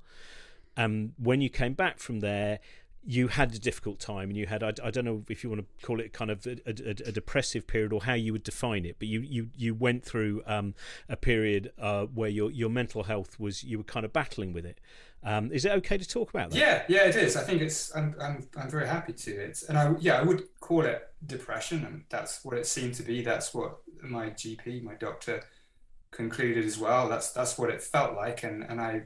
and 0.80 1.12
when 1.18 1.42
you 1.42 1.50
came 1.50 1.74
back 1.74 1.98
from 1.98 2.20
there, 2.20 2.58
you 3.04 3.28
had 3.28 3.54
a 3.54 3.58
difficult 3.58 3.98
time 3.98 4.28
and 4.28 4.36
you 4.36 4.46
had 4.46 4.62
I, 4.62 4.72
I 4.84 4.90
don't 4.90 5.04
know 5.04 5.24
if 5.28 5.42
you 5.42 5.50
want 5.50 5.62
to 5.62 5.86
call 5.86 6.00
it 6.00 6.12
kind 6.12 6.30
of 6.30 6.46
a, 6.46 6.56
a, 6.66 6.90
a, 7.08 7.12
depressive 7.12 7.66
period 7.66 7.94
or 7.94 8.02
how 8.02 8.12
you 8.12 8.32
would 8.32 8.42
define 8.42 8.84
it 8.84 8.96
but 8.98 9.08
you 9.08 9.20
you, 9.20 9.48
you 9.56 9.74
went 9.74 10.04
through 10.04 10.42
um, 10.46 10.74
a 11.08 11.16
period 11.16 11.72
uh, 11.78 12.04
where 12.06 12.28
your 12.28 12.50
your 12.50 12.68
mental 12.68 13.04
health 13.04 13.40
was 13.40 13.64
you 13.64 13.78
were 13.78 13.84
kind 13.84 14.04
of 14.04 14.12
battling 14.12 14.52
with 14.52 14.66
it. 14.66 14.80
Um, 15.22 15.52
is 15.52 15.64
it 15.66 15.72
okay 15.72 15.98
to 15.98 16.06
talk 16.06 16.30
about 16.30 16.50
that? 16.50 16.58
Yeah 16.58 16.82
yeah 16.88 17.08
it 17.08 17.16
is. 17.16 17.36
I 17.36 17.42
think 17.42 17.62
it's 17.62 17.94
I'm, 17.94 18.14
I'm, 18.20 18.46
I'm 18.56 18.70
very 18.70 18.86
happy 18.86 19.12
to. 19.12 19.30
It 19.30 19.62
and 19.68 19.78
I 19.78 19.94
yeah 19.98 20.18
I 20.18 20.22
would 20.22 20.44
call 20.60 20.84
it 20.84 21.08
depression 21.26 21.84
and 21.84 22.04
that's 22.08 22.44
what 22.44 22.56
it 22.56 22.66
seemed 22.66 22.94
to 22.94 23.02
be. 23.02 23.22
That's 23.22 23.54
what 23.54 23.78
my 24.02 24.30
GP 24.30 24.82
my 24.82 24.94
doctor 24.94 25.42
concluded 26.10 26.64
as 26.66 26.78
well. 26.78 27.08
That's 27.08 27.32
that's 27.32 27.56
what 27.58 27.70
it 27.70 27.82
felt 27.82 28.14
like 28.14 28.42
and 28.44 28.62
and 28.62 28.80
I 28.80 29.04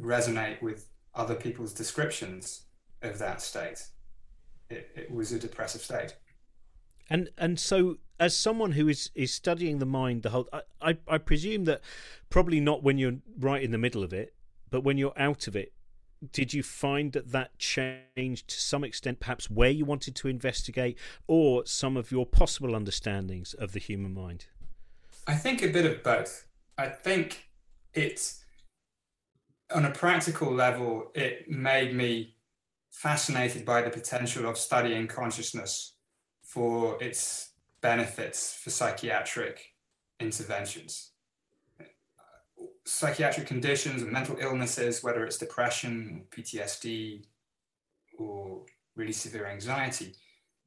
resonate 0.00 0.60
with 0.62 0.88
other 1.16 1.34
people's 1.34 1.72
descriptions 1.72 2.66
of 3.02 3.18
that 3.18 3.40
state. 3.40 3.86
It, 4.70 4.90
it 4.94 5.10
was 5.10 5.32
a 5.32 5.38
depressive 5.38 5.80
state. 5.80 6.16
And 7.08 7.30
and 7.38 7.58
so, 7.58 7.98
as 8.18 8.36
someone 8.36 8.72
who 8.72 8.88
is 8.88 9.10
is 9.14 9.32
studying 9.32 9.78
the 9.78 9.86
mind, 9.86 10.22
the 10.22 10.30
whole, 10.30 10.48
I, 10.52 10.62
I, 10.80 10.96
I 11.08 11.18
presume 11.18 11.64
that 11.64 11.80
probably 12.30 12.60
not 12.60 12.82
when 12.82 12.98
you're 12.98 13.18
right 13.38 13.62
in 13.62 13.70
the 13.70 13.78
middle 13.78 14.02
of 14.02 14.12
it, 14.12 14.34
but 14.70 14.82
when 14.82 14.98
you're 14.98 15.16
out 15.16 15.46
of 15.46 15.54
it, 15.54 15.72
did 16.32 16.52
you 16.52 16.62
find 16.62 17.12
that 17.12 17.30
that 17.30 17.58
changed 17.58 18.48
to 18.48 18.60
some 18.60 18.82
extent, 18.82 19.20
perhaps 19.20 19.50
where 19.50 19.70
you 19.70 19.84
wanted 19.84 20.16
to 20.16 20.28
investigate, 20.28 20.98
or 21.28 21.64
some 21.64 21.96
of 21.96 22.10
your 22.10 22.26
possible 22.26 22.74
understandings 22.74 23.54
of 23.54 23.72
the 23.72 23.78
human 23.78 24.12
mind? 24.12 24.46
I 25.26 25.34
think 25.34 25.62
a 25.62 25.68
bit 25.68 25.86
of 25.86 26.02
both. 26.02 26.46
I 26.78 26.88
think 26.88 27.48
it's 27.94 28.44
on 29.74 29.84
a 29.84 29.90
practical 29.90 30.52
level, 30.52 31.10
it 31.14 31.50
made 31.50 31.94
me 31.94 32.36
fascinated 32.90 33.64
by 33.64 33.82
the 33.82 33.90
potential 33.90 34.48
of 34.48 34.56
studying 34.56 35.06
consciousness 35.06 35.94
for 36.42 37.02
its 37.02 37.50
benefits 37.80 38.54
for 38.54 38.70
psychiatric 38.70 39.74
interventions. 40.20 41.10
Psychiatric 42.84 43.46
conditions 43.46 44.02
and 44.02 44.12
mental 44.12 44.36
illnesses, 44.40 45.02
whether 45.02 45.24
it's 45.24 45.38
depression, 45.38 46.24
PTSD, 46.30 47.24
or 48.18 48.64
really 48.94 49.12
severe 49.12 49.46
anxiety, 49.46 50.14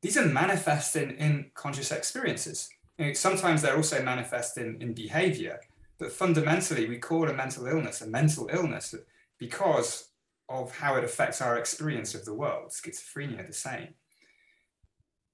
these 0.02 0.18
are 0.18 0.26
manifest 0.26 0.96
in, 0.96 1.52
conscious 1.56 1.92
experiences. 1.92 2.70
Sometimes 3.14 3.62
they're 3.62 3.78
also 3.78 4.04
manifest 4.04 4.58
in, 4.58 4.82
in 4.82 4.94
behavior, 4.94 5.60
but 6.00 6.12
fundamentally, 6.12 6.88
we 6.88 6.98
call 6.98 7.30
a 7.30 7.34
mental 7.34 7.68
illness 7.68 8.02
a 8.02 8.08
mental 8.08 8.50
illness 8.52 8.96
because 9.38 10.10
of 10.48 10.76
how 10.78 10.96
it 10.96 11.04
affects 11.04 11.42
our 11.42 11.58
experience 11.58 12.16
of 12.16 12.26
the 12.26 12.34
world. 12.34 12.72
Schizophrenia, 12.72 13.46
the 13.46 13.54
same. 13.54 13.90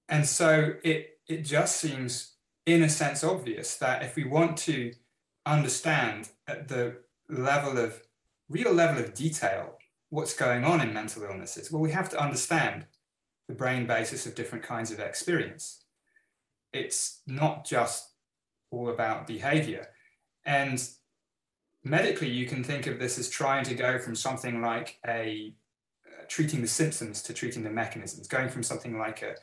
And 0.09 0.25
so 0.25 0.73
it, 0.83 1.19
it 1.27 1.43
just 1.43 1.77
seems, 1.77 2.33
in 2.65 2.83
a 2.83 2.89
sense, 2.89 3.23
obvious 3.23 3.77
that 3.77 4.03
if 4.03 4.15
we 4.15 4.25
want 4.25 4.57
to 4.57 4.91
understand 5.45 6.29
at 6.47 6.67
the 6.67 6.97
level 7.29 7.77
of 7.77 8.01
real 8.49 8.73
level 8.73 9.03
of 9.03 9.13
detail 9.13 9.77
what's 10.09 10.35
going 10.35 10.65
on 10.65 10.81
in 10.81 10.93
mental 10.93 11.23
illnesses, 11.23 11.71
well, 11.71 11.81
we 11.81 11.91
have 11.91 12.09
to 12.09 12.21
understand 12.21 12.85
the 13.47 13.55
brain 13.55 13.87
basis 13.87 14.25
of 14.25 14.35
different 14.35 14.63
kinds 14.63 14.91
of 14.91 14.99
experience. 14.99 15.85
It's 16.73 17.21
not 17.25 17.65
just 17.65 18.11
all 18.69 18.89
about 18.89 19.27
behavior. 19.27 19.87
And 20.45 20.87
medically, 21.83 22.29
you 22.29 22.45
can 22.45 22.63
think 22.63 22.87
of 22.87 22.99
this 22.99 23.17
as 23.17 23.29
trying 23.29 23.63
to 23.65 23.75
go 23.75 23.97
from 23.99 24.15
something 24.15 24.61
like 24.61 24.99
a 25.07 25.53
uh, 26.05 26.23
treating 26.27 26.61
the 26.61 26.67
symptoms 26.67 27.21
to 27.23 27.33
treating 27.33 27.63
the 27.63 27.69
mechanisms, 27.69 28.27
going 28.27 28.49
from 28.49 28.63
something 28.63 28.97
like 28.97 29.21
a 29.21 29.35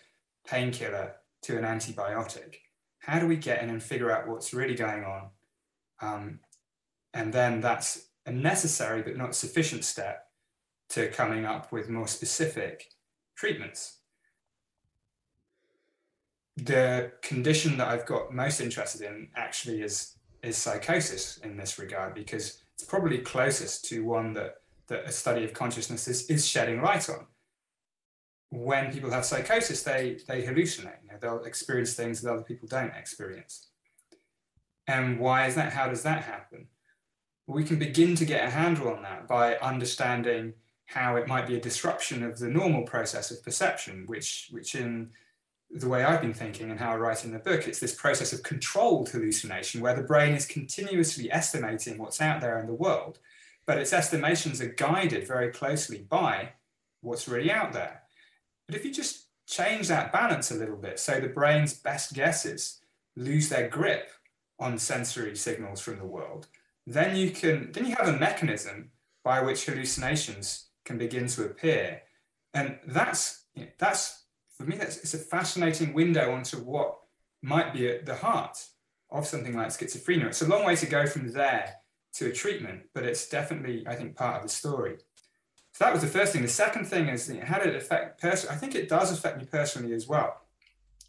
painkiller 0.46 1.14
to 1.42 1.58
an 1.58 1.64
antibiotic. 1.64 2.56
How 3.00 3.18
do 3.18 3.26
we 3.26 3.36
get 3.36 3.62
in 3.62 3.70
and 3.70 3.82
figure 3.82 4.12
out 4.12 4.28
what's 4.28 4.54
really 4.54 4.74
going 4.74 5.04
on? 5.04 5.30
Um, 6.00 6.40
and 7.14 7.32
then 7.32 7.60
that's 7.60 8.08
a 8.26 8.32
necessary 8.32 9.02
but 9.02 9.16
not 9.16 9.34
sufficient 9.34 9.84
step 9.84 10.26
to 10.90 11.08
coming 11.08 11.44
up 11.44 11.72
with 11.72 11.88
more 11.88 12.06
specific 12.06 12.90
treatments. 13.34 13.98
The 16.56 17.12
condition 17.22 17.78
that 17.78 17.88
I've 17.88 18.06
got 18.06 18.34
most 18.34 18.60
interested 18.60 19.00
in 19.00 19.28
actually 19.34 19.82
is 19.82 20.16
is 20.42 20.56
psychosis 20.56 21.38
in 21.38 21.56
this 21.56 21.78
regard 21.78 22.14
because 22.14 22.62
it's 22.74 22.84
probably 22.84 23.18
closest 23.18 23.84
to 23.86 24.04
one 24.04 24.32
that, 24.34 24.56
that 24.88 25.04
a 25.04 25.12
study 25.12 25.44
of 25.44 25.52
consciousness 25.52 26.08
is, 26.08 26.28
is 26.28 26.46
shedding 26.46 26.82
light 26.82 27.08
on. 27.08 27.26
When 28.50 28.92
people 28.92 29.10
have 29.10 29.24
psychosis, 29.24 29.82
they, 29.82 30.18
they 30.26 30.42
hallucinate. 30.42 31.02
You 31.04 31.12
know, 31.12 31.18
they'll 31.20 31.44
experience 31.44 31.94
things 31.94 32.20
that 32.20 32.32
other 32.32 32.42
people 32.42 32.68
don't 32.68 32.94
experience. 32.94 33.68
And 34.86 35.18
why 35.18 35.46
is 35.46 35.54
that? 35.54 35.72
How 35.72 35.88
does 35.88 36.02
that 36.02 36.24
happen? 36.24 36.66
We 37.46 37.64
can 37.64 37.78
begin 37.78 38.14
to 38.16 38.24
get 38.24 38.46
a 38.46 38.50
handle 38.50 38.88
on 38.88 39.02
that 39.02 39.26
by 39.26 39.56
understanding 39.56 40.54
how 40.86 41.16
it 41.16 41.28
might 41.28 41.46
be 41.46 41.56
a 41.56 41.60
disruption 41.60 42.22
of 42.22 42.38
the 42.38 42.48
normal 42.48 42.82
process 42.82 43.30
of 43.30 43.42
perception, 43.42 44.04
which, 44.06 44.48
which 44.50 44.74
in 44.74 45.10
the 45.72 45.88
way 45.88 46.04
I've 46.04 46.20
been 46.20 46.34
thinking 46.34 46.70
and 46.70 46.78
how 46.78 46.92
I 46.92 46.96
write 46.96 47.24
in 47.24 47.32
the 47.32 47.38
book, 47.38 47.66
it's 47.66 47.80
this 47.80 47.94
process 47.94 48.32
of 48.32 48.42
controlled 48.42 49.08
hallucination 49.08 49.80
where 49.80 49.96
the 49.96 50.02
brain 50.02 50.34
is 50.34 50.44
continuously 50.44 51.32
estimating 51.32 51.96
what's 51.96 52.20
out 52.20 52.40
there 52.40 52.58
in 52.58 52.66
the 52.66 52.74
world, 52.74 53.18
but 53.64 53.78
its 53.78 53.92
estimations 53.92 54.60
are 54.60 54.68
guided 54.68 55.26
very 55.26 55.50
closely 55.50 56.06
by 56.08 56.50
what's 57.00 57.28
really 57.28 57.50
out 57.50 57.72
there. 57.72 58.02
But 58.66 58.76
if 58.76 58.84
you 58.84 58.92
just 58.92 59.28
change 59.46 59.88
that 59.88 60.12
balance 60.12 60.50
a 60.50 60.56
little 60.56 60.76
bit, 60.76 60.98
so 60.98 61.18
the 61.18 61.28
brain's 61.28 61.74
best 61.74 62.12
guesses 62.12 62.80
lose 63.16 63.48
their 63.48 63.68
grip 63.68 64.10
on 64.58 64.78
sensory 64.78 65.34
signals 65.36 65.80
from 65.80 65.98
the 65.98 66.04
world, 66.04 66.48
then 66.86 67.16
you 67.16 67.30
can 67.30 67.70
then 67.72 67.86
you 67.86 67.94
have 67.96 68.08
a 68.08 68.18
mechanism 68.18 68.90
by 69.24 69.40
which 69.40 69.66
hallucinations 69.66 70.66
can 70.84 70.98
begin 70.98 71.28
to 71.28 71.44
appear, 71.44 72.02
and 72.54 72.78
that's 72.86 73.44
you 73.54 73.64
know, 73.64 73.70
that's 73.78 74.21
for 74.56 74.64
me, 74.64 74.76
that's, 74.76 74.98
it's 74.98 75.14
a 75.14 75.18
fascinating 75.18 75.92
window 75.92 76.32
onto 76.32 76.58
what 76.58 76.98
might 77.42 77.72
be 77.72 77.88
at 77.88 78.06
the 78.06 78.14
heart 78.14 78.56
of 79.10 79.26
something 79.26 79.56
like 79.56 79.68
schizophrenia. 79.68 80.26
It's 80.26 80.42
a 80.42 80.48
long 80.48 80.64
way 80.64 80.76
to 80.76 80.86
go 80.86 81.06
from 81.06 81.32
there 81.32 81.74
to 82.14 82.26
a 82.28 82.32
treatment, 82.32 82.82
but 82.94 83.04
it's 83.04 83.28
definitely, 83.28 83.84
I 83.86 83.94
think, 83.94 84.16
part 84.16 84.36
of 84.36 84.42
the 84.42 84.48
story. 84.48 84.96
So 85.72 85.84
that 85.84 85.92
was 85.92 86.02
the 86.02 86.08
first 86.08 86.32
thing. 86.32 86.42
The 86.42 86.48
second 86.48 86.86
thing 86.86 87.08
is 87.08 87.28
you 87.28 87.40
know, 87.40 87.46
how 87.46 87.58
did 87.58 87.68
it 87.68 87.76
affect 87.76 88.20
person? 88.20 88.50
I 88.50 88.56
think 88.56 88.74
it 88.74 88.88
does 88.88 89.10
affect 89.10 89.38
me 89.38 89.46
personally 89.50 89.94
as 89.94 90.06
well. 90.06 90.42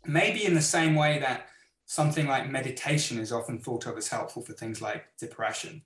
Maybe 0.06 0.46
in 0.46 0.54
the 0.54 0.62
same 0.62 0.96
way 0.96 1.20
that 1.20 1.48
something 1.86 2.28
like 2.28 2.50
meditation 2.50 3.20
is 3.20 3.32
often 3.32 3.60
thought 3.60 3.86
of 3.86 3.98
as 3.98 4.08
helpful 4.08 4.42
for 4.42 4.54
things 4.54 4.82
like 4.82 5.06
depression. 5.18 5.82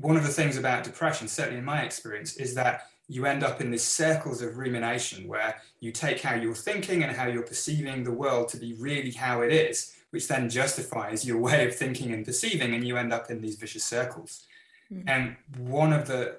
One 0.00 0.16
of 0.16 0.24
the 0.24 0.28
things 0.28 0.58
about 0.58 0.84
depression, 0.84 1.26
certainly 1.26 1.58
in 1.58 1.64
my 1.64 1.82
experience, 1.82 2.36
is 2.36 2.54
that 2.54 2.82
you 3.08 3.24
end 3.26 3.44
up 3.44 3.60
in 3.60 3.70
these 3.70 3.84
circles 3.84 4.42
of 4.42 4.58
rumination 4.58 5.28
where 5.28 5.60
you 5.80 5.92
take 5.92 6.20
how 6.20 6.34
you're 6.34 6.54
thinking 6.54 7.04
and 7.04 7.16
how 7.16 7.26
you're 7.26 7.42
perceiving 7.42 8.02
the 8.02 8.10
world 8.10 8.48
to 8.48 8.56
be 8.56 8.74
really 8.74 9.12
how 9.12 9.42
it 9.42 9.52
is, 9.52 9.94
which 10.10 10.26
then 10.26 10.50
justifies 10.50 11.24
your 11.24 11.38
way 11.48 11.66
of 11.66 11.74
thinking 11.74 12.12
and 12.12 12.24
perceiving, 12.24 12.74
and 12.74 12.86
you 12.86 12.96
end 12.96 13.12
up 13.12 13.30
in 13.30 13.40
these 13.40 13.56
vicious 13.56 13.84
circles. 13.84 14.44
Mm. 14.92 15.04
And 15.06 15.36
one 15.58 15.92
of 15.92 16.06
the 16.06 16.38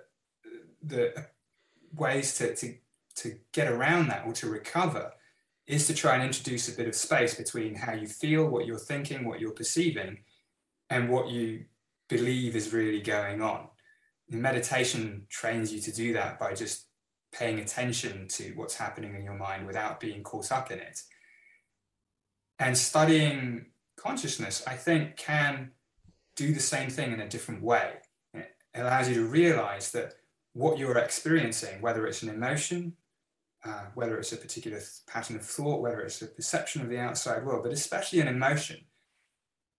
the 0.84 1.28
ways 1.96 2.38
to, 2.38 2.56
to 2.56 2.76
to 3.16 3.36
get 3.52 3.68
around 3.68 4.08
that 4.08 4.26
or 4.26 4.34
to 4.34 4.48
recover 4.48 5.12
is 5.66 5.88
to 5.88 5.94
try 5.94 6.16
and 6.16 6.24
introduce 6.24 6.70
a 6.70 6.78
bit 6.78 6.88
of 6.88 6.96
space 6.96 7.34
between 7.34 7.76
how 7.76 7.94
you 7.94 8.08
feel, 8.08 8.48
what 8.48 8.66
you're 8.66 8.78
thinking, 8.78 9.26
what 9.26 9.40
you're 9.40 9.52
perceiving, 9.52 10.20
and 10.90 11.10
what 11.10 11.28
you 11.28 11.66
believe 12.08 12.56
is 12.56 12.72
really 12.72 13.02
going 13.02 13.42
on 13.42 13.68
meditation 14.30 15.26
trains 15.30 15.74
you 15.74 15.80
to 15.82 15.92
do 15.92 16.14
that 16.14 16.40
by 16.40 16.54
just 16.54 16.88
paying 17.32 17.60
attention 17.60 18.28
to 18.28 18.54
what's 18.56 18.76
happening 18.76 19.16
in 19.16 19.24
your 19.24 19.36
mind 19.36 19.68
without 19.68 20.00
being 20.00 20.24
caught 20.24 20.52
up 20.52 20.72
in 20.72 20.80
it. 20.80 21.02
And 22.60 22.78
studying 22.78 23.68
consciousness, 23.98 24.64
I 24.66 24.74
think, 24.74 25.18
can 25.18 25.72
do 26.36 26.54
the 26.54 26.60
same 26.60 26.90
thing 26.90 27.12
in 27.12 27.20
a 27.20 27.30
different 27.30 27.62
way. 27.62 27.94
It 28.34 28.48
allows 28.76 29.10
you 29.10 29.16
to 29.16 29.26
realize 29.26 29.92
that 29.92 30.14
what 30.54 30.78
you're 30.78 30.98
experiencing, 30.98 31.82
whether 31.82 32.08
it's 32.08 32.24
an 32.24 32.30
emotion, 32.30 32.94
uh, 33.64 33.86
whether 33.96 34.18
it's 34.18 34.34
a 34.34 34.38
particular 34.38 34.80
pattern 35.08 35.36
of 35.36 35.44
thought, 35.44 35.82
whether 35.82 36.02
it's 36.02 36.22
a 36.22 36.28
perception 36.28 36.82
of 36.82 36.90
the 36.90 37.00
outside 37.00 37.46
world, 37.46 37.64
but 37.64 37.72
especially 37.72 38.20
an 38.20 38.28
emotion, 38.28 38.78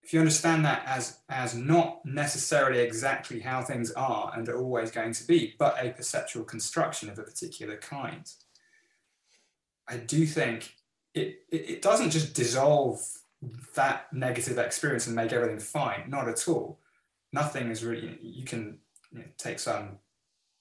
if 0.08 0.14
you 0.14 0.20
understand 0.20 0.64
that 0.64 0.84
as 0.86 1.18
as 1.28 1.54
not 1.54 2.00
necessarily 2.02 2.78
exactly 2.78 3.40
how 3.40 3.60
things 3.60 3.90
are 3.90 4.32
and 4.34 4.48
are 4.48 4.56
always 4.56 4.90
going 4.90 5.12
to 5.12 5.26
be, 5.26 5.54
but 5.58 5.76
a 5.78 5.90
perceptual 5.90 6.44
construction 6.44 7.10
of 7.10 7.18
a 7.18 7.22
particular 7.22 7.76
kind, 7.76 8.24
I 9.86 9.98
do 9.98 10.24
think 10.24 10.76
it, 11.12 11.40
it, 11.50 11.70
it 11.72 11.82
doesn't 11.82 12.08
just 12.08 12.32
dissolve 12.32 13.02
that 13.74 14.10
negative 14.10 14.56
experience 14.56 15.06
and 15.06 15.14
make 15.14 15.30
everything 15.30 15.58
fine. 15.58 16.04
Not 16.08 16.26
at 16.26 16.48
all. 16.48 16.80
Nothing 17.34 17.68
is 17.68 17.84
really. 17.84 18.16
You 18.22 18.46
can 18.46 18.78
you 19.12 19.18
know, 19.18 19.24
take 19.36 19.58
some 19.58 19.98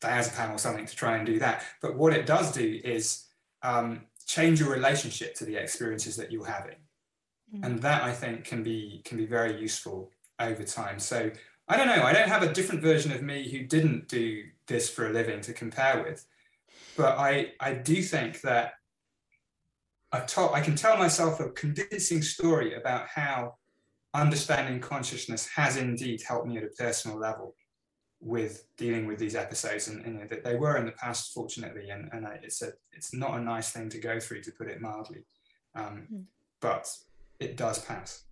diazepam 0.01 0.55
or 0.55 0.57
something 0.57 0.85
to 0.85 0.95
try 0.95 1.15
and 1.15 1.25
do 1.25 1.39
that. 1.39 1.63
But 1.81 1.95
what 1.95 2.11
it 2.11 2.25
does 2.25 2.51
do 2.51 2.81
is 2.83 3.23
um, 3.63 4.01
change 4.25 4.59
your 4.59 4.73
relationship 4.73 5.35
to 5.35 5.45
the 5.45 5.55
experiences 5.55 6.17
that 6.17 6.33
you're 6.33 6.45
having. 6.45 6.75
Mm. 7.53 7.65
And 7.65 7.79
that 7.79 8.03
I 8.03 8.11
think 8.11 8.43
can 8.43 8.63
be 8.63 9.01
can 9.05 9.17
be 9.17 9.25
very 9.25 9.59
useful 9.59 10.11
over 10.39 10.63
time. 10.63 10.99
So 10.99 11.31
I 11.67 11.77
don't 11.77 11.87
know, 11.87 12.03
I 12.03 12.13
don't 12.13 12.29
have 12.29 12.43
a 12.43 12.53
different 12.53 12.81
version 12.81 13.11
of 13.11 13.21
me 13.21 13.49
who 13.49 13.63
didn't 13.63 14.07
do 14.07 14.43
this 14.67 14.89
for 14.89 15.07
a 15.07 15.13
living 15.13 15.41
to 15.41 15.53
compare 15.53 16.03
with. 16.03 16.25
But 16.95 17.17
I, 17.17 17.51
I 17.59 17.73
do 17.73 18.01
think 18.01 18.41
that 18.41 18.73
I, 20.11 20.21
told, 20.21 20.53
I 20.53 20.61
can 20.61 20.75
tell 20.75 20.97
myself 20.97 21.39
a 21.39 21.49
convincing 21.49 22.21
story 22.21 22.75
about 22.75 23.07
how 23.07 23.55
understanding 24.13 24.79
consciousness 24.79 25.47
has 25.47 25.75
indeed 25.75 26.21
helped 26.25 26.47
me 26.47 26.57
at 26.57 26.63
a 26.63 26.67
personal 26.67 27.19
level 27.19 27.55
with 28.19 28.65
dealing 28.77 29.05
with 29.05 29.19
these 29.19 29.35
episodes 29.35 29.89
and, 29.89 30.03
and 30.05 30.15
you 30.15 30.21
know, 30.21 30.27
that 30.27 30.43
they 30.43 30.55
were 30.55 30.77
in 30.77 30.85
the 30.85 30.91
past 30.93 31.33
fortunately 31.33 31.89
and, 31.89 32.09
and 32.13 32.25
I, 32.25 32.39
it's 32.41 32.63
a 32.63 32.71
it's 32.91 33.13
not 33.13 33.37
a 33.37 33.43
nice 33.43 33.69
thing 33.69 33.89
to 33.89 33.99
go 33.99 34.19
through 34.19 34.41
to 34.41 34.51
put 34.51 34.69
it 34.69 34.81
mildly 34.81 35.19
um, 35.75 36.07
mm. 36.11 36.23
but 36.59 36.89
it 37.39 37.57
does 37.57 37.83
pass 37.83 38.23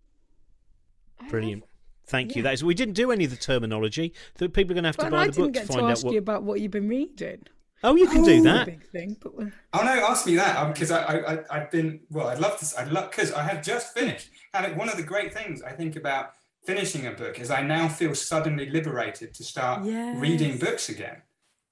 brilliant 1.29 1.63
thank 2.05 2.31
yeah. 2.31 2.37
you 2.37 2.43
that 2.43 2.53
is 2.53 2.63
we 2.63 2.73
didn't 2.73 2.93
do 2.93 3.11
any 3.11 3.25
of 3.25 3.31
the 3.31 3.37
terminology 3.37 4.13
that 4.35 4.53
people 4.53 4.71
are 4.71 4.75
going 4.75 4.83
to 4.83 4.89
have 4.89 4.97
to 4.97 5.09
buy 5.09 5.23
I 5.23 5.27
the 5.27 5.41
book 5.41 5.53
to 5.53 5.65
find 5.65 5.79
to 5.79 5.85
out 5.85 6.03
what 6.03 6.13
you 6.13 6.19
about 6.19 6.43
what 6.43 6.61
you've 6.61 6.71
been 6.71 6.89
reading 6.89 7.45
Oh, 7.83 7.95
you 7.95 8.07
can 8.07 8.21
oh, 8.21 8.25
do 8.25 8.41
that. 8.41 8.65
Big 8.65 8.83
thing, 8.83 9.15
but 9.21 9.33
oh 9.37 9.83
no, 9.83 10.07
ask 10.07 10.25
me 10.25 10.35
that 10.37 10.73
because 10.73 10.91
um, 10.91 11.03
I, 11.07 11.19
I 11.19 11.39
I've 11.51 11.71
been 11.71 11.99
well. 12.09 12.27
I'd 12.27 12.39
love 12.39 12.57
to. 12.59 12.79
I'd 12.79 12.91
love 12.91 13.11
because 13.11 13.31
I 13.31 13.43
have 13.43 13.61
just 13.61 13.93
finished. 13.93 14.29
And 14.53 14.75
one 14.75 14.89
of 14.89 14.97
the 14.97 15.03
great 15.03 15.33
things 15.33 15.61
I 15.61 15.71
think 15.71 15.95
about 15.95 16.31
finishing 16.65 17.05
a 17.05 17.11
book 17.11 17.39
is 17.39 17.51
I 17.51 17.61
now 17.61 17.87
feel 17.87 18.15
suddenly 18.15 18.69
liberated 18.69 19.33
to 19.35 19.43
start 19.43 19.85
yes. 19.85 20.17
reading 20.17 20.57
books 20.57 20.89
again. 20.89 21.21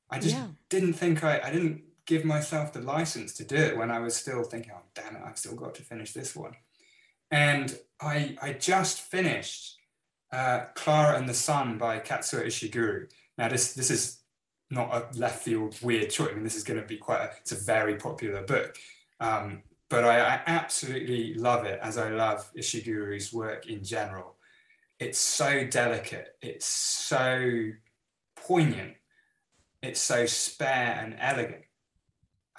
I 0.09 0.19
just 0.19 0.36
yeah. 0.36 0.47
didn't 0.69 0.93
think 0.93 1.23
I, 1.23 1.39
I 1.43 1.51
didn't 1.51 1.81
give 2.05 2.25
myself 2.25 2.73
the 2.73 2.81
license 2.81 3.34
to 3.34 3.43
do 3.43 3.55
it 3.55 3.77
when 3.77 3.89
I 3.89 3.99
was 3.99 4.15
still 4.15 4.43
thinking, 4.43 4.71
oh 4.75 4.81
damn 4.93 5.15
it, 5.15 5.21
I've 5.25 5.38
still 5.38 5.55
got 5.55 5.73
to 5.75 5.81
finish 5.81 6.13
this 6.13 6.36
one. 6.36 6.55
And 7.34 7.77
I 7.99 8.38
I 8.41 8.53
just 8.53 9.01
finished 9.01 9.77
uh, 10.31 10.65
Clara 10.75 11.17
and 11.17 11.27
the 11.27 11.34
Sun 11.34 11.77
by 11.77 11.99
Kazuo 11.99 12.45
Ishiguro. 12.45 13.11
Now 13.38 13.49
this 13.49 13.73
this 13.73 13.89
is 13.89 14.19
not 14.69 14.93
a 14.93 15.17
left 15.17 15.43
field 15.43 15.77
weird 15.81 16.09
choice. 16.09 16.29
I 16.31 16.34
mean, 16.34 16.43
this 16.43 16.55
is 16.55 16.63
going 16.63 16.81
to 16.81 16.88
be 16.88 16.97
quite 16.97 17.21
a, 17.21 17.31
it's 17.41 17.51
a 17.51 17.63
very 17.63 17.95
popular 17.95 18.43
book. 18.43 18.75
Um, 19.19 19.63
but 19.89 20.03
I, 20.03 20.19
I, 20.19 20.41
absolutely 20.47 21.36
love 21.36 21.65
it 21.65 21.79
as 21.84 21.99
I 21.99 22.09
love 22.09 22.49
Ishiguro's 22.57 23.31
work 23.31 23.67
in 23.67 23.84
general 23.84 24.34
it's 25.03 25.19
so 25.19 25.65
delicate, 25.65 26.36
it's 26.41 26.65
so 26.65 27.71
poignant, 28.36 28.93
it's 29.81 29.99
so 29.99 30.25
spare 30.25 30.99
and 31.03 31.15
elegant. 31.19 31.63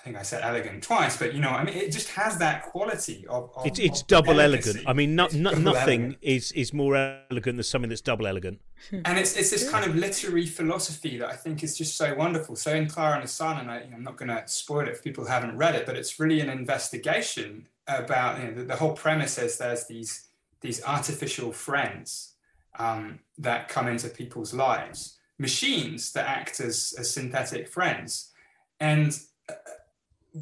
I 0.04 0.08
think 0.08 0.18
I 0.18 0.22
said 0.22 0.42
elegant 0.42 0.82
twice, 0.82 1.16
but 1.16 1.32
you 1.32 1.40
know, 1.40 1.48
I 1.48 1.64
mean, 1.64 1.74
it 1.74 1.90
just 1.90 2.10
has 2.10 2.36
that 2.36 2.64
quality 2.64 3.24
of. 3.26 3.50
of 3.56 3.66
it's 3.66 3.78
it's 3.78 4.02
of 4.02 4.06
double 4.06 4.38
elegant. 4.38 4.82
I 4.86 4.92
mean, 4.92 5.16
no, 5.16 5.28
no, 5.32 5.52
nothing 5.52 6.00
elegant. 6.00 6.18
is 6.20 6.52
is 6.52 6.74
more 6.74 6.94
elegant 7.30 7.56
than 7.56 7.62
something 7.62 7.88
that's 7.88 8.02
double 8.02 8.26
elegant. 8.26 8.60
and 8.92 9.18
it's 9.18 9.34
it's 9.34 9.50
this 9.50 9.70
kind 9.70 9.86
of 9.86 9.96
literary 9.96 10.44
philosophy 10.44 11.16
that 11.16 11.30
I 11.30 11.36
think 11.36 11.64
is 11.64 11.78
just 11.78 11.96
so 11.96 12.14
wonderful. 12.14 12.54
So 12.54 12.74
in 12.74 12.86
Clara 12.86 13.14
and 13.14 13.24
the 13.24 13.28
Sun, 13.28 13.60
and 13.60 13.70
I, 13.70 13.84
you 13.84 13.90
know, 13.90 13.96
I'm 13.96 14.04
not 14.04 14.18
going 14.18 14.28
to 14.28 14.42
spoil 14.44 14.80
it 14.80 14.88
if 14.88 15.02
people 15.02 15.24
who 15.24 15.30
haven't 15.30 15.56
read 15.56 15.74
it, 15.74 15.86
but 15.86 15.96
it's 15.96 16.20
really 16.20 16.40
an 16.40 16.50
investigation 16.50 17.66
about 17.88 18.38
you 18.40 18.48
know 18.48 18.54
the, 18.56 18.64
the 18.64 18.76
whole 18.76 18.92
premise 18.92 19.38
is 19.38 19.56
there's 19.56 19.86
these 19.86 20.28
these 20.60 20.84
artificial 20.84 21.50
friends 21.50 22.34
um, 22.78 23.20
that 23.38 23.68
come 23.68 23.88
into 23.88 24.08
people's 24.08 24.52
lives, 24.52 25.16
machines 25.38 26.12
that 26.12 26.26
act 26.26 26.60
as, 26.60 26.94
as 26.98 27.10
synthetic 27.10 27.68
friends. 27.68 28.32
And 28.80 29.18
uh, 29.48 29.54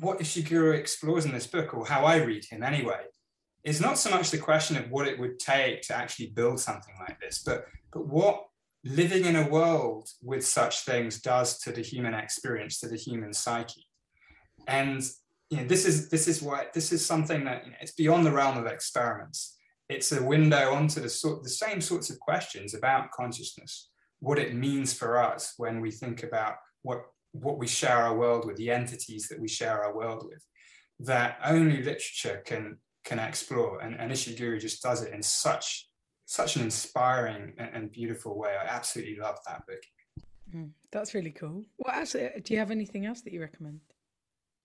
what 0.00 0.18
Ishiguro 0.18 0.76
explores 0.76 1.24
in 1.24 1.32
this 1.32 1.46
book, 1.46 1.74
or 1.74 1.86
how 1.86 2.04
I 2.04 2.16
read 2.16 2.44
him 2.44 2.62
anyway, 2.62 3.02
is 3.64 3.80
not 3.80 3.98
so 3.98 4.10
much 4.10 4.30
the 4.30 4.38
question 4.38 4.76
of 4.76 4.90
what 4.90 5.06
it 5.06 5.18
would 5.18 5.38
take 5.38 5.82
to 5.82 5.96
actually 5.96 6.30
build 6.30 6.58
something 6.58 6.94
like 6.98 7.20
this, 7.20 7.42
but, 7.44 7.66
but 7.92 8.06
what 8.06 8.44
living 8.84 9.24
in 9.24 9.36
a 9.36 9.48
world 9.48 10.08
with 10.22 10.44
such 10.44 10.80
things 10.80 11.20
does 11.20 11.58
to 11.60 11.70
the 11.70 11.82
human 11.82 12.14
experience, 12.14 12.80
to 12.80 12.88
the 12.88 12.96
human 12.96 13.32
psyche. 13.32 13.86
And 14.66 15.02
you 15.50 15.58
know, 15.58 15.64
this 15.64 15.86
is 15.86 16.08
this 16.08 16.26
is 16.26 16.42
what 16.42 16.72
this 16.72 16.92
is 16.92 17.04
something 17.04 17.44
that 17.44 17.64
you 17.64 17.70
know, 17.70 17.76
it's 17.80 17.92
beyond 17.92 18.26
the 18.26 18.32
realm 18.32 18.58
of 18.58 18.66
experiments 18.66 19.56
it's 19.92 20.12
a 20.12 20.22
window 20.22 20.72
onto 20.72 21.00
the 21.00 21.08
sort 21.08 21.42
the 21.42 21.48
same 21.48 21.80
sorts 21.80 22.10
of 22.10 22.18
questions 22.18 22.74
about 22.74 23.10
consciousness, 23.10 23.90
what 24.20 24.38
it 24.38 24.54
means 24.54 24.92
for 24.92 25.18
us 25.22 25.54
when 25.56 25.80
we 25.80 25.90
think 25.90 26.22
about 26.22 26.56
what 26.82 27.02
what 27.32 27.58
we 27.58 27.66
share 27.66 27.96
our 27.96 28.16
world 28.16 28.46
with, 28.46 28.56
the 28.56 28.70
entities 28.70 29.28
that 29.28 29.40
we 29.40 29.48
share 29.48 29.82
our 29.84 29.94
world 29.94 30.24
with, 30.28 30.44
that 31.00 31.38
only 31.44 31.82
literature 31.82 32.42
can 32.44 32.78
can 33.04 33.18
explore. 33.18 33.80
And, 33.80 33.98
and 33.98 34.12
Ishiguro 34.12 34.60
just 34.60 34.82
does 34.82 35.02
it 35.02 35.12
in 35.12 35.22
such 35.22 35.88
such 36.26 36.56
an 36.56 36.62
inspiring 36.62 37.52
and, 37.58 37.70
and 37.74 37.92
beautiful 37.92 38.38
way. 38.38 38.50
I 38.50 38.66
absolutely 38.66 39.16
love 39.16 39.38
that 39.46 39.66
book. 39.66 39.82
Mm, 40.54 40.70
that's 40.90 41.14
really 41.14 41.30
cool. 41.30 41.64
Well, 41.78 41.94
actually, 41.94 42.30
do 42.42 42.54
you 42.54 42.60
have 42.60 42.70
anything 42.70 43.06
else 43.06 43.22
that 43.22 43.32
you 43.32 43.40
recommend? 43.40 43.80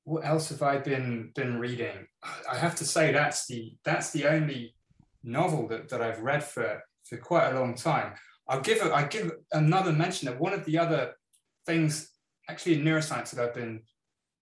What 0.03 0.25
else 0.25 0.49
have 0.49 0.61
I 0.61 0.77
been 0.77 1.31
been 1.35 1.59
reading? 1.59 2.07
I 2.49 2.57
have 2.57 2.75
to 2.75 2.85
say 2.85 3.11
that's 3.11 3.47
the 3.47 3.75
that's 3.83 4.11
the 4.11 4.27
only 4.27 4.75
novel 5.23 5.67
that, 5.67 5.89
that 5.89 6.01
I've 6.01 6.21
read 6.21 6.43
for, 6.43 6.81
for 7.05 7.17
quite 7.17 7.49
a 7.49 7.59
long 7.59 7.75
time. 7.75 8.13
I'll 8.47 8.61
give 8.61 8.81
a, 8.81 8.93
I 8.93 9.03
give 9.03 9.31
another 9.51 9.91
mention 9.91 10.27
of 10.29 10.39
one 10.39 10.53
of 10.53 10.63
the 10.65 10.77
other 10.77 11.13
things 11.65 12.11
actually 12.49 12.75
in 12.75 12.83
neuroscience 12.83 13.31
that 13.31 13.43
I've 13.43 13.53
been. 13.53 13.81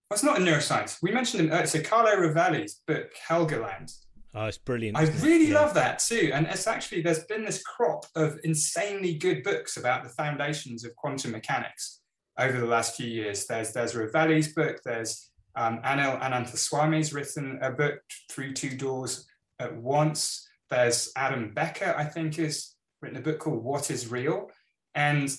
Well, 0.10 0.16
it's 0.16 0.24
not 0.24 0.38
in 0.38 0.44
neuroscience. 0.44 0.98
We 1.02 1.12
mentioned 1.12 1.52
uh, 1.52 1.58
it's 1.58 1.76
a 1.76 1.82
Carlo 1.82 2.12
Rovelli's 2.12 2.82
book 2.88 3.10
Helgoland. 3.28 3.92
Oh, 4.36 4.46
it's 4.46 4.58
brilliant. 4.58 4.98
I 4.98 5.04
really 5.22 5.48
yeah. 5.48 5.62
love 5.62 5.74
that 5.76 6.00
too. 6.00 6.32
And 6.34 6.46
it's 6.48 6.68
actually 6.68 7.02
there's 7.02 7.24
been 7.24 7.46
this 7.46 7.64
crop 7.64 8.06
of 8.16 8.38
insanely 8.44 9.16
good 9.16 9.44
books 9.44 9.78
about 9.78 10.04
the 10.04 10.10
foundations 10.10 10.84
of 10.84 10.96
quantum 10.96 11.32
mechanics 11.32 12.02
over 12.38 12.60
the 12.60 12.66
last 12.66 12.98
few 12.98 13.08
years. 13.08 13.46
There's 13.46 13.72
there's 13.72 13.94
Rovelli's 13.94 14.54
book. 14.54 14.82
There's 14.84 15.32
um, 15.56 15.80
Anil 15.84 16.22
Ananthaswamy's 16.22 17.14
written 17.14 17.60
a 17.62 17.72
book, 17.72 18.02
Through 18.30 18.54
Two 18.54 18.76
Doors 18.76 19.26
at 19.60 19.76
Once. 19.76 20.48
There's 20.70 21.12
Adam 21.16 21.54
Becker, 21.54 21.96
I 21.98 22.04
think, 22.04 22.36
has 22.36 22.76
written 23.02 23.18
a 23.18 23.22
book 23.22 23.40
called 23.40 23.64
What 23.64 23.90
is 23.90 24.12
Real? 24.12 24.50
And 24.96 25.34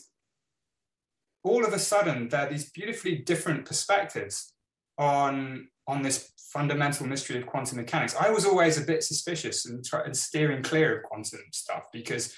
all 1.46 1.64
of 1.64 1.72
a 1.72 1.78
sudden, 1.78 2.28
there 2.28 2.46
are 2.46 2.50
these 2.50 2.70
beautifully 2.70 3.16
different 3.16 3.64
perspectives 3.64 4.52
on, 4.98 5.68
on 5.86 6.02
this 6.02 6.32
fundamental 6.52 7.06
mystery 7.06 7.38
of 7.38 7.46
quantum 7.46 7.76
mechanics. 7.76 8.16
I 8.18 8.30
was 8.30 8.44
always 8.44 8.78
a 8.78 8.84
bit 8.84 9.02
suspicious 9.02 9.66
and, 9.66 9.84
try, 9.84 10.02
and 10.04 10.16
steering 10.16 10.62
clear 10.62 10.98
of 10.98 11.04
quantum 11.04 11.40
stuff 11.52 11.84
because 11.92 12.34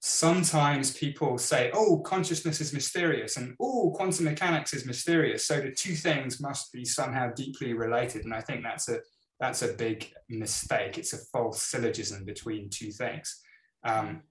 sometimes 0.00 0.96
people 0.96 1.38
say, 1.38 1.70
oh, 1.72 1.98
consciousness 1.98 2.60
is 2.60 2.72
mysterious, 2.72 3.36
and 3.36 3.54
oh, 3.60 3.92
quantum 3.94 4.24
mechanics 4.24 4.74
is 4.74 4.84
mysterious. 4.84 5.46
So 5.46 5.60
the 5.60 5.70
two 5.70 5.94
things 5.94 6.40
must 6.40 6.72
be 6.72 6.84
somehow 6.84 7.32
deeply 7.32 7.72
related. 7.72 8.24
And 8.24 8.34
I 8.34 8.40
think 8.40 8.62
that's 8.62 8.88
a 8.88 8.98
that's 9.40 9.62
a 9.62 9.72
big 9.72 10.12
mistake. 10.28 10.98
It's 10.98 11.12
a 11.12 11.24
false 11.32 11.62
syllogism 11.62 12.24
between 12.24 12.70
two 12.70 12.92
things. 12.92 13.40
Um, 13.82 14.22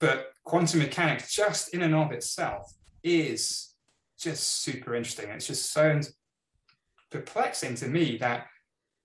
but 0.00 0.32
quantum 0.44 0.80
mechanics, 0.80 1.32
just 1.32 1.74
in 1.74 1.82
and 1.82 1.94
of 1.94 2.10
itself, 2.10 2.72
is 3.02 3.74
just 4.18 4.62
super 4.62 4.94
interesting. 4.94 5.30
It's 5.30 5.46
just 5.46 5.72
so 5.72 6.00
perplexing 7.10 7.74
to 7.76 7.88
me 7.88 8.18
that 8.18 8.46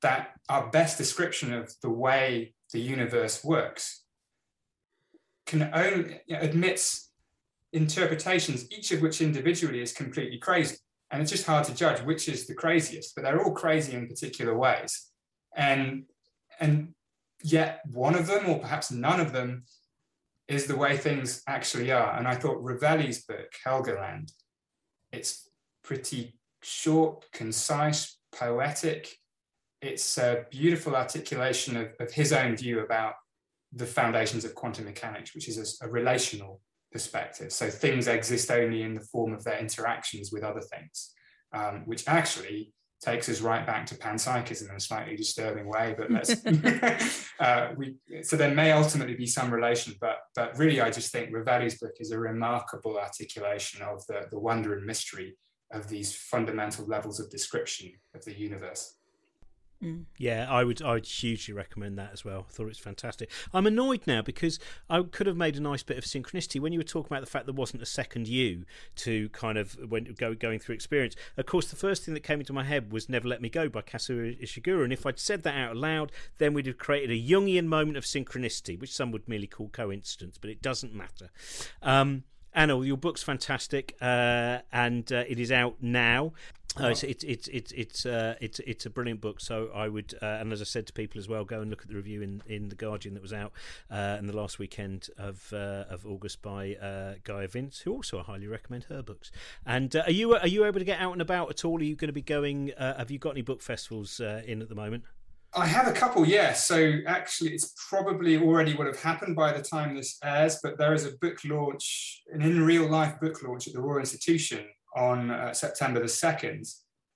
that 0.01 0.31
our 0.49 0.69
best 0.69 0.97
description 0.97 1.53
of 1.53 1.73
the 1.81 1.89
way 1.89 2.53
the 2.73 2.79
universe 2.79 3.41
works 3.43 4.03
can 5.45 5.69
only 5.73 6.19
you 6.27 6.35
know, 6.35 6.41
admits 6.41 7.11
interpretations, 7.71 8.69
each 8.69 8.91
of 8.91 9.01
which 9.01 9.21
individually 9.21 9.81
is 9.81 9.93
completely 9.93 10.37
crazy. 10.37 10.75
And 11.09 11.21
it's 11.21 11.31
just 11.31 11.45
hard 11.45 11.65
to 11.65 11.73
judge 11.73 12.01
which 12.01 12.27
is 12.27 12.47
the 12.47 12.53
craziest, 12.53 13.15
but 13.15 13.23
they're 13.23 13.41
all 13.41 13.53
crazy 13.53 13.93
in 13.93 14.07
particular 14.07 14.57
ways 14.57 15.13
and 15.55 16.03
and 16.59 16.93
yet 17.43 17.81
one 17.91 18.15
of 18.15 18.27
them 18.27 18.49
or 18.49 18.59
perhaps 18.59 18.91
none 18.91 19.19
of 19.19 19.33
them 19.33 19.63
is 20.47 20.65
the 20.67 20.75
way 20.75 20.97
things 20.97 21.41
actually 21.47 21.91
are. 21.91 22.17
And 22.17 22.27
i 22.27 22.35
thought 22.35 22.63
rovelli's 22.63 23.23
book 23.23 23.51
helgoland 23.65 24.31
it's 25.11 25.49
pretty 25.83 26.33
short 26.63 27.25
concise 27.31 28.17
poetic. 28.35 29.15
It's 29.81 30.17
a 30.17 30.45
beautiful 30.49 30.95
articulation 30.95 31.77
of, 31.77 31.89
of 31.99 32.11
his 32.11 32.33
own 32.33 32.57
view 32.57 32.79
about 32.79 33.13
the 33.71 33.85
foundations 33.85 34.45
of 34.45 34.55
quantum 34.55 34.85
mechanics 34.85 35.35
which 35.35 35.47
is 35.47 35.79
a, 35.81 35.85
a 35.85 35.89
relational 35.89 36.61
perspective. 36.91 37.51
So 37.51 37.69
things 37.69 38.07
exist 38.07 38.49
only 38.51 38.83
in 38.83 38.93
the 38.93 39.01
form 39.11 39.33
of 39.33 39.43
their 39.43 39.59
interactions 39.59 40.31
with 40.31 40.43
other 40.43 40.61
things 40.61 41.13
um, 41.53 41.83
which 41.85 42.07
actually 42.07 42.73
takes 43.03 43.27
us 43.29 43.41
right 43.41 43.65
back 43.65 43.85
to 43.87 43.95
panpsychism 43.95 44.69
in 44.69 44.75
a 44.75 44.79
slightly 44.79 45.15
disturbing 45.15 45.67
way. 45.67 45.95
But 45.97 46.11
let's 46.15 47.25
uh, 47.39 47.73
we 47.75 47.95
so 48.21 48.35
there 48.35 48.53
may 48.53 48.71
ultimately 48.71 49.15
be 49.15 49.27
some 49.27 49.53
relation, 49.53 49.95
but 49.99 50.17
but 50.35 50.57
really 50.57 50.81
I 50.81 50.89
just 50.89 51.11
think 51.11 51.31
Rovelli's 51.31 51.79
book 51.79 51.95
is 51.99 52.11
a 52.11 52.19
remarkable 52.19 52.97
articulation 52.97 53.81
of 53.81 54.05
the, 54.07 54.27
the 54.31 54.39
wonder 54.39 54.75
and 54.75 54.85
mystery 54.85 55.37
of 55.71 55.89
these 55.89 56.15
fundamental 56.15 56.85
levels 56.85 57.19
of 57.19 57.29
description 57.29 57.91
of 58.15 58.23
the 58.25 58.37
universe. 58.37 58.95
Mm. 59.83 60.05
Yeah, 60.17 60.47
I 60.49 60.63
would 60.63 60.81
I 60.81 60.93
would 60.93 61.05
hugely 61.05 61.53
recommend 61.53 61.97
that 61.97 62.11
as 62.13 62.23
well. 62.23 62.45
I 62.47 62.51
thought 62.51 62.63
it 62.63 62.67
was 62.67 62.79
fantastic. 62.79 63.29
I'm 63.53 63.67
annoyed 63.67 64.01
now 64.07 64.21
because 64.21 64.57
I 64.89 65.01
could 65.01 65.27
have 65.27 65.35
made 65.35 65.57
a 65.57 65.59
nice 65.59 65.83
bit 65.83 65.97
of 65.97 66.05
synchronicity 66.05 66.61
when 66.61 66.71
you 66.71 66.79
were 66.79 66.83
talking 66.83 67.11
about 67.11 67.19
the 67.19 67.29
fact 67.29 67.45
there 67.45 67.53
wasn't 67.53 67.83
a 67.83 67.87
second 67.87 68.27
you 68.27 68.63
to 68.97 69.27
kind 69.29 69.57
of 69.57 69.73
when 69.89 70.15
go, 70.17 70.33
going 70.33 70.59
through 70.59 70.75
experience. 70.75 71.15
Of 71.35 71.47
course, 71.47 71.69
the 71.69 71.75
first 71.75 72.05
thing 72.05 72.13
that 72.13 72.21
came 72.21 72.39
into 72.39 72.53
my 72.53 72.63
head 72.63 72.93
was 72.93 73.09
"Never 73.09 73.27
Let 73.27 73.41
Me 73.41 73.49
Go" 73.49 73.67
by 73.67 73.81
Kazuo 73.81 74.41
Ishiguro, 74.41 74.83
and 74.85 74.93
if 74.93 75.05
I'd 75.05 75.19
said 75.19 75.43
that 75.43 75.55
out 75.55 75.75
loud, 75.75 76.11
then 76.37 76.53
we'd 76.53 76.67
have 76.67 76.77
created 76.77 77.11
a 77.11 77.21
Jungian 77.21 77.65
moment 77.65 77.97
of 77.97 78.05
synchronicity, 78.05 78.79
which 78.79 78.93
some 78.93 79.11
would 79.11 79.27
merely 79.27 79.47
call 79.47 79.67
coincidence, 79.69 80.37
but 80.37 80.49
it 80.49 80.61
doesn't 80.61 80.93
matter. 80.93 81.29
Um, 81.81 82.23
Anil, 82.55 82.85
your 82.85 82.97
book's 82.97 83.23
fantastic, 83.23 83.95
uh, 84.01 84.59
and 84.71 85.11
uh, 85.11 85.23
it 85.27 85.39
is 85.39 85.51
out 85.51 85.75
now. 85.81 86.33
Uh, 86.79 86.87
it's 86.87 87.03
it's 87.03 87.23
it's 87.23 87.47
it's 87.49 87.71
it's, 87.73 88.05
uh, 88.05 88.35
it's 88.41 88.59
it's 88.59 88.85
a 88.85 88.89
brilliant 88.89 89.21
book. 89.21 89.39
So 89.39 89.69
I 89.75 89.87
would, 89.87 90.15
uh, 90.21 90.25
and 90.25 90.51
as 90.51 90.59
I 90.59 90.63
said 90.63 90.87
to 90.87 90.93
people 90.93 91.19
as 91.19 91.27
well, 91.27 91.45
go 91.45 91.61
and 91.61 91.69
look 91.69 91.83
at 91.83 91.87
the 91.87 91.95
review 91.95 92.23
in, 92.23 92.41
in 92.47 92.69
the 92.69 92.75
Guardian 92.75 93.13
that 93.13 93.21
was 93.21 93.33
out 93.33 93.51
uh, 93.91 94.17
in 94.17 94.25
the 94.25 94.35
last 94.35 94.57
weekend 94.57 95.09
of 95.17 95.53
uh, 95.53 95.85
of 95.89 96.05
August 96.05 96.41
by 96.41 96.75
uh, 96.75 97.15
Gaia 97.23 97.47
Vince, 97.47 97.79
who 97.81 97.93
also 97.93 98.19
I 98.19 98.23
highly 98.23 98.47
recommend 98.47 98.85
her 98.85 99.03
books. 99.03 99.31
And 99.65 99.95
are 99.95 100.11
you 100.11 100.33
are 100.35 100.47
you 100.47 100.65
able 100.65 100.79
to 100.79 100.85
get 100.85 100.99
out 100.99 101.13
and 101.13 101.21
about 101.21 101.51
at 101.51 101.63
all? 101.63 101.79
Are 101.79 101.83
you 101.83 101.95
going 101.95 102.09
to 102.09 102.13
be 102.13 102.21
going? 102.21 102.71
have 102.77 103.11
you 103.11 103.19
got 103.19 103.31
any 103.31 103.41
book 103.41 103.61
festivals 103.61 104.19
in 104.19 104.61
at 104.61 104.69
the 104.69 104.75
moment? 104.75 105.03
I 105.55 105.67
have 105.67 105.87
a 105.87 105.91
couple, 105.91 106.25
yeah. 106.25 106.53
So 106.53 106.99
actually, 107.05 107.53
it's 107.53 107.73
probably 107.89 108.37
already 108.37 108.73
would 108.73 108.87
have 108.87 108.99
happened 108.99 109.35
by 109.35 109.53
the 109.53 109.61
time 109.61 109.95
this 109.95 110.17
airs, 110.23 110.59
but 110.63 110.77
there 110.79 110.93
is 110.93 111.05
a 111.05 111.11
book 111.21 111.37
launch, 111.45 112.23
an 112.31 112.41
in 112.41 112.63
real 112.63 112.89
life 112.89 113.19
book 113.19 113.43
launch 113.43 113.67
at 113.67 113.73
the 113.73 113.81
Royal 113.81 113.99
Institution 113.99 114.65
on 114.95 115.29
uh, 115.29 115.53
September 115.53 115.99
the 115.99 116.07
2nd. 116.07 116.67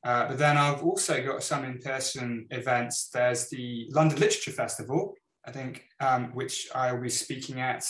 Uh, 0.04 0.28
but 0.28 0.38
then 0.38 0.56
I've 0.56 0.84
also 0.84 1.26
got 1.26 1.42
some 1.42 1.66
in 1.66 1.80
person 1.80 2.46
events. 2.52 3.10
There's 3.12 3.50
the 3.50 3.88
London 3.92 4.20
Literature 4.20 4.52
Festival, 4.52 5.16
I 5.46 5.52
think, 5.52 5.86
um, 6.00 6.26
which 6.36 6.68
I 6.76 6.94
will 6.94 7.02
be 7.02 7.10
speaking 7.10 7.60
at, 7.60 7.86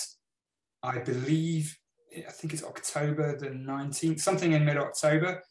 I 0.82 1.00
believe, 1.00 1.78
I 2.16 2.32
think 2.32 2.54
it's 2.54 2.64
October 2.64 3.38
the 3.38 3.50
19th, 3.50 4.22
something 4.22 4.54
in 4.54 4.64
mid 4.64 4.78
October 4.78 5.44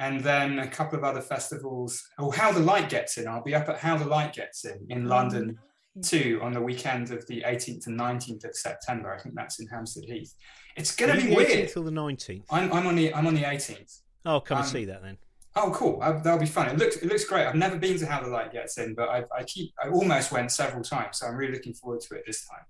and 0.00 0.20
then 0.20 0.58
a 0.58 0.66
couple 0.66 0.98
of 0.98 1.04
other 1.04 1.20
festivals. 1.20 2.02
Oh, 2.18 2.30
How 2.30 2.50
the 2.50 2.60
Light 2.60 2.88
Gets 2.88 3.18
In. 3.18 3.28
I'll 3.28 3.42
be 3.42 3.54
up 3.54 3.68
at 3.68 3.78
How 3.78 3.96
the 3.96 4.06
Light 4.06 4.32
Gets 4.32 4.64
In 4.64 4.86
in 4.88 5.06
oh, 5.06 5.10
London 5.10 5.58
too 6.02 6.40
on 6.42 6.52
the 6.52 6.60
weekend 6.60 7.10
of 7.10 7.26
the 7.26 7.42
18th 7.46 7.86
and 7.86 8.00
19th 8.00 8.44
of 8.44 8.56
September. 8.56 9.14
I 9.14 9.20
think 9.20 9.34
that's 9.34 9.60
in 9.60 9.68
Hampstead 9.68 10.04
Heath. 10.04 10.34
It's 10.76 10.96
going 10.96 11.14
to 11.14 11.26
be 11.26 11.34
weird. 11.34 11.50
18th 11.50 11.76
or 11.76 11.84
the 11.84 11.90
19th? 11.90 12.44
I'm, 12.50 12.72
I'm 12.72 12.86
on 12.86 12.96
the 12.96 13.14
I'm 13.14 13.26
on 13.26 13.34
the 13.34 13.42
18th. 13.42 14.00
Oh, 14.24 14.40
come 14.40 14.56
um, 14.56 14.62
and 14.62 14.72
see 14.72 14.86
that 14.86 15.02
then. 15.02 15.18
Oh, 15.56 15.72
cool! 15.74 16.00
I, 16.00 16.12
that'll 16.12 16.38
be 16.38 16.46
fun. 16.46 16.68
It 16.68 16.78
looks 16.78 16.96
it 16.96 17.06
looks 17.06 17.24
great. 17.24 17.46
I've 17.46 17.56
never 17.56 17.76
been 17.76 17.98
to 17.98 18.06
How 18.06 18.22
the 18.22 18.28
Light 18.28 18.52
Gets 18.52 18.78
In, 18.78 18.94
but 18.94 19.08
I, 19.08 19.24
I 19.36 19.42
keep 19.42 19.72
I 19.82 19.88
almost 19.88 20.32
went 20.32 20.50
several 20.52 20.82
times, 20.82 21.18
so 21.18 21.26
I'm 21.26 21.34
really 21.34 21.52
looking 21.52 21.74
forward 21.74 22.00
to 22.02 22.14
it 22.14 22.22
this 22.26 22.46
time. 22.46 22.64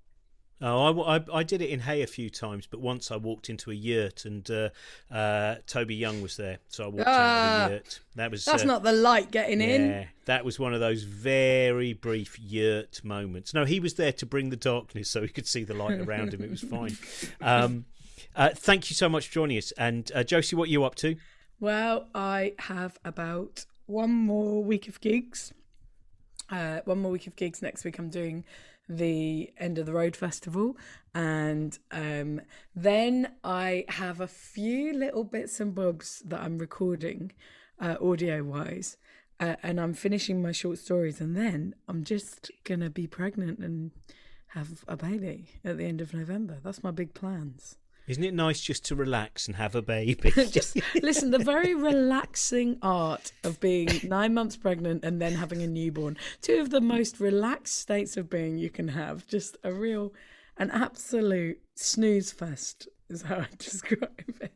Oh, 0.63 1.03
I, 1.03 1.17
I, 1.17 1.25
I, 1.33 1.43
did 1.43 1.63
it 1.63 1.71
in 1.71 1.81
Hay 1.81 2.03
a 2.03 2.07
few 2.07 2.29
times, 2.29 2.67
but 2.67 2.81
once 2.81 3.11
I 3.11 3.17
walked 3.17 3.49
into 3.49 3.71
a 3.71 3.75
yurt 3.75 4.27
and 4.27 4.49
uh, 4.51 4.69
uh, 5.11 5.57
Toby 5.67 5.95
Young 5.95 6.21
was 6.21 6.37
there, 6.37 6.59
so 6.69 6.85
I 6.85 6.87
walked 6.89 7.05
ah, 7.07 7.11
out 7.11 7.63
of 7.63 7.69
the 7.69 7.75
yurt. 7.77 8.01
That 8.17 8.31
was 8.31 8.45
that's 8.45 8.63
uh, 8.65 8.67
not 8.67 8.83
the 8.83 8.93
light 8.93 9.31
getting 9.31 9.63
in. 9.63 9.89
yeah, 9.89 10.01
in. 10.01 10.09
that 10.27 10.45
was 10.45 10.59
one 10.59 10.75
of 10.75 10.81
those 10.81 11.05
very 11.05 11.95
brief 11.95 12.39
yurt 12.39 13.03
moments. 13.03 13.55
No, 13.55 13.65
he 13.65 13.81
was 13.81 13.95
there 13.95 14.13
to 14.13 14.27
bring 14.27 14.51
the 14.51 14.57
darkness, 14.57 15.09
so 15.09 15.23
he 15.23 15.29
could 15.29 15.47
see 15.47 15.65
the 15.65 15.73
light 15.73 15.99
around 15.99 16.35
him. 16.35 16.43
It 16.43 16.51
was 16.51 16.63
fine. 16.63 16.97
Um, 17.41 17.87
uh, 18.37 18.51
thank 18.55 18.91
you 18.91 18.95
so 18.95 19.09
much 19.09 19.29
for 19.29 19.35
joining 19.35 19.57
us, 19.57 19.73
and 19.73 20.11
uh, 20.15 20.23
Josie, 20.23 20.57
what 20.57 20.69
are 20.69 20.73
you 20.73 20.85
up 20.85 20.95
to? 20.97 21.17
Well, 21.59 22.09
I 22.15 22.55
have 22.59 22.99
about 23.05 23.65
one 23.87 24.11
more 24.11 24.63
week 24.63 24.89
of 24.89 25.01
gigs. 25.01 25.53
Uh, 26.51 26.81
one 26.85 26.99
more 26.99 27.13
week 27.13 27.27
of 27.27 27.37
gigs 27.37 27.63
next 27.63 27.85
week. 27.85 27.99
I'm 27.99 28.09
doing 28.09 28.45
the 28.91 29.53
End 29.57 29.79
of 29.79 29.87
the 29.87 29.93
Road 29.93 30.17
Festival. 30.17 30.77
And 31.15 31.79
um, 31.93 32.41
then 32.75 33.33
I 33.45 33.85
have 33.89 34.21
a 34.21 34.27
few 34.27 34.93
little 34.93 35.25
bits 35.25 35.61
and 35.61 35.75
bobs 35.75 36.23
that 36.27 36.41
I'm 36.41 36.59
recording 36.59 37.33
uh, 37.81 37.97
audio 38.03 38.43
wise. 38.43 38.97
Uh, 39.39 39.57
and 39.63 39.81
I'm 39.81 39.95
finishing 39.95 40.43
my 40.43 40.53
short 40.53 40.79
stories. 40.79 41.21
And 41.21 41.37
then 41.37 41.75
I'm 41.89 42.05
just 42.05 42.51
going 42.65 42.81
to 42.81 42.91
be 42.91 43.07
pregnant 43.07 43.61
and 43.61 43.93
have 44.49 44.85
a 44.89 44.97
baby 44.97 45.47
at 45.65 45.79
the 45.79 45.87
end 45.87 46.01
of 46.01 46.13
November. 46.13 46.59
That's 46.63 46.83
my 46.83 46.91
big 46.91 47.15
plans. 47.15 47.77
Isn't 48.11 48.25
it 48.25 48.35
nice 48.35 48.61
just 48.61 48.85
to 48.87 48.97
relax 48.97 49.47
and 49.47 49.55
have 49.55 49.77
a 49.77 49.83
baby? 49.83 50.33
just 50.51 50.77
listen, 51.01 51.31
the 51.31 51.39
very 51.39 51.77
relaxing 51.77 52.77
art 52.83 53.31
of 53.45 53.61
being 53.61 53.89
nine 54.03 54.35
months 54.35 54.57
pregnant 54.57 55.05
and 55.05 55.23
then 55.23 55.35
having 55.35 55.63
a 55.63 55.69
newborn. 55.69 56.17
Two 56.43 56.61
of 56.61 56.71
the 56.71 56.81
most 56.81 57.21
relaxed 57.21 57.79
states 57.79 58.17
of 58.17 58.29
being 58.29 58.59
you 58.59 58.69
can 58.69 58.89
have. 58.89 59.29
Just 59.29 59.59
a 59.63 59.73
real, 59.73 60.13
an 60.57 60.73
absolute 60.73 61.61
snooze 61.77 62.33
fest 62.33 62.89
is 63.09 63.23
how 63.23 63.37
I 63.37 63.49
describe 63.59 64.11
it. 64.41 64.55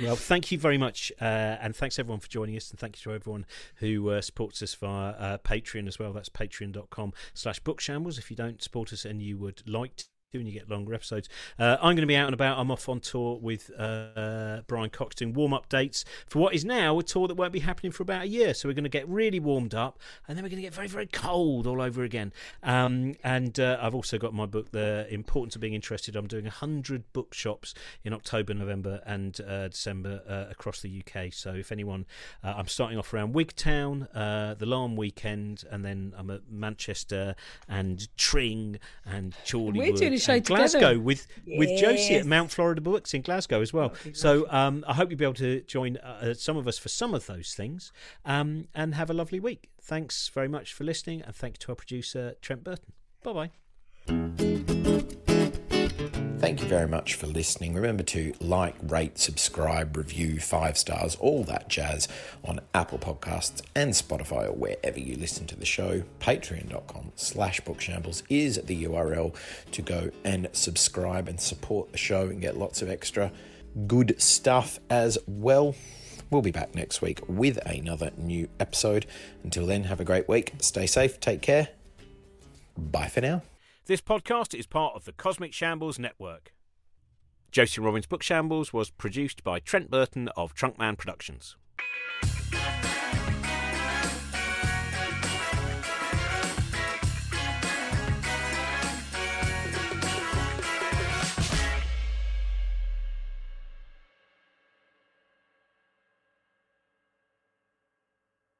Well, 0.00 0.14
thank 0.14 0.52
you 0.52 0.58
very 0.58 0.78
much, 0.78 1.10
uh, 1.20 1.24
and 1.24 1.74
thanks 1.74 1.98
everyone 1.98 2.20
for 2.20 2.28
joining 2.28 2.54
us, 2.54 2.70
and 2.70 2.78
thank 2.78 2.98
you 2.98 3.10
to 3.10 3.16
everyone 3.16 3.46
who 3.76 4.10
uh, 4.10 4.20
supports 4.20 4.62
us 4.62 4.74
via 4.74 5.10
uh, 5.10 5.38
Patreon 5.38 5.88
as 5.88 5.98
well. 5.98 6.12
That's 6.12 6.28
patreon.com 6.28 7.14
slash 7.34 7.60
bookshambles. 7.62 8.16
If 8.16 8.30
you 8.30 8.36
don't 8.36 8.62
support 8.62 8.92
us 8.92 9.04
and 9.04 9.20
you 9.20 9.38
would 9.38 9.68
like 9.68 9.96
to 9.96 10.04
when 10.32 10.46
you 10.46 10.52
get 10.52 10.68
longer 10.68 10.94
episodes. 10.94 11.28
Uh, 11.58 11.76
I'm 11.78 11.94
going 11.94 11.98
to 11.98 12.06
be 12.06 12.16
out 12.16 12.26
and 12.26 12.34
about. 12.34 12.58
I'm 12.58 12.70
off 12.70 12.88
on 12.88 13.00
tour 13.00 13.38
with 13.40 13.70
uh, 13.78 14.62
Brian 14.66 14.90
Cox 14.90 15.14
doing 15.14 15.32
warm 15.32 15.54
up 15.54 15.68
dates 15.68 16.04
for 16.26 16.40
what 16.40 16.54
is 16.54 16.64
now 16.64 16.98
a 16.98 17.02
tour 17.02 17.28
that 17.28 17.34
won't 17.34 17.52
be 17.52 17.60
happening 17.60 17.92
for 17.92 18.02
about 18.02 18.22
a 18.22 18.28
year. 18.28 18.52
So 18.54 18.68
we're 18.68 18.74
going 18.74 18.84
to 18.84 18.90
get 18.90 19.08
really 19.08 19.40
warmed 19.40 19.74
up 19.74 19.98
and 20.26 20.36
then 20.36 20.44
we're 20.44 20.50
going 20.50 20.62
to 20.62 20.66
get 20.66 20.74
very, 20.74 20.88
very 20.88 21.06
cold 21.06 21.66
all 21.66 21.80
over 21.80 22.02
again. 22.02 22.32
Um, 22.62 23.14
and 23.22 23.58
uh, 23.60 23.78
I've 23.80 23.94
also 23.94 24.18
got 24.18 24.34
my 24.34 24.46
book, 24.46 24.72
The 24.72 25.06
Importance 25.10 25.54
of 25.54 25.60
Being 25.60 25.74
Interested. 25.74 26.16
I'm 26.16 26.26
doing 26.26 26.44
100 26.44 27.04
bookshops 27.12 27.74
in 28.04 28.12
October, 28.12 28.54
November, 28.54 29.00
and 29.06 29.40
uh, 29.40 29.68
December 29.68 30.22
uh, 30.28 30.50
across 30.50 30.80
the 30.80 31.02
UK. 31.02 31.32
So 31.32 31.54
if 31.54 31.70
anyone, 31.70 32.06
uh, 32.42 32.54
I'm 32.56 32.68
starting 32.68 32.98
off 32.98 33.12
around 33.14 33.34
Wigtown, 33.34 34.08
the 34.12 34.66
Laugharne 34.66 34.96
weekend, 34.96 35.64
and 35.70 35.84
then 35.84 36.12
I'm 36.16 36.30
at 36.30 36.50
Manchester 36.50 37.34
and 37.68 38.08
Tring 38.16 38.78
and 39.04 39.34
Chorleywood 39.44 40.15
show 40.18 40.40
Glasgow 40.40 40.78
together. 40.78 41.00
with 41.00 41.26
yes. 41.44 41.58
with 41.58 41.78
Josie 41.78 42.14
at 42.16 42.26
Mount 42.26 42.50
Florida 42.50 42.80
Books 42.80 43.14
in 43.14 43.22
Glasgow 43.22 43.60
as 43.60 43.72
well. 43.72 43.92
So 44.12 44.46
um, 44.50 44.84
I 44.86 44.94
hope 44.94 45.10
you'll 45.10 45.18
be 45.18 45.24
able 45.24 45.34
to 45.34 45.60
join 45.62 45.96
uh, 45.98 46.34
some 46.34 46.56
of 46.56 46.66
us 46.68 46.78
for 46.78 46.88
some 46.88 47.14
of 47.14 47.26
those 47.26 47.54
things 47.54 47.92
um, 48.24 48.68
and 48.74 48.94
have 48.94 49.10
a 49.10 49.14
lovely 49.14 49.40
week. 49.40 49.70
Thanks 49.80 50.28
very 50.28 50.48
much 50.48 50.72
for 50.72 50.84
listening, 50.84 51.22
and 51.22 51.34
thank 51.34 51.54
you 51.54 51.58
to 51.58 51.72
our 51.72 51.76
producer 51.76 52.34
Trent 52.40 52.64
Burton. 52.64 52.92
Bye 53.22 53.50
bye. 54.06 55.16
Thank 56.38 56.60
you 56.60 56.68
very 56.68 56.86
much 56.86 57.14
for 57.14 57.26
listening. 57.26 57.74
Remember 57.74 58.02
to 58.04 58.34
like, 58.40 58.74
rate, 58.82 59.18
subscribe, 59.18 59.96
review, 59.96 60.38
five 60.38 60.76
stars, 60.76 61.16
all 61.16 61.44
that 61.44 61.68
jazz 61.68 62.08
on 62.44 62.60
Apple 62.74 62.98
Podcasts 62.98 63.62
and 63.74 63.92
Spotify 63.92 64.46
or 64.46 64.52
wherever 64.52 65.00
you 65.00 65.16
listen 65.16 65.46
to 65.46 65.56
the 65.56 65.64
show. 65.64 66.02
Patreon.com 66.20 67.12
slash 67.16 67.60
bookshambles 67.62 68.22
is 68.28 68.60
the 68.62 68.84
URL 68.84 69.34
to 69.72 69.82
go 69.82 70.10
and 70.24 70.48
subscribe 70.52 71.26
and 71.26 71.40
support 71.40 71.90
the 71.90 71.98
show 71.98 72.26
and 72.26 72.40
get 72.40 72.56
lots 72.56 72.82
of 72.82 72.90
extra 72.90 73.32
good 73.86 74.20
stuff 74.20 74.78
as 74.90 75.18
well. 75.26 75.74
We'll 76.30 76.42
be 76.42 76.50
back 76.50 76.74
next 76.74 77.00
week 77.00 77.20
with 77.28 77.56
another 77.66 78.10
new 78.16 78.48
episode. 78.60 79.06
Until 79.42 79.66
then, 79.66 79.84
have 79.84 80.00
a 80.00 80.04
great 80.04 80.28
week. 80.28 80.54
Stay 80.58 80.86
safe. 80.86 81.18
Take 81.18 81.40
care. 81.40 81.68
Bye 82.76 83.08
for 83.08 83.20
now. 83.20 83.42
This 83.86 84.00
podcast 84.00 84.52
is 84.52 84.66
part 84.66 84.96
of 84.96 85.04
the 85.04 85.12
Cosmic 85.12 85.52
Shambles 85.52 85.96
Network. 85.96 86.52
Josie 87.52 87.80
Robbins 87.80 88.08
Book 88.08 88.20
Shambles 88.20 88.72
was 88.72 88.90
produced 88.90 89.44
by 89.44 89.60
Trent 89.60 89.92
Burton 89.92 90.26
of 90.36 90.56
Trunkman 90.56 90.98
Productions. 90.98 91.54